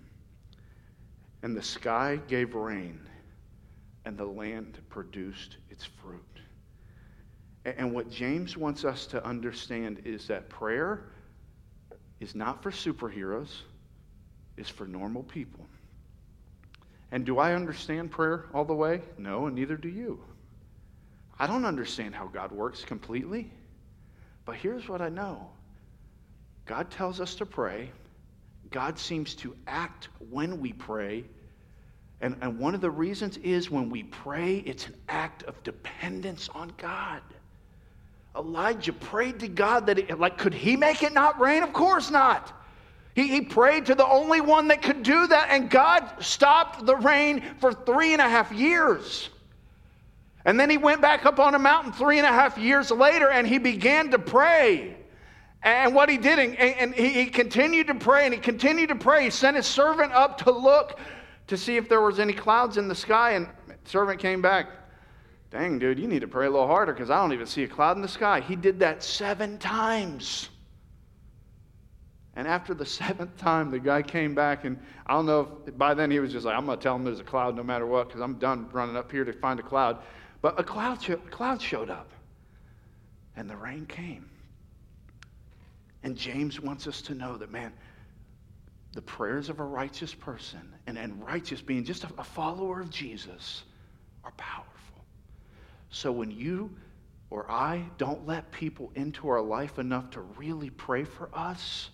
and 1.42 1.56
the 1.56 1.62
sky 1.62 2.20
gave 2.28 2.54
rain, 2.54 3.00
and 4.04 4.16
the 4.16 4.24
land 4.24 4.78
produced 4.88 5.56
its 5.70 5.84
fruit. 5.84 6.20
And 7.64 7.92
what 7.92 8.10
James 8.10 8.56
wants 8.56 8.84
us 8.84 9.06
to 9.06 9.24
understand 9.24 10.02
is 10.04 10.26
that 10.28 10.48
prayer 10.48 11.04
is 12.20 12.34
not 12.34 12.62
for 12.62 12.70
superheroes, 12.70 13.62
it's 14.56 14.68
for 14.68 14.86
normal 14.86 15.24
people. 15.24 15.66
And 17.12 17.26
do 17.26 17.38
I 17.38 17.54
understand 17.54 18.10
prayer 18.10 18.46
all 18.54 18.64
the 18.64 18.74
way? 18.74 19.02
No, 19.18 19.46
and 19.46 19.54
neither 19.54 19.76
do 19.76 19.88
you. 19.88 20.18
I 21.38 21.46
don't 21.46 21.66
understand 21.66 22.14
how 22.14 22.26
God 22.26 22.50
works 22.50 22.84
completely, 22.84 23.50
but 24.46 24.56
here's 24.56 24.88
what 24.88 25.02
I 25.02 25.10
know 25.10 25.50
God 26.64 26.90
tells 26.90 27.20
us 27.20 27.34
to 27.36 27.46
pray, 27.46 27.90
God 28.70 28.98
seems 28.98 29.34
to 29.36 29.54
act 29.66 30.08
when 30.30 30.58
we 30.60 30.72
pray. 30.72 31.24
And, 32.22 32.36
and 32.40 32.58
one 32.58 32.74
of 32.74 32.80
the 32.80 32.90
reasons 32.90 33.36
is 33.38 33.70
when 33.70 33.90
we 33.90 34.04
pray, 34.04 34.58
it's 34.58 34.86
an 34.86 34.94
act 35.08 35.42
of 35.42 35.60
dependence 35.64 36.48
on 36.54 36.72
God. 36.78 37.20
Elijah 38.36 38.92
prayed 38.92 39.40
to 39.40 39.48
God 39.48 39.86
that, 39.86 39.98
it, 39.98 40.18
like, 40.20 40.38
could 40.38 40.54
he 40.54 40.76
make 40.76 41.02
it 41.02 41.12
not 41.12 41.40
rain? 41.40 41.64
Of 41.64 41.72
course 41.72 42.10
not. 42.10 42.52
He, 43.14 43.28
he 43.28 43.40
prayed 43.42 43.86
to 43.86 43.94
the 43.94 44.06
only 44.06 44.40
one 44.40 44.68
that 44.68 44.82
could 44.82 45.02
do 45.02 45.26
that, 45.26 45.48
and 45.50 45.68
God 45.68 46.10
stopped 46.20 46.86
the 46.86 46.96
rain 46.96 47.42
for 47.60 47.72
three 47.72 48.12
and 48.12 48.22
a 48.22 48.28
half 48.28 48.50
years. 48.52 49.28
And 50.44 50.58
then 50.58 50.70
he 50.70 50.76
went 50.76 51.00
back 51.00 51.24
up 51.24 51.38
on 51.38 51.54
a 51.54 51.58
mountain 51.58 51.92
three 51.92 52.18
and 52.18 52.26
a 52.26 52.30
half 52.30 52.58
years 52.58 52.90
later 52.90 53.28
and 53.28 53.46
he 53.46 53.58
began 53.58 54.10
to 54.10 54.18
pray. 54.18 54.96
And 55.62 55.94
what 55.94 56.08
he 56.08 56.18
did, 56.18 56.38
and, 56.40 56.56
and 56.56 56.94
he, 56.94 57.10
he 57.10 57.26
continued 57.26 57.86
to 57.86 57.94
pray 57.94 58.24
and 58.24 58.34
he 58.34 58.40
continued 58.40 58.88
to 58.88 58.96
pray. 58.96 59.24
He 59.24 59.30
sent 59.30 59.56
his 59.56 59.66
servant 59.66 60.12
up 60.12 60.38
to 60.38 60.50
look 60.50 60.98
to 61.46 61.56
see 61.56 61.76
if 61.76 61.88
there 61.88 62.00
was 62.00 62.18
any 62.18 62.32
clouds 62.32 62.76
in 62.76 62.88
the 62.88 62.94
sky. 62.94 63.32
And 63.32 63.46
the 63.68 63.74
servant 63.84 64.18
came 64.18 64.42
back. 64.42 64.68
Dang, 65.52 65.78
dude, 65.78 65.98
you 65.98 66.08
need 66.08 66.22
to 66.22 66.28
pray 66.28 66.46
a 66.46 66.50
little 66.50 66.66
harder 66.66 66.92
because 66.92 67.10
I 67.10 67.16
don't 67.16 67.32
even 67.32 67.46
see 67.46 67.62
a 67.62 67.68
cloud 67.68 67.96
in 67.96 68.02
the 68.02 68.08
sky. 68.08 68.40
He 68.40 68.56
did 68.56 68.80
that 68.80 69.04
seven 69.04 69.58
times. 69.58 70.48
And 72.36 72.48
after 72.48 72.74
the 72.74 72.86
seventh 73.00 73.36
time, 73.36 73.70
the 73.70 73.78
guy 73.78 74.02
came 74.02 74.34
back, 74.34 74.64
and 74.64 74.78
I 75.06 75.14
don't 75.14 75.26
know 75.26 75.58
if 75.66 75.76
by 75.76 75.94
then 75.94 76.10
he 76.10 76.20
was 76.20 76.32
just 76.32 76.46
like, 76.46 76.56
I'm 76.56 76.66
going 76.66 76.78
to 76.78 76.82
tell 76.82 76.96
him 76.96 77.04
there's 77.04 77.20
a 77.20 77.24
cloud 77.24 77.56
no 77.56 77.62
matter 77.62 77.86
what 77.86 78.08
because 78.08 78.20
I'm 78.20 78.38
done 78.38 78.68
running 78.72 78.96
up 78.96 79.10
here 79.10 79.24
to 79.24 79.32
find 79.32 79.60
a 79.60 79.62
cloud. 79.62 79.98
But 80.40 80.58
a 80.58 80.64
cloud, 80.64 80.98
cloud 81.30 81.62
showed 81.62 81.90
up, 81.90 82.10
and 83.36 83.48
the 83.48 83.56
rain 83.56 83.86
came. 83.86 84.28
And 86.02 86.16
James 86.16 86.60
wants 86.60 86.88
us 86.88 87.00
to 87.02 87.14
know 87.14 87.36
that, 87.36 87.52
man, 87.52 87.72
the 88.92 89.02
prayers 89.02 89.48
of 89.48 89.60
a 89.60 89.64
righteous 89.64 90.12
person, 90.12 90.60
and, 90.86 90.98
and 90.98 91.24
righteous 91.24 91.62
being 91.62 91.84
just 91.84 92.04
a, 92.04 92.08
a 92.18 92.24
follower 92.24 92.80
of 92.80 92.90
Jesus, 92.90 93.62
are 94.24 94.32
powerful. 94.32 95.04
So 95.90 96.10
when 96.10 96.30
you 96.30 96.74
or 97.30 97.50
I 97.50 97.84
don't 97.96 98.26
let 98.26 98.50
people 98.52 98.92
into 98.94 99.28
our 99.28 99.40
life 99.40 99.78
enough 99.78 100.10
to 100.10 100.20
really 100.20 100.68
pray 100.70 101.04
for 101.04 101.30
us, 101.32 101.90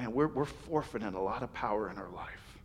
man, 0.00 0.14
we're, 0.14 0.28
we're 0.28 0.46
forfeiting 0.46 1.14
a 1.14 1.22
lot 1.22 1.42
of 1.42 1.52
power 1.52 1.90
in 1.90 1.98
our 1.98 2.08
life. 2.08 2.58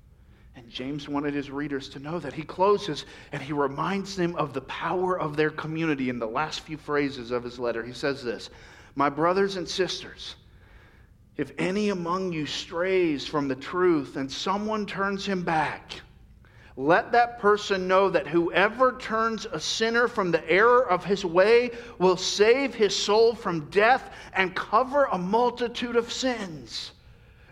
And 0.55 0.69
James 0.69 1.09
wanted 1.09 1.33
his 1.33 1.51
readers 1.51 1.89
to 1.89 1.99
know 1.99 2.17
that. 2.19 2.31
He 2.31 2.43
closes 2.43 3.05
and 3.33 3.41
he 3.41 3.51
reminds 3.51 4.15
them 4.15 4.37
of 4.37 4.53
the 4.53 4.61
power 4.61 5.19
of 5.19 5.35
their 5.35 5.49
community 5.49 6.09
in 6.09 6.17
the 6.17 6.27
last 6.27 6.61
few 6.61 6.77
phrases 6.77 7.31
of 7.31 7.43
his 7.43 7.59
letter. 7.59 7.83
He 7.83 7.91
says 7.91 8.23
this 8.23 8.49
My 8.95 9.09
brothers 9.09 9.57
and 9.57 9.67
sisters, 9.67 10.35
if 11.35 11.51
any 11.57 11.89
among 11.89 12.31
you 12.31 12.45
strays 12.45 13.27
from 13.27 13.49
the 13.49 13.55
truth 13.55 14.15
and 14.15 14.31
someone 14.31 14.85
turns 14.85 15.25
him 15.25 15.43
back, 15.43 15.99
let 16.77 17.11
that 17.11 17.39
person 17.39 17.85
know 17.85 18.09
that 18.09 18.27
whoever 18.27 18.97
turns 18.97 19.45
a 19.45 19.59
sinner 19.59 20.07
from 20.07 20.31
the 20.31 20.49
error 20.49 20.87
of 20.89 21.03
his 21.03 21.25
way 21.25 21.71
will 21.99 22.17
save 22.17 22.73
his 22.73 22.95
soul 22.95 23.35
from 23.35 23.69
death 23.69 24.09
and 24.33 24.55
cover 24.55 25.05
a 25.11 25.17
multitude 25.17 25.97
of 25.97 26.13
sins. 26.13 26.91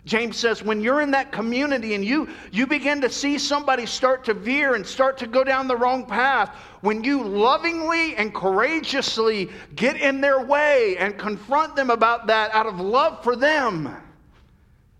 James 0.04 0.36
says, 0.36 0.62
when 0.62 0.82
you're 0.82 1.00
in 1.00 1.10
that 1.12 1.32
community 1.32 1.94
and 1.94 2.04
you, 2.04 2.28
you 2.52 2.66
begin 2.66 3.00
to 3.00 3.08
see 3.08 3.38
somebody 3.38 3.86
start 3.86 4.24
to 4.24 4.34
veer 4.34 4.74
and 4.74 4.86
start 4.86 5.16
to 5.18 5.26
go 5.26 5.42
down 5.42 5.66
the 5.66 5.76
wrong 5.76 6.04
path, 6.04 6.54
when 6.82 7.02
you 7.02 7.24
lovingly 7.24 8.14
and 8.16 8.34
courageously 8.34 9.50
get 9.74 9.96
in 9.96 10.20
their 10.20 10.44
way 10.44 10.96
and 10.98 11.18
confront 11.18 11.74
them 11.74 11.88
about 11.88 12.26
that 12.26 12.50
out 12.52 12.66
of 12.66 12.78
love 12.80 13.24
for 13.24 13.34
them, 13.34 13.96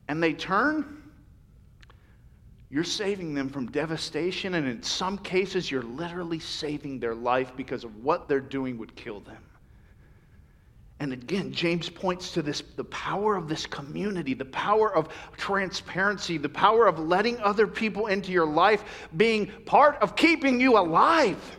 and 0.09 0.23
they 0.23 0.33
turn, 0.33 1.03
you're 2.71 2.83
saving 2.83 3.35
them 3.35 3.51
from 3.51 3.71
devastation, 3.71 4.55
and 4.55 4.67
in 4.67 4.83
some 4.83 5.19
cases, 5.19 5.71
you're 5.71 5.83
literally 5.83 6.41
saving 6.41 6.99
their 6.99 7.15
life 7.15 7.53
because 7.57 7.85
of 7.85 8.03
what 8.03 8.27
they're 8.27 8.41
doing 8.41 8.79
would 8.79 8.97
kill 8.97 9.21
them. 9.21 9.43
And 11.05 11.13
again, 11.13 11.53
James 11.53 11.91
points 11.91 12.33
to 12.33 12.41
this 12.41 12.63
the 12.77 12.85
power 12.85 13.37
of 13.37 13.47
this 13.47 13.67
community, 13.67 14.33
the 14.33 14.47
power 14.47 14.97
of 14.97 15.11
transparency, 15.37 16.39
the 16.39 16.49
power 16.49 16.87
of 16.87 16.99
letting 16.99 17.39
other 17.41 17.67
people 17.67 18.07
into 18.07 18.33
your 18.33 18.47
life 18.47 19.09
being 19.15 19.53
part 19.67 19.97
of 19.97 20.17
keeping 20.17 20.59
you 20.59 20.79
alive. 20.79 21.59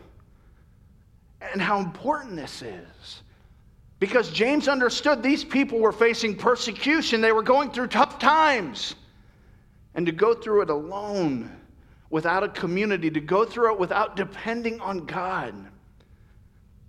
And 1.53 1.61
how 1.61 1.77
important 1.77 2.35
this 2.37 2.63
is. 2.63 3.21
Because 3.99 4.31
James 4.31 4.67
understood 4.67 5.21
these 5.21 5.43
people 5.43 5.77
were 5.77 5.91
facing 5.91 6.35
persecution, 6.35 7.21
they 7.21 7.31
were 7.31 7.43
going 7.43 7.69
through 7.69 7.89
tough 7.89 8.17
times. 8.17 8.95
And 9.93 10.07
to 10.07 10.11
go 10.11 10.33
through 10.33 10.63
it 10.63 10.71
alone, 10.71 11.55
without 12.09 12.43
a 12.43 12.49
community, 12.49 13.11
to 13.11 13.21
go 13.21 13.45
through 13.45 13.73
it 13.73 13.79
without 13.79 14.15
depending 14.15 14.81
on 14.81 15.05
God, 15.05 15.53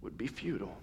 would 0.00 0.16
be 0.16 0.26
futile 0.26 0.74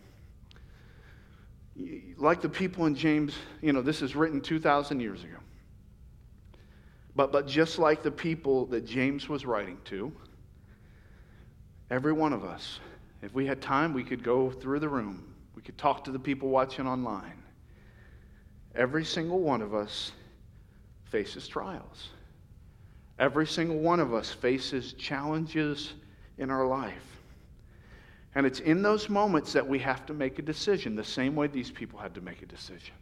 like 2.18 2.42
the 2.42 2.50
people 2.50 2.86
in 2.86 2.96
James, 2.96 3.36
you 3.62 3.74
know, 3.74 3.82
this 3.82 4.02
is 4.02 4.16
written 4.16 4.42
2,000 4.42 5.00
years 5.00 5.24
ago. 5.24 5.38
But, 7.16 7.32
but 7.32 7.48
just 7.48 7.80
like 7.80 8.04
the 8.04 8.12
people 8.12 8.66
that 8.68 8.86
James 8.86 9.30
was 9.30 9.46
writing 9.46 9.78
to, 9.86 10.12
every 11.90 12.14
one 12.14 12.34
of 12.34 12.44
us, 12.44 12.80
if 13.22 13.34
we 13.34 13.46
had 13.46 13.62
time, 13.62 13.94
we 13.94 14.04
could 14.04 14.24
go 14.24 14.50
through 14.50 14.80
the 14.80 14.90
room. 14.90 15.34
We 15.56 15.62
could 15.62 15.78
talk 15.78 16.04
to 16.06 16.12
the 16.12 16.20
people 16.20 16.50
watching 16.50 16.88
online. 16.88 17.44
Every 18.76 19.06
single 19.06 19.40
one 19.40 19.62
of 19.62 19.76
us 19.76 20.12
faces 21.06 21.48
trials. 21.48 22.10
Every 23.20 23.46
single 23.46 23.78
one 23.78 24.00
of 24.00 24.14
us 24.14 24.32
faces 24.32 24.94
challenges 24.94 25.94
in 26.40 26.50
our 26.50 26.66
life. 26.66 27.13
And 28.36 28.46
it's 28.46 28.60
in 28.60 28.82
those 28.82 29.10
moments 29.10 29.54
that 29.54 29.68
we 29.68 29.80
have 29.80 30.06
to 30.08 30.14
make 30.14 30.40
a 30.40 30.42
decision, 30.42 30.96
the 30.96 31.04
same 31.04 31.36
way 31.36 31.48
these 31.48 31.70
people 31.70 32.00
had 32.00 32.16
to 32.16 32.22
make 32.22 32.42
a 32.42 32.46
decision. 32.46 32.96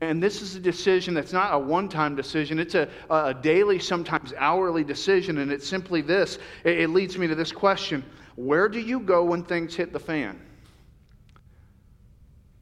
And 0.00 0.22
this 0.22 0.42
is 0.42 0.54
a 0.56 0.60
decision 0.60 1.14
that's 1.14 1.32
not 1.32 1.54
a 1.54 1.58
one 1.58 1.88
time 1.88 2.16
decision, 2.16 2.58
it's 2.58 2.74
a, 2.74 2.88
a 3.08 3.32
daily, 3.34 3.78
sometimes 3.78 4.34
hourly 4.36 4.84
decision. 4.84 5.38
And 5.38 5.50
it's 5.50 5.66
simply 5.66 6.02
this 6.02 6.38
it, 6.64 6.80
it 6.80 6.90
leads 6.90 7.16
me 7.16 7.26
to 7.26 7.34
this 7.34 7.52
question 7.52 8.04
Where 8.36 8.68
do 8.68 8.78
you 8.78 9.00
go 9.00 9.24
when 9.24 9.42
things 9.42 9.74
hit 9.74 9.92
the 9.92 10.00
fan? 10.00 10.40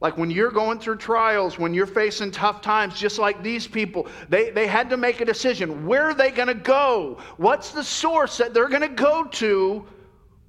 Like 0.00 0.18
when 0.18 0.30
you're 0.30 0.50
going 0.50 0.80
through 0.80 0.98
trials, 0.98 1.58
when 1.58 1.72
you're 1.72 1.86
facing 1.86 2.30
tough 2.30 2.60
times, 2.60 2.98
just 2.98 3.18
like 3.18 3.42
these 3.42 3.66
people, 3.66 4.06
they, 4.28 4.50
they 4.50 4.66
had 4.66 4.90
to 4.90 4.98
make 4.98 5.22
a 5.22 5.24
decision. 5.24 5.86
Where 5.86 6.02
are 6.02 6.14
they 6.14 6.30
going 6.30 6.48
to 6.48 6.54
go? 6.54 7.18
What's 7.38 7.70
the 7.70 7.82
source 7.82 8.36
that 8.36 8.52
they're 8.52 8.68
going 8.68 8.82
to 8.82 8.88
go 8.88 9.24
to 9.24 9.86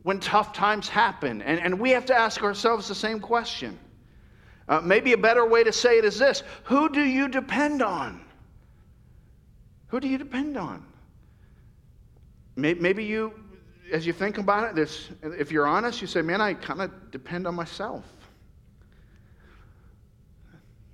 when 0.05 0.19
tough 0.19 0.53
times 0.53 0.87
happen. 0.87 1.41
And, 1.41 1.59
and 1.59 1.79
we 1.79 1.89
have 1.89 2.05
to 2.05 2.15
ask 2.15 2.43
ourselves 2.43 2.87
the 2.87 2.93
same 2.93 3.19
question. 3.19 3.79
Uh, 4.69 4.79
maybe 4.79 5.13
a 5.13 5.17
better 5.17 5.47
way 5.47 5.63
to 5.63 5.73
say 5.73 5.97
it 5.97 6.05
is 6.05 6.19
this 6.19 6.43
Who 6.65 6.89
do 6.89 7.03
you 7.03 7.27
depend 7.27 7.81
on? 7.81 8.23
Who 9.87 9.99
do 9.99 10.07
you 10.07 10.19
depend 10.19 10.57
on? 10.57 10.85
Maybe 12.55 13.03
you, 13.03 13.33
as 13.91 14.05
you 14.05 14.13
think 14.13 14.37
about 14.37 14.69
it, 14.69 14.75
this, 14.75 15.09
if 15.23 15.51
you're 15.51 15.65
honest, 15.65 16.01
you 16.01 16.07
say, 16.07 16.21
Man, 16.21 16.39
I 16.39 16.53
kind 16.53 16.83
of 16.83 17.09
depend 17.09 17.47
on 17.47 17.55
myself. 17.55 18.05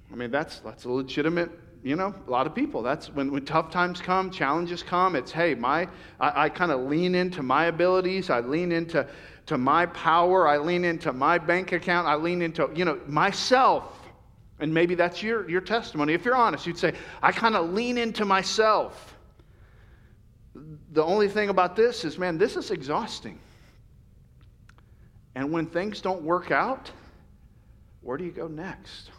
I 0.10 0.16
mean, 0.16 0.32
that's, 0.32 0.60
that's 0.60 0.86
a 0.86 0.90
legitimate 0.90 1.52
you 1.84 1.96
know, 1.96 2.14
a 2.28 2.30
lot 2.30 2.46
of 2.46 2.54
people. 2.54 2.84
That's 2.84 3.10
when, 3.10 3.32
when 3.32 3.44
tough 3.44 3.72
times 3.72 4.02
come, 4.02 4.30
challenges 4.30 4.84
come. 4.84 5.16
It's, 5.16 5.32
hey, 5.32 5.56
my, 5.56 5.88
I, 6.20 6.46
I 6.46 6.50
kind 6.50 6.72
of 6.72 6.82
lean 6.82 7.16
into 7.16 7.42
my 7.42 7.66
abilities. 7.66 8.30
I 8.30 8.42
lean 8.42 8.72
into 8.72 9.08
to 9.48 9.58
my 9.58 9.88
power. 9.88 10.48
I 10.48 10.58
lean 10.58 10.86
into 10.86 11.12
my 11.12 11.38
bank 11.38 11.72
account. 11.72 12.08
I 12.08 12.16
lean 12.16 12.42
into, 12.42 12.70
you 12.76 12.86
know, 12.86 13.00
myself. 13.08 13.98
And 14.60 14.72
maybe 14.72 14.94
that's 14.94 15.24
your, 15.24 15.50
your 15.50 15.62
testimony. 15.62 16.14
If 16.14 16.24
you're 16.24 16.36
honest, 16.36 16.68
you'd 16.68 16.78
say, 16.78 16.94
I 17.24 17.32
kind 17.32 17.56
of 17.56 17.72
lean 17.72 17.98
into 17.98 18.26
myself. 18.26 19.18
The 20.92 21.04
only 21.04 21.30
thing 21.30 21.50
about 21.50 21.76
this 21.76 22.06
is, 22.06 22.20
man, 22.20 22.38
this 22.38 22.56
is 22.56 22.70
exhausting. 22.70 23.40
And 25.34 25.52
when 25.52 25.66
things 25.66 26.02
don't 26.02 26.22
work 26.22 26.52
out, 26.52 26.92
where 28.02 28.18
do 28.18 28.24
you 28.24 28.32
go 28.32 28.48
next? 28.48 29.10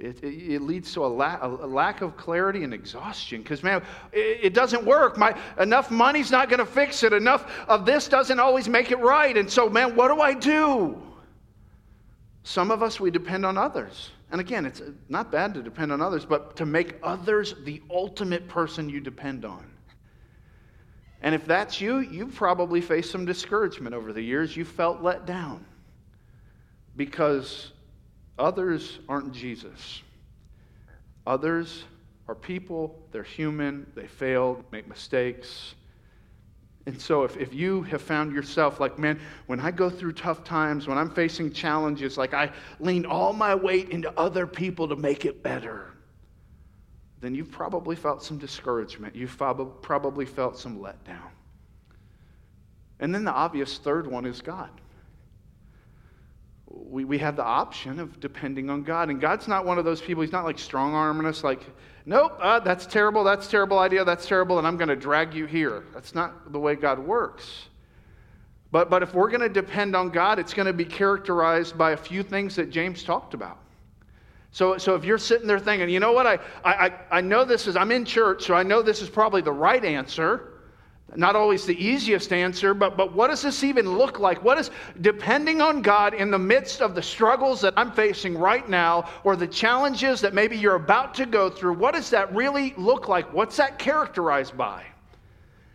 It, 0.00 0.24
it, 0.24 0.54
it, 0.54 0.62
leads 0.62 0.94
to 0.94 1.04
a, 1.04 1.06
la- 1.06 1.38
a, 1.42 1.48
lack 1.48 2.00
of 2.00 2.16
clarity 2.16 2.64
and 2.64 2.72
exhaustion 2.72 3.42
because, 3.42 3.62
man, 3.62 3.82
it, 4.12 4.38
it, 4.44 4.54
doesn't 4.54 4.84
work. 4.86 5.18
My, 5.18 5.36
enough 5.58 5.90
money's 5.90 6.30
not 6.30 6.48
going 6.48 6.58
to 6.58 6.64
fix 6.64 7.02
it. 7.02 7.12
Enough 7.12 7.50
of 7.68 7.84
this 7.84 8.08
doesn't 8.08 8.40
always 8.40 8.66
make 8.66 8.90
it 8.90 8.98
right. 8.98 9.36
And 9.36 9.50
so, 9.50 9.68
man, 9.68 9.94
what 9.94 10.08
do 10.08 10.22
I 10.22 10.32
do? 10.32 11.00
Some 12.44 12.70
of 12.70 12.82
us, 12.82 12.98
we 12.98 13.10
depend 13.10 13.44
on 13.44 13.58
others. 13.58 14.10
And 14.32 14.40
again, 14.40 14.64
it's 14.64 14.80
not 15.10 15.30
bad 15.30 15.52
to 15.54 15.62
depend 15.62 15.92
on 15.92 16.00
others, 16.00 16.24
but 16.24 16.56
to 16.56 16.64
make 16.64 16.94
others 17.02 17.54
the 17.64 17.82
ultimate 17.90 18.48
person 18.48 18.88
you 18.88 19.00
depend 19.00 19.44
on. 19.44 19.70
And 21.20 21.34
if 21.34 21.44
that's 21.44 21.78
you, 21.78 21.98
you've 21.98 22.34
probably 22.34 22.80
faced 22.80 23.10
some 23.10 23.26
discouragement 23.26 23.94
over 23.94 24.14
the 24.14 24.22
years. 24.22 24.56
You 24.56 24.64
felt 24.64 25.02
let 25.02 25.26
down 25.26 25.66
because 26.96 27.72
Others 28.40 29.00
aren't 29.06 29.32
Jesus. 29.32 30.02
Others 31.26 31.84
are 32.26 32.34
people, 32.34 32.98
they're 33.12 33.22
human, 33.22 33.86
they 33.94 34.06
fail, 34.06 34.64
make 34.72 34.88
mistakes. 34.88 35.74
And 36.86 36.98
so, 36.98 37.24
if, 37.24 37.36
if 37.36 37.52
you 37.52 37.82
have 37.82 38.00
found 38.00 38.32
yourself 38.32 38.80
like, 38.80 38.98
man, 38.98 39.20
when 39.46 39.60
I 39.60 39.70
go 39.70 39.90
through 39.90 40.12
tough 40.12 40.42
times, 40.42 40.88
when 40.88 40.96
I'm 40.96 41.10
facing 41.10 41.52
challenges, 41.52 42.16
like 42.16 42.32
I 42.32 42.50
lean 42.78 43.04
all 43.04 43.34
my 43.34 43.54
weight 43.54 43.90
into 43.90 44.10
other 44.18 44.46
people 44.46 44.88
to 44.88 44.96
make 44.96 45.26
it 45.26 45.42
better, 45.42 45.92
then 47.20 47.34
you've 47.34 47.50
probably 47.50 47.94
felt 47.94 48.22
some 48.22 48.38
discouragement. 48.38 49.14
You've 49.14 49.36
probably 49.36 50.24
felt 50.24 50.56
some 50.56 50.78
letdown. 50.78 51.28
And 53.00 53.14
then 53.14 53.24
the 53.24 53.32
obvious 53.32 53.76
third 53.76 54.06
one 54.06 54.24
is 54.24 54.40
God. 54.40 54.79
We, 56.70 57.04
we 57.04 57.18
have 57.18 57.36
the 57.36 57.44
option 57.44 57.98
of 57.98 58.20
depending 58.20 58.70
on 58.70 58.82
God. 58.84 59.10
And 59.10 59.20
God's 59.20 59.48
not 59.48 59.66
one 59.66 59.78
of 59.78 59.84
those 59.84 60.00
people, 60.00 60.22
He's 60.22 60.32
not 60.32 60.44
like 60.44 60.58
strong 60.58 60.94
arming 60.94 61.26
us, 61.26 61.42
like, 61.42 61.62
nope, 62.06 62.36
uh, 62.40 62.60
that's 62.60 62.86
terrible, 62.86 63.24
that's 63.24 63.48
terrible 63.48 63.78
idea, 63.78 64.04
that's 64.04 64.26
terrible, 64.26 64.58
and 64.58 64.66
I'm 64.66 64.76
going 64.76 64.88
to 64.88 64.96
drag 64.96 65.34
you 65.34 65.46
here. 65.46 65.84
That's 65.92 66.14
not 66.14 66.52
the 66.52 66.58
way 66.58 66.76
God 66.76 66.98
works. 66.98 67.66
But, 68.72 68.88
but 68.88 69.02
if 69.02 69.14
we're 69.14 69.28
going 69.28 69.40
to 69.40 69.48
depend 69.48 69.96
on 69.96 70.10
God, 70.10 70.38
it's 70.38 70.54
going 70.54 70.66
to 70.66 70.72
be 70.72 70.84
characterized 70.84 71.76
by 71.76 71.90
a 71.90 71.96
few 71.96 72.22
things 72.22 72.54
that 72.56 72.70
James 72.70 73.02
talked 73.02 73.34
about. 73.34 73.58
So, 74.52 74.78
so 74.78 74.94
if 74.94 75.04
you're 75.04 75.18
sitting 75.18 75.46
there 75.46 75.58
thinking, 75.58 75.88
you 75.88 76.00
know 76.00 76.12
what, 76.12 76.26
I, 76.26 76.38
I, 76.64 76.92
I 77.10 77.20
know 77.20 77.44
this 77.44 77.66
is, 77.66 77.76
I'm 77.76 77.92
in 77.92 78.04
church, 78.04 78.44
so 78.44 78.54
I 78.54 78.62
know 78.62 78.82
this 78.82 79.00
is 79.00 79.08
probably 79.08 79.42
the 79.42 79.52
right 79.52 79.84
answer. 79.84 80.49
Not 81.16 81.34
always 81.34 81.66
the 81.66 81.84
easiest 81.84 82.32
answer, 82.32 82.72
but, 82.72 82.96
but 82.96 83.12
what 83.12 83.28
does 83.28 83.42
this 83.42 83.64
even 83.64 83.98
look 83.98 84.20
like? 84.20 84.44
What 84.44 84.58
is 84.58 84.70
depending 85.00 85.60
on 85.60 85.82
God 85.82 86.14
in 86.14 86.30
the 86.30 86.38
midst 86.38 86.80
of 86.80 86.94
the 86.94 87.02
struggles 87.02 87.60
that 87.62 87.74
I'm 87.76 87.90
facing 87.90 88.38
right 88.38 88.68
now 88.68 89.08
or 89.24 89.34
the 89.34 89.46
challenges 89.46 90.20
that 90.20 90.34
maybe 90.34 90.56
you're 90.56 90.76
about 90.76 91.14
to 91.14 91.26
go 91.26 91.50
through? 91.50 91.74
What 91.74 91.94
does 91.94 92.10
that 92.10 92.32
really 92.32 92.74
look 92.76 93.08
like? 93.08 93.32
What's 93.32 93.56
that 93.56 93.78
characterized 93.78 94.56
by? 94.56 94.84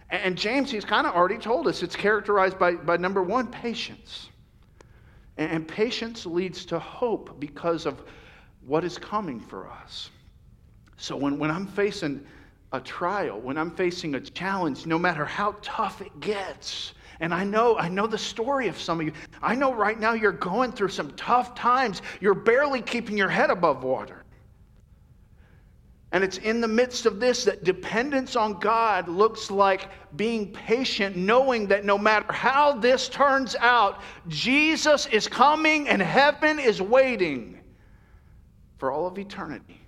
And 0.10 0.38
James, 0.38 0.72
he's 0.72 0.86
kind 0.86 1.06
of 1.06 1.14
already 1.14 1.38
told 1.38 1.68
us 1.68 1.84
it's 1.84 1.96
characterized 1.96 2.58
by, 2.58 2.76
by 2.76 2.96
number 2.96 3.22
one, 3.22 3.48
patience. 3.48 4.30
And 5.38 5.68
patience 5.68 6.26
leads 6.26 6.66
to 6.68 6.80
hope 6.80 7.40
because 7.40 7.86
of 7.86 8.02
what 8.66 8.86
is 8.86 8.98
coming 8.98 9.40
for 9.40 9.68
us. 9.68 10.10
So 10.98 11.18
when, 11.18 11.38
when 11.38 11.52
I'm 11.52 11.68
facing 11.68 12.26
a 12.72 12.82
trial, 12.82 13.40
when 13.40 13.58
I'm 13.58 13.72
facing 13.72 14.16
a 14.16 14.20
challenge, 14.20 14.86
no 14.86 15.00
matter 15.00 15.26
how 15.26 15.56
tough 15.62 16.02
it 16.02 16.20
gets, 16.20 16.94
and 17.20 17.34
I 17.34 17.44
know, 17.44 17.78
I 17.78 17.88
know 17.88 18.08
the 18.08 18.18
story 18.18 18.68
of 18.68 18.80
some 18.80 19.00
of 19.00 19.06
you. 19.06 19.14
I 19.42 19.56
know 19.56 19.74
right 19.74 20.00
now 20.00 20.14
you're 20.14 20.32
going 20.32 20.72
through 20.72 20.90
some 20.90 21.12
tough 21.12 21.56
times. 21.56 22.02
You're 22.20 22.34
barely 22.34 22.82
keeping 22.82 23.18
your 23.18 23.30
head 23.30 23.50
above 23.50 23.84
water. 23.84 24.24
And 26.12 26.24
it's 26.24 26.38
in 26.38 26.62
the 26.62 26.68
midst 26.68 27.06
of 27.06 27.20
this 27.20 27.44
that 27.46 27.64
dependence 27.64 28.36
on 28.36 28.60
God 28.60 29.10
looks 29.10 29.52
like 29.52 29.90
being 30.16 30.52
patient, 30.52 31.18
knowing 31.18 31.68
that 31.68 31.84
no 31.84 31.98
matter 31.98 32.32
how 32.32 32.74
this 32.74 33.10
turns 33.10 33.56
out, 33.60 34.02
Jesus 34.28 35.08
is 35.08 35.28
coming 35.28 35.90
and 35.90 36.02
heaven 36.02 36.60
is 36.60 36.82
waiting 36.82 37.60
for 38.78 38.92
all 38.92 39.08
of 39.08 39.18
eternity. 39.18 39.82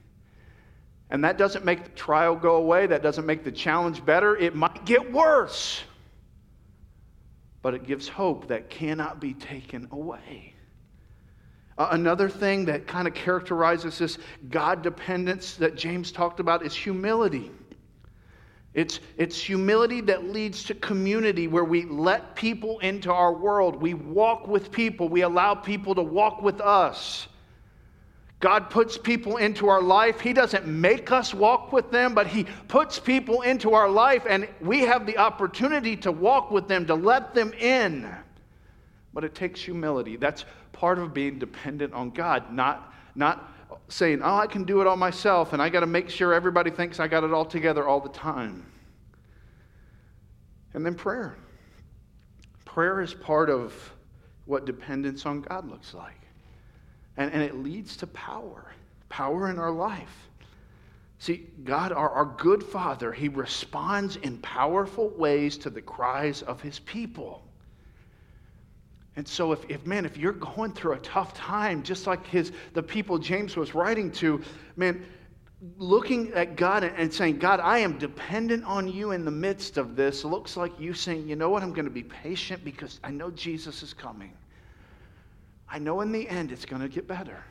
And 1.10 1.24
that 1.24 1.38
doesn't 1.38 1.64
make 1.64 1.84
the 1.84 1.90
trial 1.92 2.36
go 2.36 2.56
away, 2.56 2.88
that 2.88 3.02
doesn't 3.02 3.26
make 3.26 3.44
the 3.44 3.52
challenge 3.52 4.04
better. 4.06 4.36
It 4.36 4.56
might 4.56 4.86
get 4.86 5.12
worse, 5.12 5.82
but 7.62 7.74
it 7.74 7.84
gives 7.84 8.08
hope 8.08 8.50
that 8.50 8.70
cannot 8.70 9.22
be 9.22 9.34
taken 9.34 9.88
away. 9.92 10.54
Uh, 11.78 11.90
another 11.92 12.28
thing 12.28 12.66
that 12.66 12.88
kind 12.88 13.08
of 13.08 13.14
characterizes 13.14 14.00
this 14.00 14.18
God 14.50 14.82
dependence 14.82 15.56
that 15.56 15.76
James 15.76 16.12
talked 16.12 16.40
about 16.40 16.66
is 16.66 16.76
humility. 16.76 17.52
It's, 18.74 19.00
it's 19.16 19.40
humility 19.40 20.02
that 20.02 20.26
leads 20.26 20.64
to 20.66 20.76
community 20.76 21.48
where 21.48 21.64
we 21.64 21.86
let 21.86 22.36
people 22.36 22.80
into 22.80 23.12
our 23.12 23.34
world. 23.34 23.82
We 23.82 23.94
walk 23.94 24.48
with 24.48 24.72
people. 24.72 25.08
We 25.08 25.22
allow 25.22 25.56
people 25.56 25.96
to 25.96 26.04
walk 26.04 26.42
with 26.42 26.62
us. 26.62 27.28
God 28.40 28.70
puts 28.70 28.98
people 28.98 29.38
into 29.38 29.68
our 29.68 29.82
life. 29.82 30.20
He 30.20 30.32
doesn't 30.32 30.68
make 30.68 31.12
us 31.12 31.34
walk 31.34 31.74
with 31.74 31.90
them, 31.92 32.14
but 32.14 32.28
He 32.28 32.46
puts 32.68 33.00
people 33.00 33.42
into 33.42 33.74
our 33.74 33.90
life, 33.90 34.26
and 34.30 34.48
we 34.62 34.82
have 34.82 35.08
the 35.08 35.18
opportunity 35.18 35.98
to 35.98 36.12
walk 36.12 36.52
with 36.52 36.68
them, 36.68 36.86
to 36.86 36.94
let 36.94 37.34
them 37.34 37.52
in. 37.54 38.08
But 39.14 39.24
it 39.24 39.34
takes 39.34 39.60
humility. 39.60 40.18
That's 40.18 40.46
part 40.72 41.00
of 41.00 41.14
being 41.14 41.40
dependent 41.40 41.94
on 41.94 42.12
God, 42.12 42.54
not, 42.54 42.94
not 43.16 43.52
saying, 43.88 44.22
oh, 44.24 44.36
I 44.36 44.46
can 44.46 44.64
do 44.64 44.82
it 44.82 44.88
all 44.88 44.98
myself, 44.98 45.54
and 45.54 45.62
I 45.62 45.70
got 45.70 45.80
to 45.80 45.88
make 45.88 46.08
sure 46.08 46.32
everybody 46.34 46.70
thinks 46.70 47.00
I 47.00 47.08
got 47.08 47.24
it 47.24 47.34
all 47.34 47.46
together 47.46 47.88
all 47.88 48.00
the 48.00 48.10
time. 48.10 48.66
And 50.76 50.86
then 50.86 50.94
prayer. 50.94 51.38
Prayer 52.66 53.02
is 53.02 53.16
part 53.16 53.50
of 53.50 53.74
what 54.46 54.66
dependence 54.66 55.26
on 55.26 55.42
God 55.42 55.68
looks 55.68 55.96
like. 55.96 56.27
And, 57.18 57.34
and 57.34 57.42
it 57.42 57.56
leads 57.56 57.98
to 57.98 58.08
power, 58.08 58.72
power 59.10 59.50
in 59.50 59.60
our 59.60 59.72
life. 59.72 60.30
See, 61.20 61.48
God, 61.64 61.92
our, 61.92 62.10
our 62.10 62.26
good 62.26 62.64
Father, 62.64 63.12
He 63.12 63.28
responds 63.28 64.18
in 64.18 64.38
powerful 64.38 65.10
ways 65.10 65.58
to 65.60 65.70
the 65.70 65.82
cries 65.82 66.44
of 66.44 66.62
His 66.62 66.80
people. 66.80 67.44
And 69.18 69.28
so, 69.28 69.52
if, 69.52 69.68
if 69.68 69.84
man, 69.86 70.06
if 70.06 70.16
you're 70.16 70.32
going 70.34 70.74
through 70.74 70.94
a 70.94 71.00
tough 71.00 71.34
time, 71.34 71.82
just 71.82 72.06
like 72.06 72.26
his 72.28 72.52
the 72.74 72.84
people 72.84 73.18
James 73.18 73.58
was 73.58 73.74
writing 73.74 74.12
to, 74.12 74.40
man, 74.76 75.04
looking 75.80 76.32
at 76.34 76.56
God 76.56 76.84
and 76.84 77.12
saying, 77.12 77.40
God, 77.40 77.60
I 77.60 77.80
am 77.80 77.98
dependent 77.98 78.64
on 78.64 78.88
you 78.88 79.12
in 79.12 79.26
the 79.26 79.32
midst 79.32 79.78
of 79.78 79.96
this, 79.96 80.24
looks 80.24 80.56
like 80.56 80.80
you 80.80 80.94
saying, 80.94 81.28
you 81.28 81.36
know 81.36 81.50
what, 81.50 81.64
I'm 81.64 81.74
going 81.74 81.86
to 81.86 81.92
be 81.92 82.04
patient 82.04 82.64
because 82.64 83.00
I 83.04 83.10
know 83.10 83.32
Jesus 83.32 83.82
is 83.82 83.92
coming. 83.92 84.34
I 85.70 85.80
know 85.80 86.02
in 86.02 86.12
the 86.12 86.28
end 86.28 86.52
it's 86.52 86.66
going 86.66 86.82
to 86.82 86.88
get 86.88 87.08
better. 87.08 87.44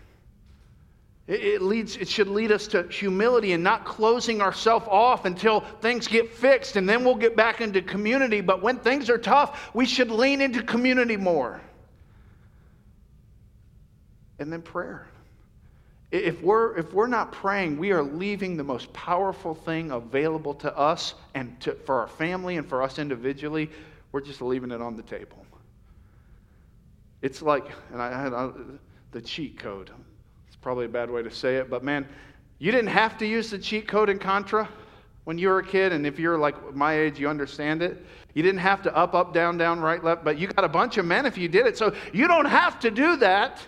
It, 1.26 1.40
it, 1.40 1.62
leads, 1.62 1.96
it 1.96 2.08
should 2.08 2.28
lead 2.28 2.52
us 2.52 2.68
to 2.68 2.84
humility 2.88 3.52
and 3.52 3.62
not 3.62 3.84
closing 3.84 4.40
ourselves 4.40 4.86
off 4.88 5.24
until 5.24 5.60
things 5.60 6.06
get 6.06 6.32
fixed 6.32 6.76
and 6.76 6.88
then 6.88 7.04
we'll 7.04 7.16
get 7.16 7.36
back 7.36 7.60
into 7.60 7.82
community. 7.82 8.40
But 8.40 8.62
when 8.62 8.78
things 8.78 9.10
are 9.10 9.18
tough, 9.18 9.70
we 9.74 9.86
should 9.86 10.10
lean 10.10 10.40
into 10.40 10.62
community 10.62 11.16
more. 11.16 11.60
And 14.38 14.52
then 14.52 14.62
prayer. 14.62 15.08
If 16.12 16.40
we're, 16.40 16.78
if 16.78 16.92
we're 16.92 17.08
not 17.08 17.32
praying, 17.32 17.78
we 17.78 17.90
are 17.90 18.02
leaving 18.02 18.56
the 18.56 18.64
most 18.64 18.92
powerful 18.92 19.54
thing 19.54 19.90
available 19.90 20.54
to 20.54 20.76
us 20.76 21.14
and 21.34 21.58
to, 21.60 21.74
for 21.74 22.00
our 22.00 22.06
family 22.06 22.56
and 22.56 22.68
for 22.68 22.82
us 22.82 23.00
individually. 23.00 23.70
We're 24.12 24.20
just 24.20 24.40
leaving 24.40 24.70
it 24.70 24.80
on 24.80 24.96
the 24.96 25.02
table. 25.02 25.44
It's 27.22 27.42
like, 27.42 27.64
and 27.92 28.00
I 28.00 28.20
had 28.20 28.32
the 29.12 29.20
cheat 29.20 29.58
code. 29.58 29.90
It's 30.46 30.56
probably 30.56 30.86
a 30.86 30.88
bad 30.88 31.10
way 31.10 31.22
to 31.22 31.30
say 31.30 31.56
it, 31.56 31.70
but 31.70 31.82
man, 31.82 32.06
you 32.58 32.72
didn't 32.72 32.90
have 32.90 33.18
to 33.18 33.26
use 33.26 33.50
the 33.50 33.58
cheat 33.58 33.86
code 33.86 34.08
in 34.08 34.18
Contra 34.18 34.68
when 35.24 35.38
you 35.38 35.48
were 35.48 35.58
a 35.58 35.66
kid, 35.66 35.92
and 35.92 36.06
if 36.06 36.18
you're 36.18 36.38
like 36.38 36.74
my 36.74 36.94
age, 36.98 37.18
you 37.18 37.28
understand 37.28 37.82
it. 37.82 38.06
You 38.34 38.42
didn't 38.42 38.60
have 38.60 38.82
to 38.82 38.96
up, 38.96 39.14
up, 39.14 39.34
down, 39.34 39.58
down, 39.58 39.80
right, 39.80 40.02
left, 40.02 40.24
but 40.24 40.38
you 40.38 40.46
got 40.46 40.64
a 40.64 40.68
bunch 40.68 40.98
of 40.98 41.04
men 41.04 41.26
if 41.26 41.36
you 41.36 41.48
did 41.48 41.66
it. 41.66 41.76
So 41.76 41.94
you 42.12 42.28
don't 42.28 42.44
have 42.44 42.78
to 42.80 42.90
do 42.90 43.16
that. 43.16 43.60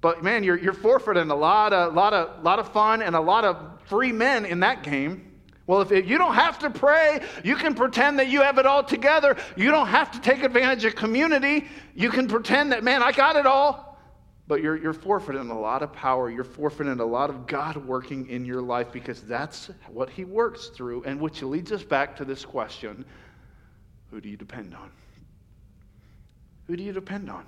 But 0.00 0.24
man, 0.24 0.42
you're, 0.42 0.58
you're 0.58 0.72
forfeiting 0.72 1.30
a 1.30 1.34
lot 1.34 1.72
of, 1.72 1.94
lot, 1.94 2.12
of, 2.12 2.42
lot 2.42 2.58
of 2.58 2.72
fun 2.72 3.02
and 3.02 3.14
a 3.14 3.20
lot 3.20 3.44
of 3.44 3.56
free 3.86 4.12
men 4.12 4.44
in 4.44 4.60
that 4.60 4.82
game. 4.82 5.32
Well, 5.66 5.80
if 5.80 5.90
you 5.90 6.16
don't 6.16 6.34
have 6.34 6.60
to 6.60 6.70
pray, 6.70 7.20
you 7.42 7.56
can 7.56 7.74
pretend 7.74 8.20
that 8.20 8.28
you 8.28 8.42
have 8.42 8.58
it 8.58 8.66
all 8.66 8.84
together. 8.84 9.36
You 9.56 9.70
don't 9.70 9.88
have 9.88 10.12
to 10.12 10.20
take 10.20 10.44
advantage 10.44 10.84
of 10.84 10.94
community. 10.94 11.66
You 11.94 12.10
can 12.10 12.28
pretend 12.28 12.70
that, 12.72 12.84
man, 12.84 13.02
I 13.02 13.10
got 13.10 13.34
it 13.34 13.46
all. 13.46 13.98
But 14.48 14.62
you're, 14.62 14.76
you're 14.76 14.92
forfeiting 14.92 15.50
a 15.50 15.58
lot 15.58 15.82
of 15.82 15.92
power. 15.92 16.30
You're 16.30 16.44
forfeiting 16.44 17.00
a 17.00 17.04
lot 17.04 17.30
of 17.30 17.48
God 17.48 17.76
working 17.76 18.28
in 18.30 18.44
your 18.44 18.62
life 18.62 18.92
because 18.92 19.22
that's 19.22 19.70
what 19.88 20.08
He 20.08 20.24
works 20.24 20.68
through, 20.68 21.02
and 21.02 21.20
which 21.20 21.42
leads 21.42 21.72
us 21.72 21.82
back 21.82 22.14
to 22.16 22.24
this 22.24 22.44
question 22.44 23.04
who 24.10 24.20
do 24.20 24.28
you 24.28 24.36
depend 24.36 24.72
on? 24.72 24.90
Who 26.68 26.76
do 26.76 26.84
you 26.84 26.92
depend 26.92 27.28
on? 27.28 27.44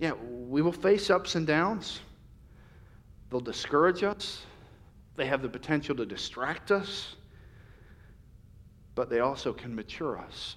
Yeah, 0.00 0.12
we 0.12 0.60
will 0.60 0.72
face 0.72 1.08
ups 1.08 1.36
and 1.36 1.46
downs, 1.46 2.00
they'll 3.30 3.40
discourage 3.40 4.02
us. 4.02 4.44
They 5.18 5.26
have 5.26 5.42
the 5.42 5.48
potential 5.48 5.96
to 5.96 6.06
distract 6.06 6.70
us, 6.70 7.16
but 8.94 9.10
they 9.10 9.18
also 9.18 9.52
can 9.52 9.74
mature 9.74 10.16
us. 10.16 10.54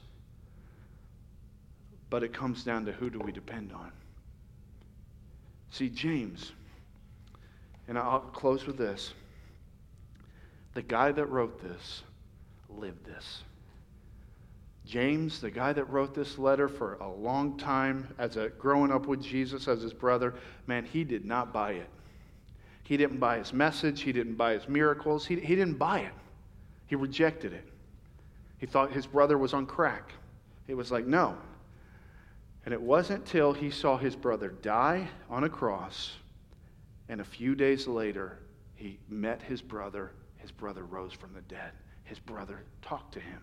But 2.11 2.21
it 2.21 2.31
comes 2.31 2.63
down 2.63 2.85
to 2.85 2.91
who 2.91 3.09
do 3.09 3.17
we 3.17 3.31
depend 3.31 3.73
on? 3.73 3.91
See, 5.71 5.89
James, 5.89 6.51
and 7.87 7.97
I'll 7.97 8.19
close 8.19 8.67
with 8.67 8.77
this. 8.77 9.15
The 10.75 10.83
guy 10.83 11.11
that 11.11 11.25
wrote 11.25 11.59
this 11.59 12.03
lived 12.69 13.03
this. 13.03 13.41
James, 14.85 15.41
the 15.41 15.49
guy 15.49 15.73
that 15.73 15.85
wrote 15.85 16.13
this 16.13 16.37
letter 16.37 16.67
for 16.67 16.95
a 16.95 17.09
long 17.09 17.57
time, 17.57 18.13
as 18.19 18.37
a 18.37 18.49
growing 18.49 18.91
up 18.91 19.07
with 19.07 19.23
Jesus 19.23 19.67
as 19.67 19.81
his 19.81 19.93
brother, 19.93 20.35
man, 20.67 20.85
he 20.85 21.03
did 21.03 21.25
not 21.25 21.51
buy 21.51 21.71
it. 21.71 21.89
He 22.91 22.97
didn't 22.97 23.19
buy 23.19 23.37
his 23.37 23.53
message. 23.53 24.01
He 24.01 24.11
didn't 24.11 24.35
buy 24.35 24.51
his 24.51 24.67
miracles. 24.67 25.25
He, 25.25 25.39
he 25.39 25.55
didn't 25.55 25.77
buy 25.77 25.99
it. 25.99 26.11
He 26.87 26.97
rejected 26.97 27.53
it. 27.53 27.65
He 28.57 28.65
thought 28.65 28.91
his 28.91 29.07
brother 29.07 29.37
was 29.37 29.53
on 29.53 29.65
crack. 29.65 30.11
It 30.67 30.73
was 30.73 30.91
like, 30.91 31.07
no. 31.07 31.37
And 32.65 32.73
it 32.73 32.81
wasn't 32.81 33.25
till 33.25 33.53
he 33.53 33.71
saw 33.71 33.95
his 33.95 34.13
brother 34.13 34.49
die 34.61 35.07
on 35.29 35.45
a 35.45 35.49
cross, 35.49 36.17
and 37.07 37.21
a 37.21 37.23
few 37.23 37.55
days 37.55 37.87
later, 37.87 38.39
he 38.75 38.99
met 39.07 39.41
his 39.41 39.61
brother. 39.61 40.11
His 40.35 40.51
brother 40.51 40.83
rose 40.83 41.13
from 41.13 41.33
the 41.33 41.39
dead. 41.43 41.71
His 42.03 42.19
brother 42.19 42.59
talked 42.81 43.13
to 43.13 43.21
him. 43.21 43.41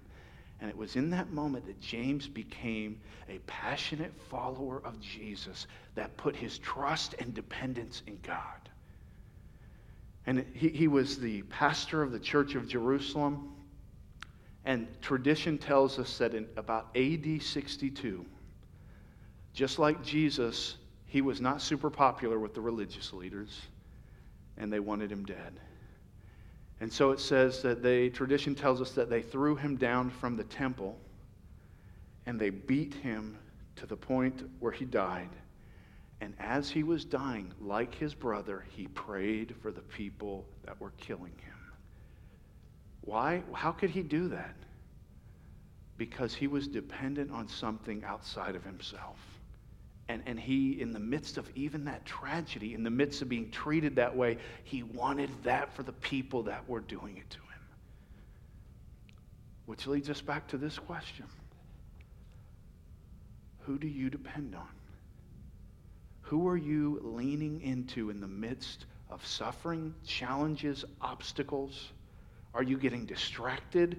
And 0.61 0.69
it 0.69 0.77
was 0.77 0.95
in 0.95 1.09
that 1.09 1.33
moment 1.33 1.65
that 1.65 1.81
James 1.81 2.29
became 2.29 3.01
a 3.31 3.39
passionate 3.47 4.13
follower 4.29 4.83
of 4.85 5.01
Jesus 5.01 5.67
that 5.95 6.15
put 6.19 6.37
his 6.37 6.59
trust 6.59 7.15
and 7.19 7.33
dependence 7.33 8.03
in 8.07 8.19
God. 8.23 8.69
And 10.29 10.45
he, 10.53 10.69
he 10.69 10.89
was 10.89 11.19
the 11.19 11.41
pastor 11.45 12.03
of 12.03 12.13
the 12.13 12.19
church 12.19 12.55
of 12.55 12.69
Jerusalem. 12.69 13.49
And 14.67 14.87
tradition 15.01 15.57
tells 15.57 15.99
us 15.99 16.19
that 16.19 16.35
in 16.35 16.47
about 16.59 16.95
AD 16.95 17.41
62, 17.41 18.27
just 19.55 19.79
like 19.79 20.03
Jesus, 20.05 20.77
he 21.07 21.23
was 21.23 21.41
not 21.41 21.63
super 21.63 21.89
popular 21.89 22.39
with 22.39 22.53
the 22.53 22.61
religious 22.61 23.15
leaders, 23.15 23.59
and 24.59 24.71
they 24.71 24.81
wanted 24.81 25.11
him 25.11 25.25
dead. 25.25 25.59
And 26.83 26.93
so 26.93 27.11
it 27.13 27.21
says 27.21 27.63
that 27.63 27.83
they, 27.83 28.11
tradition 28.11 28.55
tells 28.55 28.83
us 28.83 28.91
that 28.91 29.09
they 29.09 29.23
threw 29.23 29.57
him 29.57 29.77
down 29.77 30.11
from 30.11 30.37
the 30.37 30.45
temple 30.45 30.99
and 32.27 32.39
they 32.39 32.51
beat 32.51 32.93
him 32.93 33.39
to 33.77 33.87
the 33.87 33.97
point 33.97 34.43
where 34.61 34.73
he 34.73 34.85
died. 34.85 35.31
And 36.21 36.35
as 36.41 36.69
he 36.71 36.83
was 36.83 37.05
dying, 37.05 37.53
like 37.61 37.95
his 37.95 38.15
brother, 38.15 38.65
he 38.71 38.89
prayed 38.89 39.55
for 39.63 39.71
the 39.71 39.81
people 39.81 40.47
that 40.65 40.81
were 40.81 40.93
killing 40.99 41.33
him. 41.39 41.59
Why? 43.03 43.43
How 43.53 43.73
could 43.73 43.91
he 43.91 44.03
do 44.03 44.29
that? 44.29 44.55
Because 45.97 46.35
he 46.35 46.47
was 46.47 46.67
dependent 46.67 47.31
on 47.31 47.49
something 47.49 48.05
outside 48.05 48.57
of 48.57 48.65
himself. 48.65 49.19
And, 50.09 50.23
and 50.27 50.41
he, 50.41 50.81
in 50.81 50.93
the 50.93 50.99
midst 50.99 51.37
of 51.37 51.49
even 51.55 51.85
that 51.85 52.05
tragedy, 52.05 52.75
in 52.75 52.83
the 52.83 52.91
midst 52.91 53.23
of 53.23 53.29
being 53.29 53.51
treated 53.51 53.97
that 53.97 54.17
way, 54.17 54.39
he 54.65 54.83
wanted 54.83 55.31
that 55.45 55.75
for 55.75 55.83
the 55.83 55.93
people 55.93 56.45
that 56.45 56.69
were 56.69 56.81
doing 56.81 57.19
it 57.19 57.29
to 57.31 57.37
him. 57.37 57.45
Which 59.67 59.87
leads 59.87 60.09
us 60.09 60.23
back 60.23 60.49
to 60.49 60.57
this 60.57 60.79
question 60.79 61.27
Who 63.61 63.79
do 63.79 63.87
you 63.87 64.09
depend 64.09 64.55
on? 64.55 64.69
Who 66.29 66.47
are 66.47 66.59
you 66.59 67.01
leaning 67.03 67.63
into 67.63 68.11
in 68.11 68.21
the 68.21 68.29
midst 68.29 68.85
of 69.09 69.27
suffering, 69.27 69.95
challenges, 70.07 70.85
obstacles? 71.01 71.93
Are 72.53 72.63
you 72.63 72.77
getting 72.77 73.07
distracted? 73.07 73.99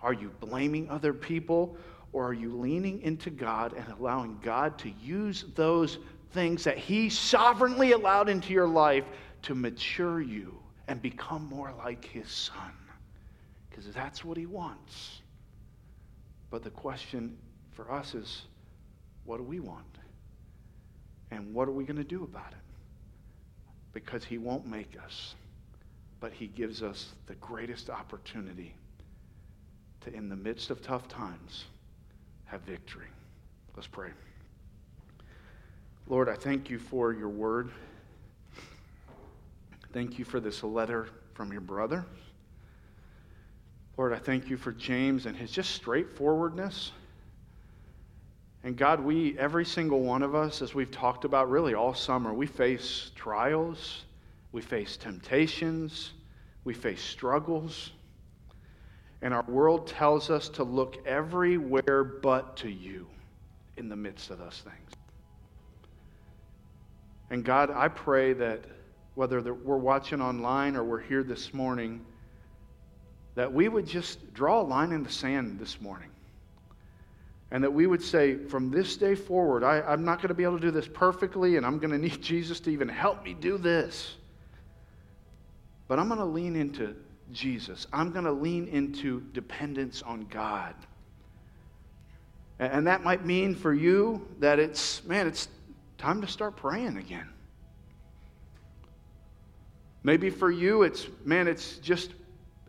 Are 0.00 0.14
you 0.14 0.30
blaming 0.40 0.88
other 0.88 1.12
people? 1.12 1.76
Or 2.14 2.28
are 2.28 2.32
you 2.32 2.56
leaning 2.56 3.02
into 3.02 3.28
God 3.28 3.74
and 3.74 3.86
allowing 3.92 4.38
God 4.42 4.78
to 4.78 4.90
use 5.02 5.44
those 5.54 5.98
things 6.30 6.64
that 6.64 6.78
He 6.78 7.10
sovereignly 7.10 7.92
allowed 7.92 8.30
into 8.30 8.54
your 8.54 8.68
life 8.68 9.04
to 9.42 9.54
mature 9.54 10.22
you 10.22 10.58
and 10.88 11.02
become 11.02 11.44
more 11.44 11.74
like 11.76 12.06
His 12.06 12.30
Son? 12.30 12.72
Because 13.68 13.92
that's 13.92 14.24
what 14.24 14.38
He 14.38 14.46
wants. 14.46 15.20
But 16.48 16.64
the 16.64 16.70
question 16.70 17.36
for 17.72 17.92
us 17.92 18.14
is 18.14 18.46
what 19.24 19.36
do 19.36 19.42
we 19.42 19.60
want? 19.60 19.84
And 21.30 21.52
what 21.54 21.68
are 21.68 21.72
we 21.72 21.84
going 21.84 21.96
to 21.96 22.04
do 22.04 22.24
about 22.24 22.52
it? 22.52 22.58
Because 23.92 24.24
He 24.24 24.38
won't 24.38 24.66
make 24.66 24.96
us, 25.04 25.34
but 26.20 26.32
He 26.32 26.46
gives 26.46 26.82
us 26.82 27.12
the 27.26 27.34
greatest 27.36 27.90
opportunity 27.90 28.74
to, 30.02 30.12
in 30.14 30.28
the 30.28 30.36
midst 30.36 30.70
of 30.70 30.82
tough 30.82 31.08
times, 31.08 31.64
have 32.44 32.60
victory. 32.62 33.08
Let's 33.74 33.88
pray. 33.88 34.10
Lord, 36.08 36.28
I 36.28 36.34
thank 36.34 36.70
you 36.70 36.78
for 36.78 37.12
your 37.12 37.28
word. 37.28 37.70
Thank 39.92 40.18
you 40.18 40.24
for 40.24 40.40
this 40.40 40.62
letter 40.62 41.08
from 41.34 41.52
your 41.52 41.60
brother. 41.60 42.06
Lord, 43.96 44.12
I 44.12 44.18
thank 44.18 44.48
you 44.48 44.56
for 44.56 44.72
James 44.72 45.26
and 45.26 45.36
his 45.36 45.50
just 45.50 45.70
straightforwardness. 45.70 46.92
And 48.66 48.76
God, 48.76 48.98
we, 48.98 49.38
every 49.38 49.64
single 49.64 50.00
one 50.00 50.24
of 50.24 50.34
us, 50.34 50.60
as 50.60 50.74
we've 50.74 50.90
talked 50.90 51.24
about 51.24 51.48
really 51.48 51.74
all 51.74 51.94
summer, 51.94 52.34
we 52.34 52.48
face 52.48 53.12
trials, 53.14 54.02
we 54.50 54.60
face 54.60 54.96
temptations, 54.96 56.14
we 56.64 56.74
face 56.74 57.00
struggles. 57.00 57.92
And 59.22 59.32
our 59.32 59.44
world 59.44 59.86
tells 59.86 60.30
us 60.30 60.48
to 60.48 60.64
look 60.64 60.96
everywhere 61.06 62.02
but 62.02 62.56
to 62.56 62.68
you 62.68 63.06
in 63.76 63.88
the 63.88 63.94
midst 63.94 64.30
of 64.30 64.40
those 64.40 64.64
things. 64.64 64.90
And 67.30 67.44
God, 67.44 67.70
I 67.70 67.86
pray 67.86 68.32
that 68.32 68.64
whether 69.14 69.40
we're 69.54 69.76
watching 69.76 70.20
online 70.20 70.74
or 70.74 70.82
we're 70.82 71.02
here 71.02 71.22
this 71.22 71.54
morning, 71.54 72.04
that 73.36 73.52
we 73.52 73.68
would 73.68 73.86
just 73.86 74.34
draw 74.34 74.60
a 74.60 74.66
line 74.66 74.90
in 74.90 75.04
the 75.04 75.12
sand 75.12 75.60
this 75.60 75.80
morning. 75.80 76.10
And 77.50 77.62
that 77.62 77.72
we 77.72 77.86
would 77.86 78.02
say, 78.02 78.36
from 78.36 78.70
this 78.70 78.96
day 78.96 79.14
forward, 79.14 79.62
I, 79.62 79.92
am 79.92 80.04
not 80.04 80.18
going 80.18 80.28
to 80.28 80.34
be 80.34 80.42
able 80.42 80.58
to 80.58 80.60
do 80.60 80.70
this 80.72 80.88
perfectly, 80.88 81.56
and 81.56 81.64
I'm 81.64 81.78
going 81.78 81.90
to 81.92 81.98
need 81.98 82.20
Jesus 82.20 82.60
to 82.60 82.70
even 82.70 82.88
help 82.88 83.24
me 83.24 83.34
do 83.34 83.58
this. 83.58 84.16
But 85.88 85.98
I'm 85.98 86.08
going 86.08 86.18
to 86.18 86.26
lean 86.26 86.56
into 86.56 86.96
Jesus. 87.32 87.86
I'm 87.92 88.10
going 88.10 88.24
to 88.24 88.32
lean 88.32 88.66
into 88.68 89.20
dependence 89.32 90.02
on 90.02 90.26
God. 90.26 90.74
And 92.58 92.86
that 92.86 93.04
might 93.04 93.24
mean 93.24 93.54
for 93.54 93.74
you 93.74 94.26
that 94.40 94.58
it's, 94.58 95.04
man, 95.04 95.26
it's 95.26 95.48
time 95.98 96.20
to 96.22 96.26
start 96.26 96.56
praying 96.56 96.96
again. 96.96 97.28
Maybe 100.02 100.30
for 100.30 100.50
you, 100.50 100.82
it's, 100.82 101.06
man, 101.24 101.48
it's 101.48 101.76
just 101.78 102.12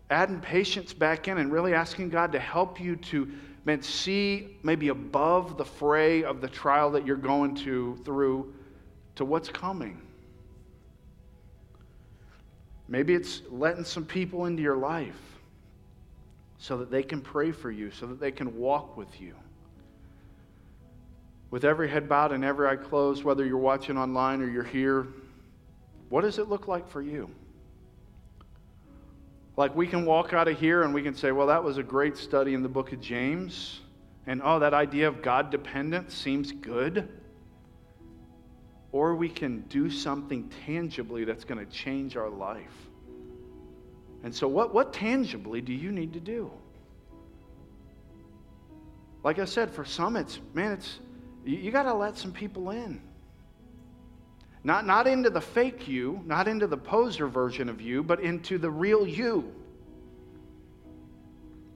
adding 0.10 0.40
patience 0.40 0.94
back 0.94 1.28
in 1.28 1.38
and 1.38 1.52
really 1.52 1.74
asking 1.74 2.10
God 2.10 2.32
to 2.34 2.40
help 2.40 2.80
you 2.82 2.96
to, 2.96 3.32
man, 3.68 3.82
see 3.82 4.58
maybe 4.64 4.88
above 4.88 5.58
the 5.58 5.66
fray 5.66 6.24
of 6.24 6.40
the 6.40 6.48
trial 6.48 6.90
that 6.92 7.06
you're 7.06 7.18
going 7.18 7.54
to 7.54 7.98
through 8.06 8.54
to 9.16 9.26
what's 9.26 9.50
coming. 9.50 10.02
Maybe 12.88 13.14
it's 13.14 13.42
letting 13.52 13.84
some 13.84 14.06
people 14.06 14.46
into 14.46 14.64
your 14.64 14.78
life 14.78 15.20
so 16.58 16.78
that 16.78 16.90
they 16.90 17.04
can 17.04 17.20
pray 17.20 17.52
for 17.52 17.70
you, 17.70 17.92
so 17.92 18.06
that 18.06 18.22
they 18.22 18.32
can 18.32 18.58
walk 18.58 18.96
with 18.96 19.20
you. 19.20 19.36
With 21.52 21.66
every 21.66 21.90
head 21.90 22.08
bowed 22.08 22.32
and 22.32 22.46
every 22.46 22.70
eye 22.70 22.78
closed, 22.78 23.26
whether 23.26 23.46
you're 23.46 23.58
watching 23.58 23.98
online 23.98 24.42
or 24.42 24.50
you're 24.50 24.64
here, 24.64 25.08
what 26.08 26.22
does 26.22 26.40
it 26.40 26.48
look 26.48 26.70
like 26.70 26.88
for 26.90 27.02
you? 27.02 27.30
Like 29.58 29.76
we 29.76 29.88
can 29.88 30.06
walk 30.06 30.34
out 30.34 30.48
of 30.48 30.60
here 30.60 30.84
and 30.84 30.94
we 30.94 31.02
can 31.02 31.16
say, 31.16 31.32
well, 31.32 31.48
that 31.48 31.64
was 31.64 31.78
a 31.78 31.84
great 31.84 32.16
study 32.16 32.54
in 32.54 32.64
the 32.64 32.70
book 32.70 32.94
of 32.94 33.02
James. 33.02 33.82
And 34.28 34.42
oh, 34.44 34.60
that 34.60 34.74
idea 34.74 35.08
of 35.08 35.22
God 35.22 35.50
dependence 35.50 36.14
seems 36.14 36.52
good 36.52 37.10
or 38.92 39.16
we 39.16 39.30
can 39.30 39.62
do 39.62 39.90
something 39.90 40.50
tangibly 40.66 41.26
that's 41.26 41.44
going 41.44 41.64
to 41.64 41.72
change 41.72 42.16
our 42.16 42.30
life. 42.30 42.90
And 44.24 44.34
so, 44.34 44.48
what, 44.48 44.74
what 44.74 44.94
tangibly 44.94 45.62
do 45.62 45.74
you 45.74 45.92
need 45.92 46.14
to 46.14 46.20
do? 46.20 46.52
Like 49.24 49.40
I 49.40 49.46
said, 49.46 49.72
for 49.72 49.86
some, 49.86 50.16
it's, 50.16 50.40
man, 50.54 50.72
it's, 50.72 51.00
you, 51.46 51.58
you 51.58 51.72
got 51.72 51.84
to 51.84 51.94
let 51.94 52.18
some 52.18 52.32
people 52.32 52.72
in. 52.72 53.02
Not, 54.68 54.86
not 54.86 55.08
into 55.08 55.30
the 55.30 55.40
fake 55.40 55.88
you, 55.88 56.22
not 56.26 56.46
into 56.46 56.68
the 56.68 56.76
poser 56.76 57.30
version 57.30 57.70
of 57.70 57.80
you, 57.80 58.04
but 58.04 58.20
into 58.20 58.58
the 58.58 58.70
real 58.70 59.08
you. 59.08 59.50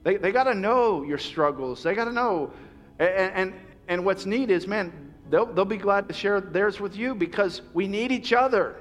They, 0.02 0.18
they 0.18 0.30
got 0.30 0.44
to 0.44 0.54
know 0.54 1.02
your 1.02 1.16
struggles. 1.16 1.82
They 1.82 1.94
got 1.94 2.04
to 2.04 2.12
know. 2.12 2.52
And, 2.98 3.32
and, 3.34 3.54
and 3.88 4.04
what's 4.04 4.26
neat 4.26 4.50
is, 4.50 4.66
man, 4.66 5.14
they'll, 5.30 5.46
they'll 5.46 5.64
be 5.64 5.78
glad 5.78 6.06
to 6.08 6.12
share 6.12 6.42
theirs 6.42 6.80
with 6.80 6.94
you 6.94 7.14
because 7.14 7.62
we 7.72 7.88
need 7.88 8.12
each 8.12 8.34
other. 8.34 8.76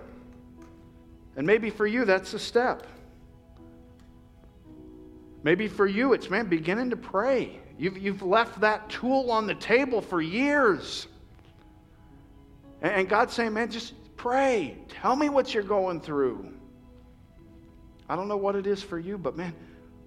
And 1.38 1.48
maybe 1.48 1.70
for 1.70 1.88
you, 1.88 2.04
that's 2.04 2.34
a 2.34 2.40
step. 2.40 2.88
Maybe 5.42 5.70
for 5.70 5.88
you, 5.88 6.12
it's, 6.12 6.30
man, 6.30 6.48
beginning 6.48 6.90
to 6.90 6.98
pray. 6.98 7.62
You've, 7.78 7.98
you've 7.98 8.24
left 8.24 8.60
that 8.60 8.90
tool 8.90 9.32
on 9.32 9.48
the 9.48 9.56
table 9.56 10.02
for 10.02 10.22
years. 10.22 11.08
And, 12.82 13.08
God's 13.08 13.34
saying, 13.34 13.54
man, 13.54 13.72
just 13.72 13.94
pray. 14.22 14.78
Tell 14.88 15.16
me 15.16 15.30
what 15.30 15.52
you're 15.52 15.64
going 15.64 16.00
through. 16.00 16.48
I 18.08 18.16
don't 18.16 18.28
know 18.28 18.38
what 18.38 18.56
it 18.56 18.68
is 18.68 18.84
for 18.84 19.00
you, 19.00 19.18
but 19.18 19.36
man, 19.36 19.56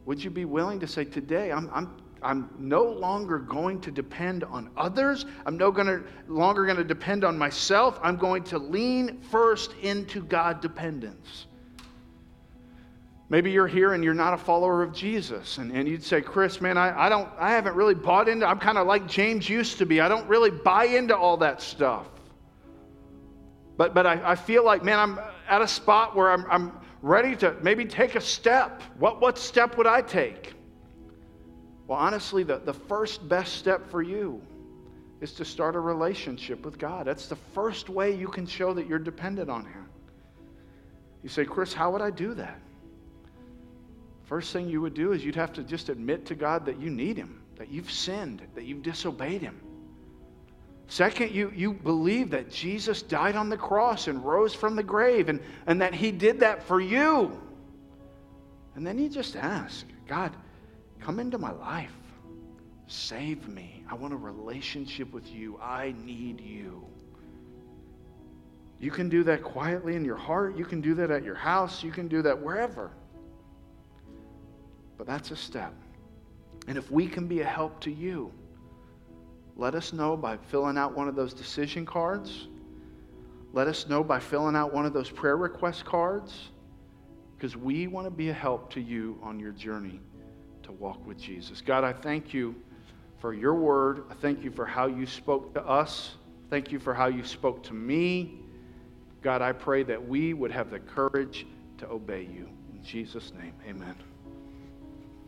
would 0.05 0.23
you 0.23 0.31
be 0.31 0.45
willing 0.45 0.79
to 0.81 0.87
say, 0.87 1.05
today, 1.05 1.51
I'm, 1.51 1.69
I'm 1.73 1.97
I'm 2.23 2.49
no 2.59 2.85
longer 2.85 3.39
going 3.39 3.83
to 3.83 3.91
depend 3.91 4.45
on 4.45 4.71
others. 4.79 5.27
I'm 5.45 5.59
no 5.59 5.71
gonna, 5.71 6.03
longer 6.27 6.65
going 6.65 6.79
to 6.79 6.85
depend 6.85 7.23
on 7.23 7.37
myself. 7.37 8.01
I'm 8.03 8.17
going 8.17 8.45
to 8.45 8.59
lean 8.59 9.21
first 9.21 9.75
into 9.83 10.23
God 10.23 10.63
dependence. 10.63 11.47
Maybe 13.29 13.51
you're 13.51 13.67
here 13.67 13.93
and 13.93 14.03
you're 14.03 14.15
not 14.15 14.33
a 14.33 14.39
follower 14.39 14.83
of 14.83 14.95
Jesus, 14.95 15.59
and, 15.59 15.71
and 15.73 15.87
you'd 15.87 16.03
say, 16.03 16.23
Chris, 16.23 16.63
man, 16.63 16.79
I, 16.79 17.07
I, 17.07 17.09
don't, 17.11 17.29
I 17.39 17.51
haven't 17.51 17.75
really 17.75 17.95
bought 17.95 18.29
into, 18.29 18.47
I'm 18.47 18.59
kind 18.59 18.79
of 18.79 18.87
like 18.87 19.07
James 19.07 19.47
used 19.47 19.77
to 19.79 19.87
be. 19.87 20.01
I 20.01 20.09
don't 20.09 20.27
really 20.27 20.51
buy 20.51 20.85
into 20.85 21.15
all 21.15 21.37
that 21.39 21.61
stuff. 21.61 22.07
But, 23.77 23.95
but 23.95 24.07
I, 24.07 24.33
I 24.33 24.35
feel 24.35 24.65
like, 24.65 24.85
man, 24.85 24.99
I'm 24.99 25.19
at 25.49 25.63
a 25.63 25.69
spot 25.69 26.15
where 26.15 26.31
I'm, 26.31 26.47
I'm 26.51 26.73
ready 27.03 27.37
to 27.37 27.57
maybe 27.63 27.85
take 27.85 28.15
a 28.15 28.21
step. 28.21 28.83
What, 28.99 29.21
what 29.21 29.37
step 29.37 29.77
would 29.77 29.87
I 29.87 30.01
take? 30.01 30.55
Well, 31.87 31.99
honestly, 31.99 32.45
the, 32.45 32.59
the 32.59 32.73
first 32.73 33.29
best 33.29 33.57
step 33.57 33.91
for 33.91 34.01
you 34.03 34.41
is 35.21 35.33
to 35.35 35.45
start 35.45 35.75
a 35.75 35.81
relationship 35.81 36.65
with 36.65 36.79
God. 36.79 37.07
That's 37.07 37.27
the 37.27 37.37
first 37.37 37.89
way 37.89 38.15
you 38.15 38.29
can 38.29 38.47
show 38.47 38.73
that 38.75 38.87
you're 38.87 38.99
dependent 38.99 39.51
on 39.51 39.65
Him. 39.65 39.89
You 41.23 41.29
say, 41.29 41.45
Chris, 41.45 41.73
how 41.73 41.91
would 41.91 42.03
I 42.03 42.11
do 42.11 42.35
that? 42.35 42.61
First 44.25 44.53
thing 44.53 44.69
you 44.69 44.81
would 44.81 44.95
do 44.95 45.13
is 45.13 45.25
you'd 45.25 45.35
have 45.35 45.53
to 45.55 45.63
just 45.63 45.89
admit 45.89 46.25
to 46.27 46.35
God 46.35 46.65
that 46.67 46.81
you 46.81 46.91
need 46.91 47.17
Him, 47.17 47.43
that 47.57 47.71
you've 47.71 47.91
sinned, 47.91 48.43
that 48.55 48.65
you've 48.65 48.83
disobeyed 48.83 49.43
Him. 49.43 49.61
Second, 50.87 51.33
you, 51.33 51.51
you 51.55 51.73
believe 51.73 52.31
that 52.31 52.51
Jesus 52.51 53.03
died 53.03 53.37
on 53.37 53.49
the 53.49 53.57
cross 53.57 54.07
and 54.07 54.25
rose 54.25 54.55
from 54.55 54.77
the 54.77 54.83
grave 54.83 55.29
and, 55.29 55.41
and 55.67 55.81
that 55.81 55.95
He 55.95 56.13
did 56.13 56.41
that 56.41 56.63
for 56.63 56.81
you. 56.81 57.41
And 58.75 58.87
then 58.87 58.99
you 58.99 59.09
just 59.09 59.37
ask, 59.37 59.87
God, 60.07 60.33
come 61.01 61.21
into 61.21 61.39
my 61.39 61.53
life. 61.53 61.95
Save 62.87 63.49
me. 63.49 63.85
I 63.91 63.95
want 63.95 64.13
a 64.13 64.17
relationship 64.17 65.13
with 65.13 65.31
you. 65.33 65.59
I 65.63 65.95
need 66.05 66.41
you. 66.41 66.85
You 68.79 68.91
can 68.91 69.09
do 69.09 69.25
that 69.25 69.43
quietly 69.43 69.97
in 69.97 70.05
your 70.05 70.17
heart. 70.17 70.57
You 70.57 70.65
can 70.65 70.81
do 70.81 70.95
that 70.97 71.11
at 71.11 71.25
your 71.25 71.35
house. 71.35 71.83
You 71.83 71.91
can 71.91 72.09
do 72.09 72.21
that 72.23 72.39
wherever. 72.39 72.91
But 74.99 75.07
that's 75.07 75.31
a 75.31 75.37
step. 75.37 75.73
And 76.67 76.77
if 76.77 76.91
we 76.91 77.07
can 77.07 77.27
be 77.27 77.41
a 77.41 77.47
help 77.47 77.81
to 77.81 77.91
you, 77.91 78.33
let 79.57 79.75
us 79.75 79.93
know 79.93 80.17
by 80.17 80.37
filling 80.37 80.77
out 80.77 80.97
one 80.97 81.09
of 81.09 81.15
those 81.15 81.33
decision 81.33 81.87
cards. 81.87 82.49
Let 83.53 83.69
us 83.69 83.89
know 83.89 84.03
by 84.03 84.19
filling 84.19 84.57
out 84.57 84.75
one 84.75 84.85
of 84.85 84.93
those 84.93 85.11
prayer 85.11 85.37
request 85.37 85.85
cards 85.85 86.51
because 87.37 87.57
we 87.57 87.87
want 87.87 88.07
to 88.07 88.11
be 88.11 88.31
a 88.31 88.33
help 88.33 88.73
to 88.73 88.81
you 88.81 89.19
on 89.23 89.39
your 89.39 89.53
journey 89.53 90.01
to 90.65 90.73
walk 90.73 91.07
with 91.07 91.19
Jesus. 91.19 91.61
God, 91.61 91.85
I 91.85 91.93
thank 91.93 92.35
you 92.35 92.55
for 93.21 93.33
your 93.33 93.55
word. 93.55 94.05
I 94.11 94.15
thank 94.15 94.43
you 94.43 94.51
for 94.51 94.67
how 94.67 94.87
you 94.87 95.07
spoke 95.07 95.55
to 95.55 95.65
us. 95.65 96.17
Thank 96.51 96.73
you 96.73 96.79
for 96.79 96.93
how 96.93 97.07
you 97.07 97.25
spoke 97.25 97.63
to 97.65 97.75
me. 97.75 98.41
God, 99.23 99.41
I 99.41 99.53
pray 99.53 99.83
that 99.85 100.09
we 100.09 100.35
would 100.35 100.51
have 100.51 100.71
the 100.71 100.81
courage 100.81 101.47
to 101.79 101.89
obey 101.89 102.23
you. 102.23 102.49
In 102.73 102.83
Jesus' 102.83 103.33
name, 103.33 103.55
amen. 103.67 104.14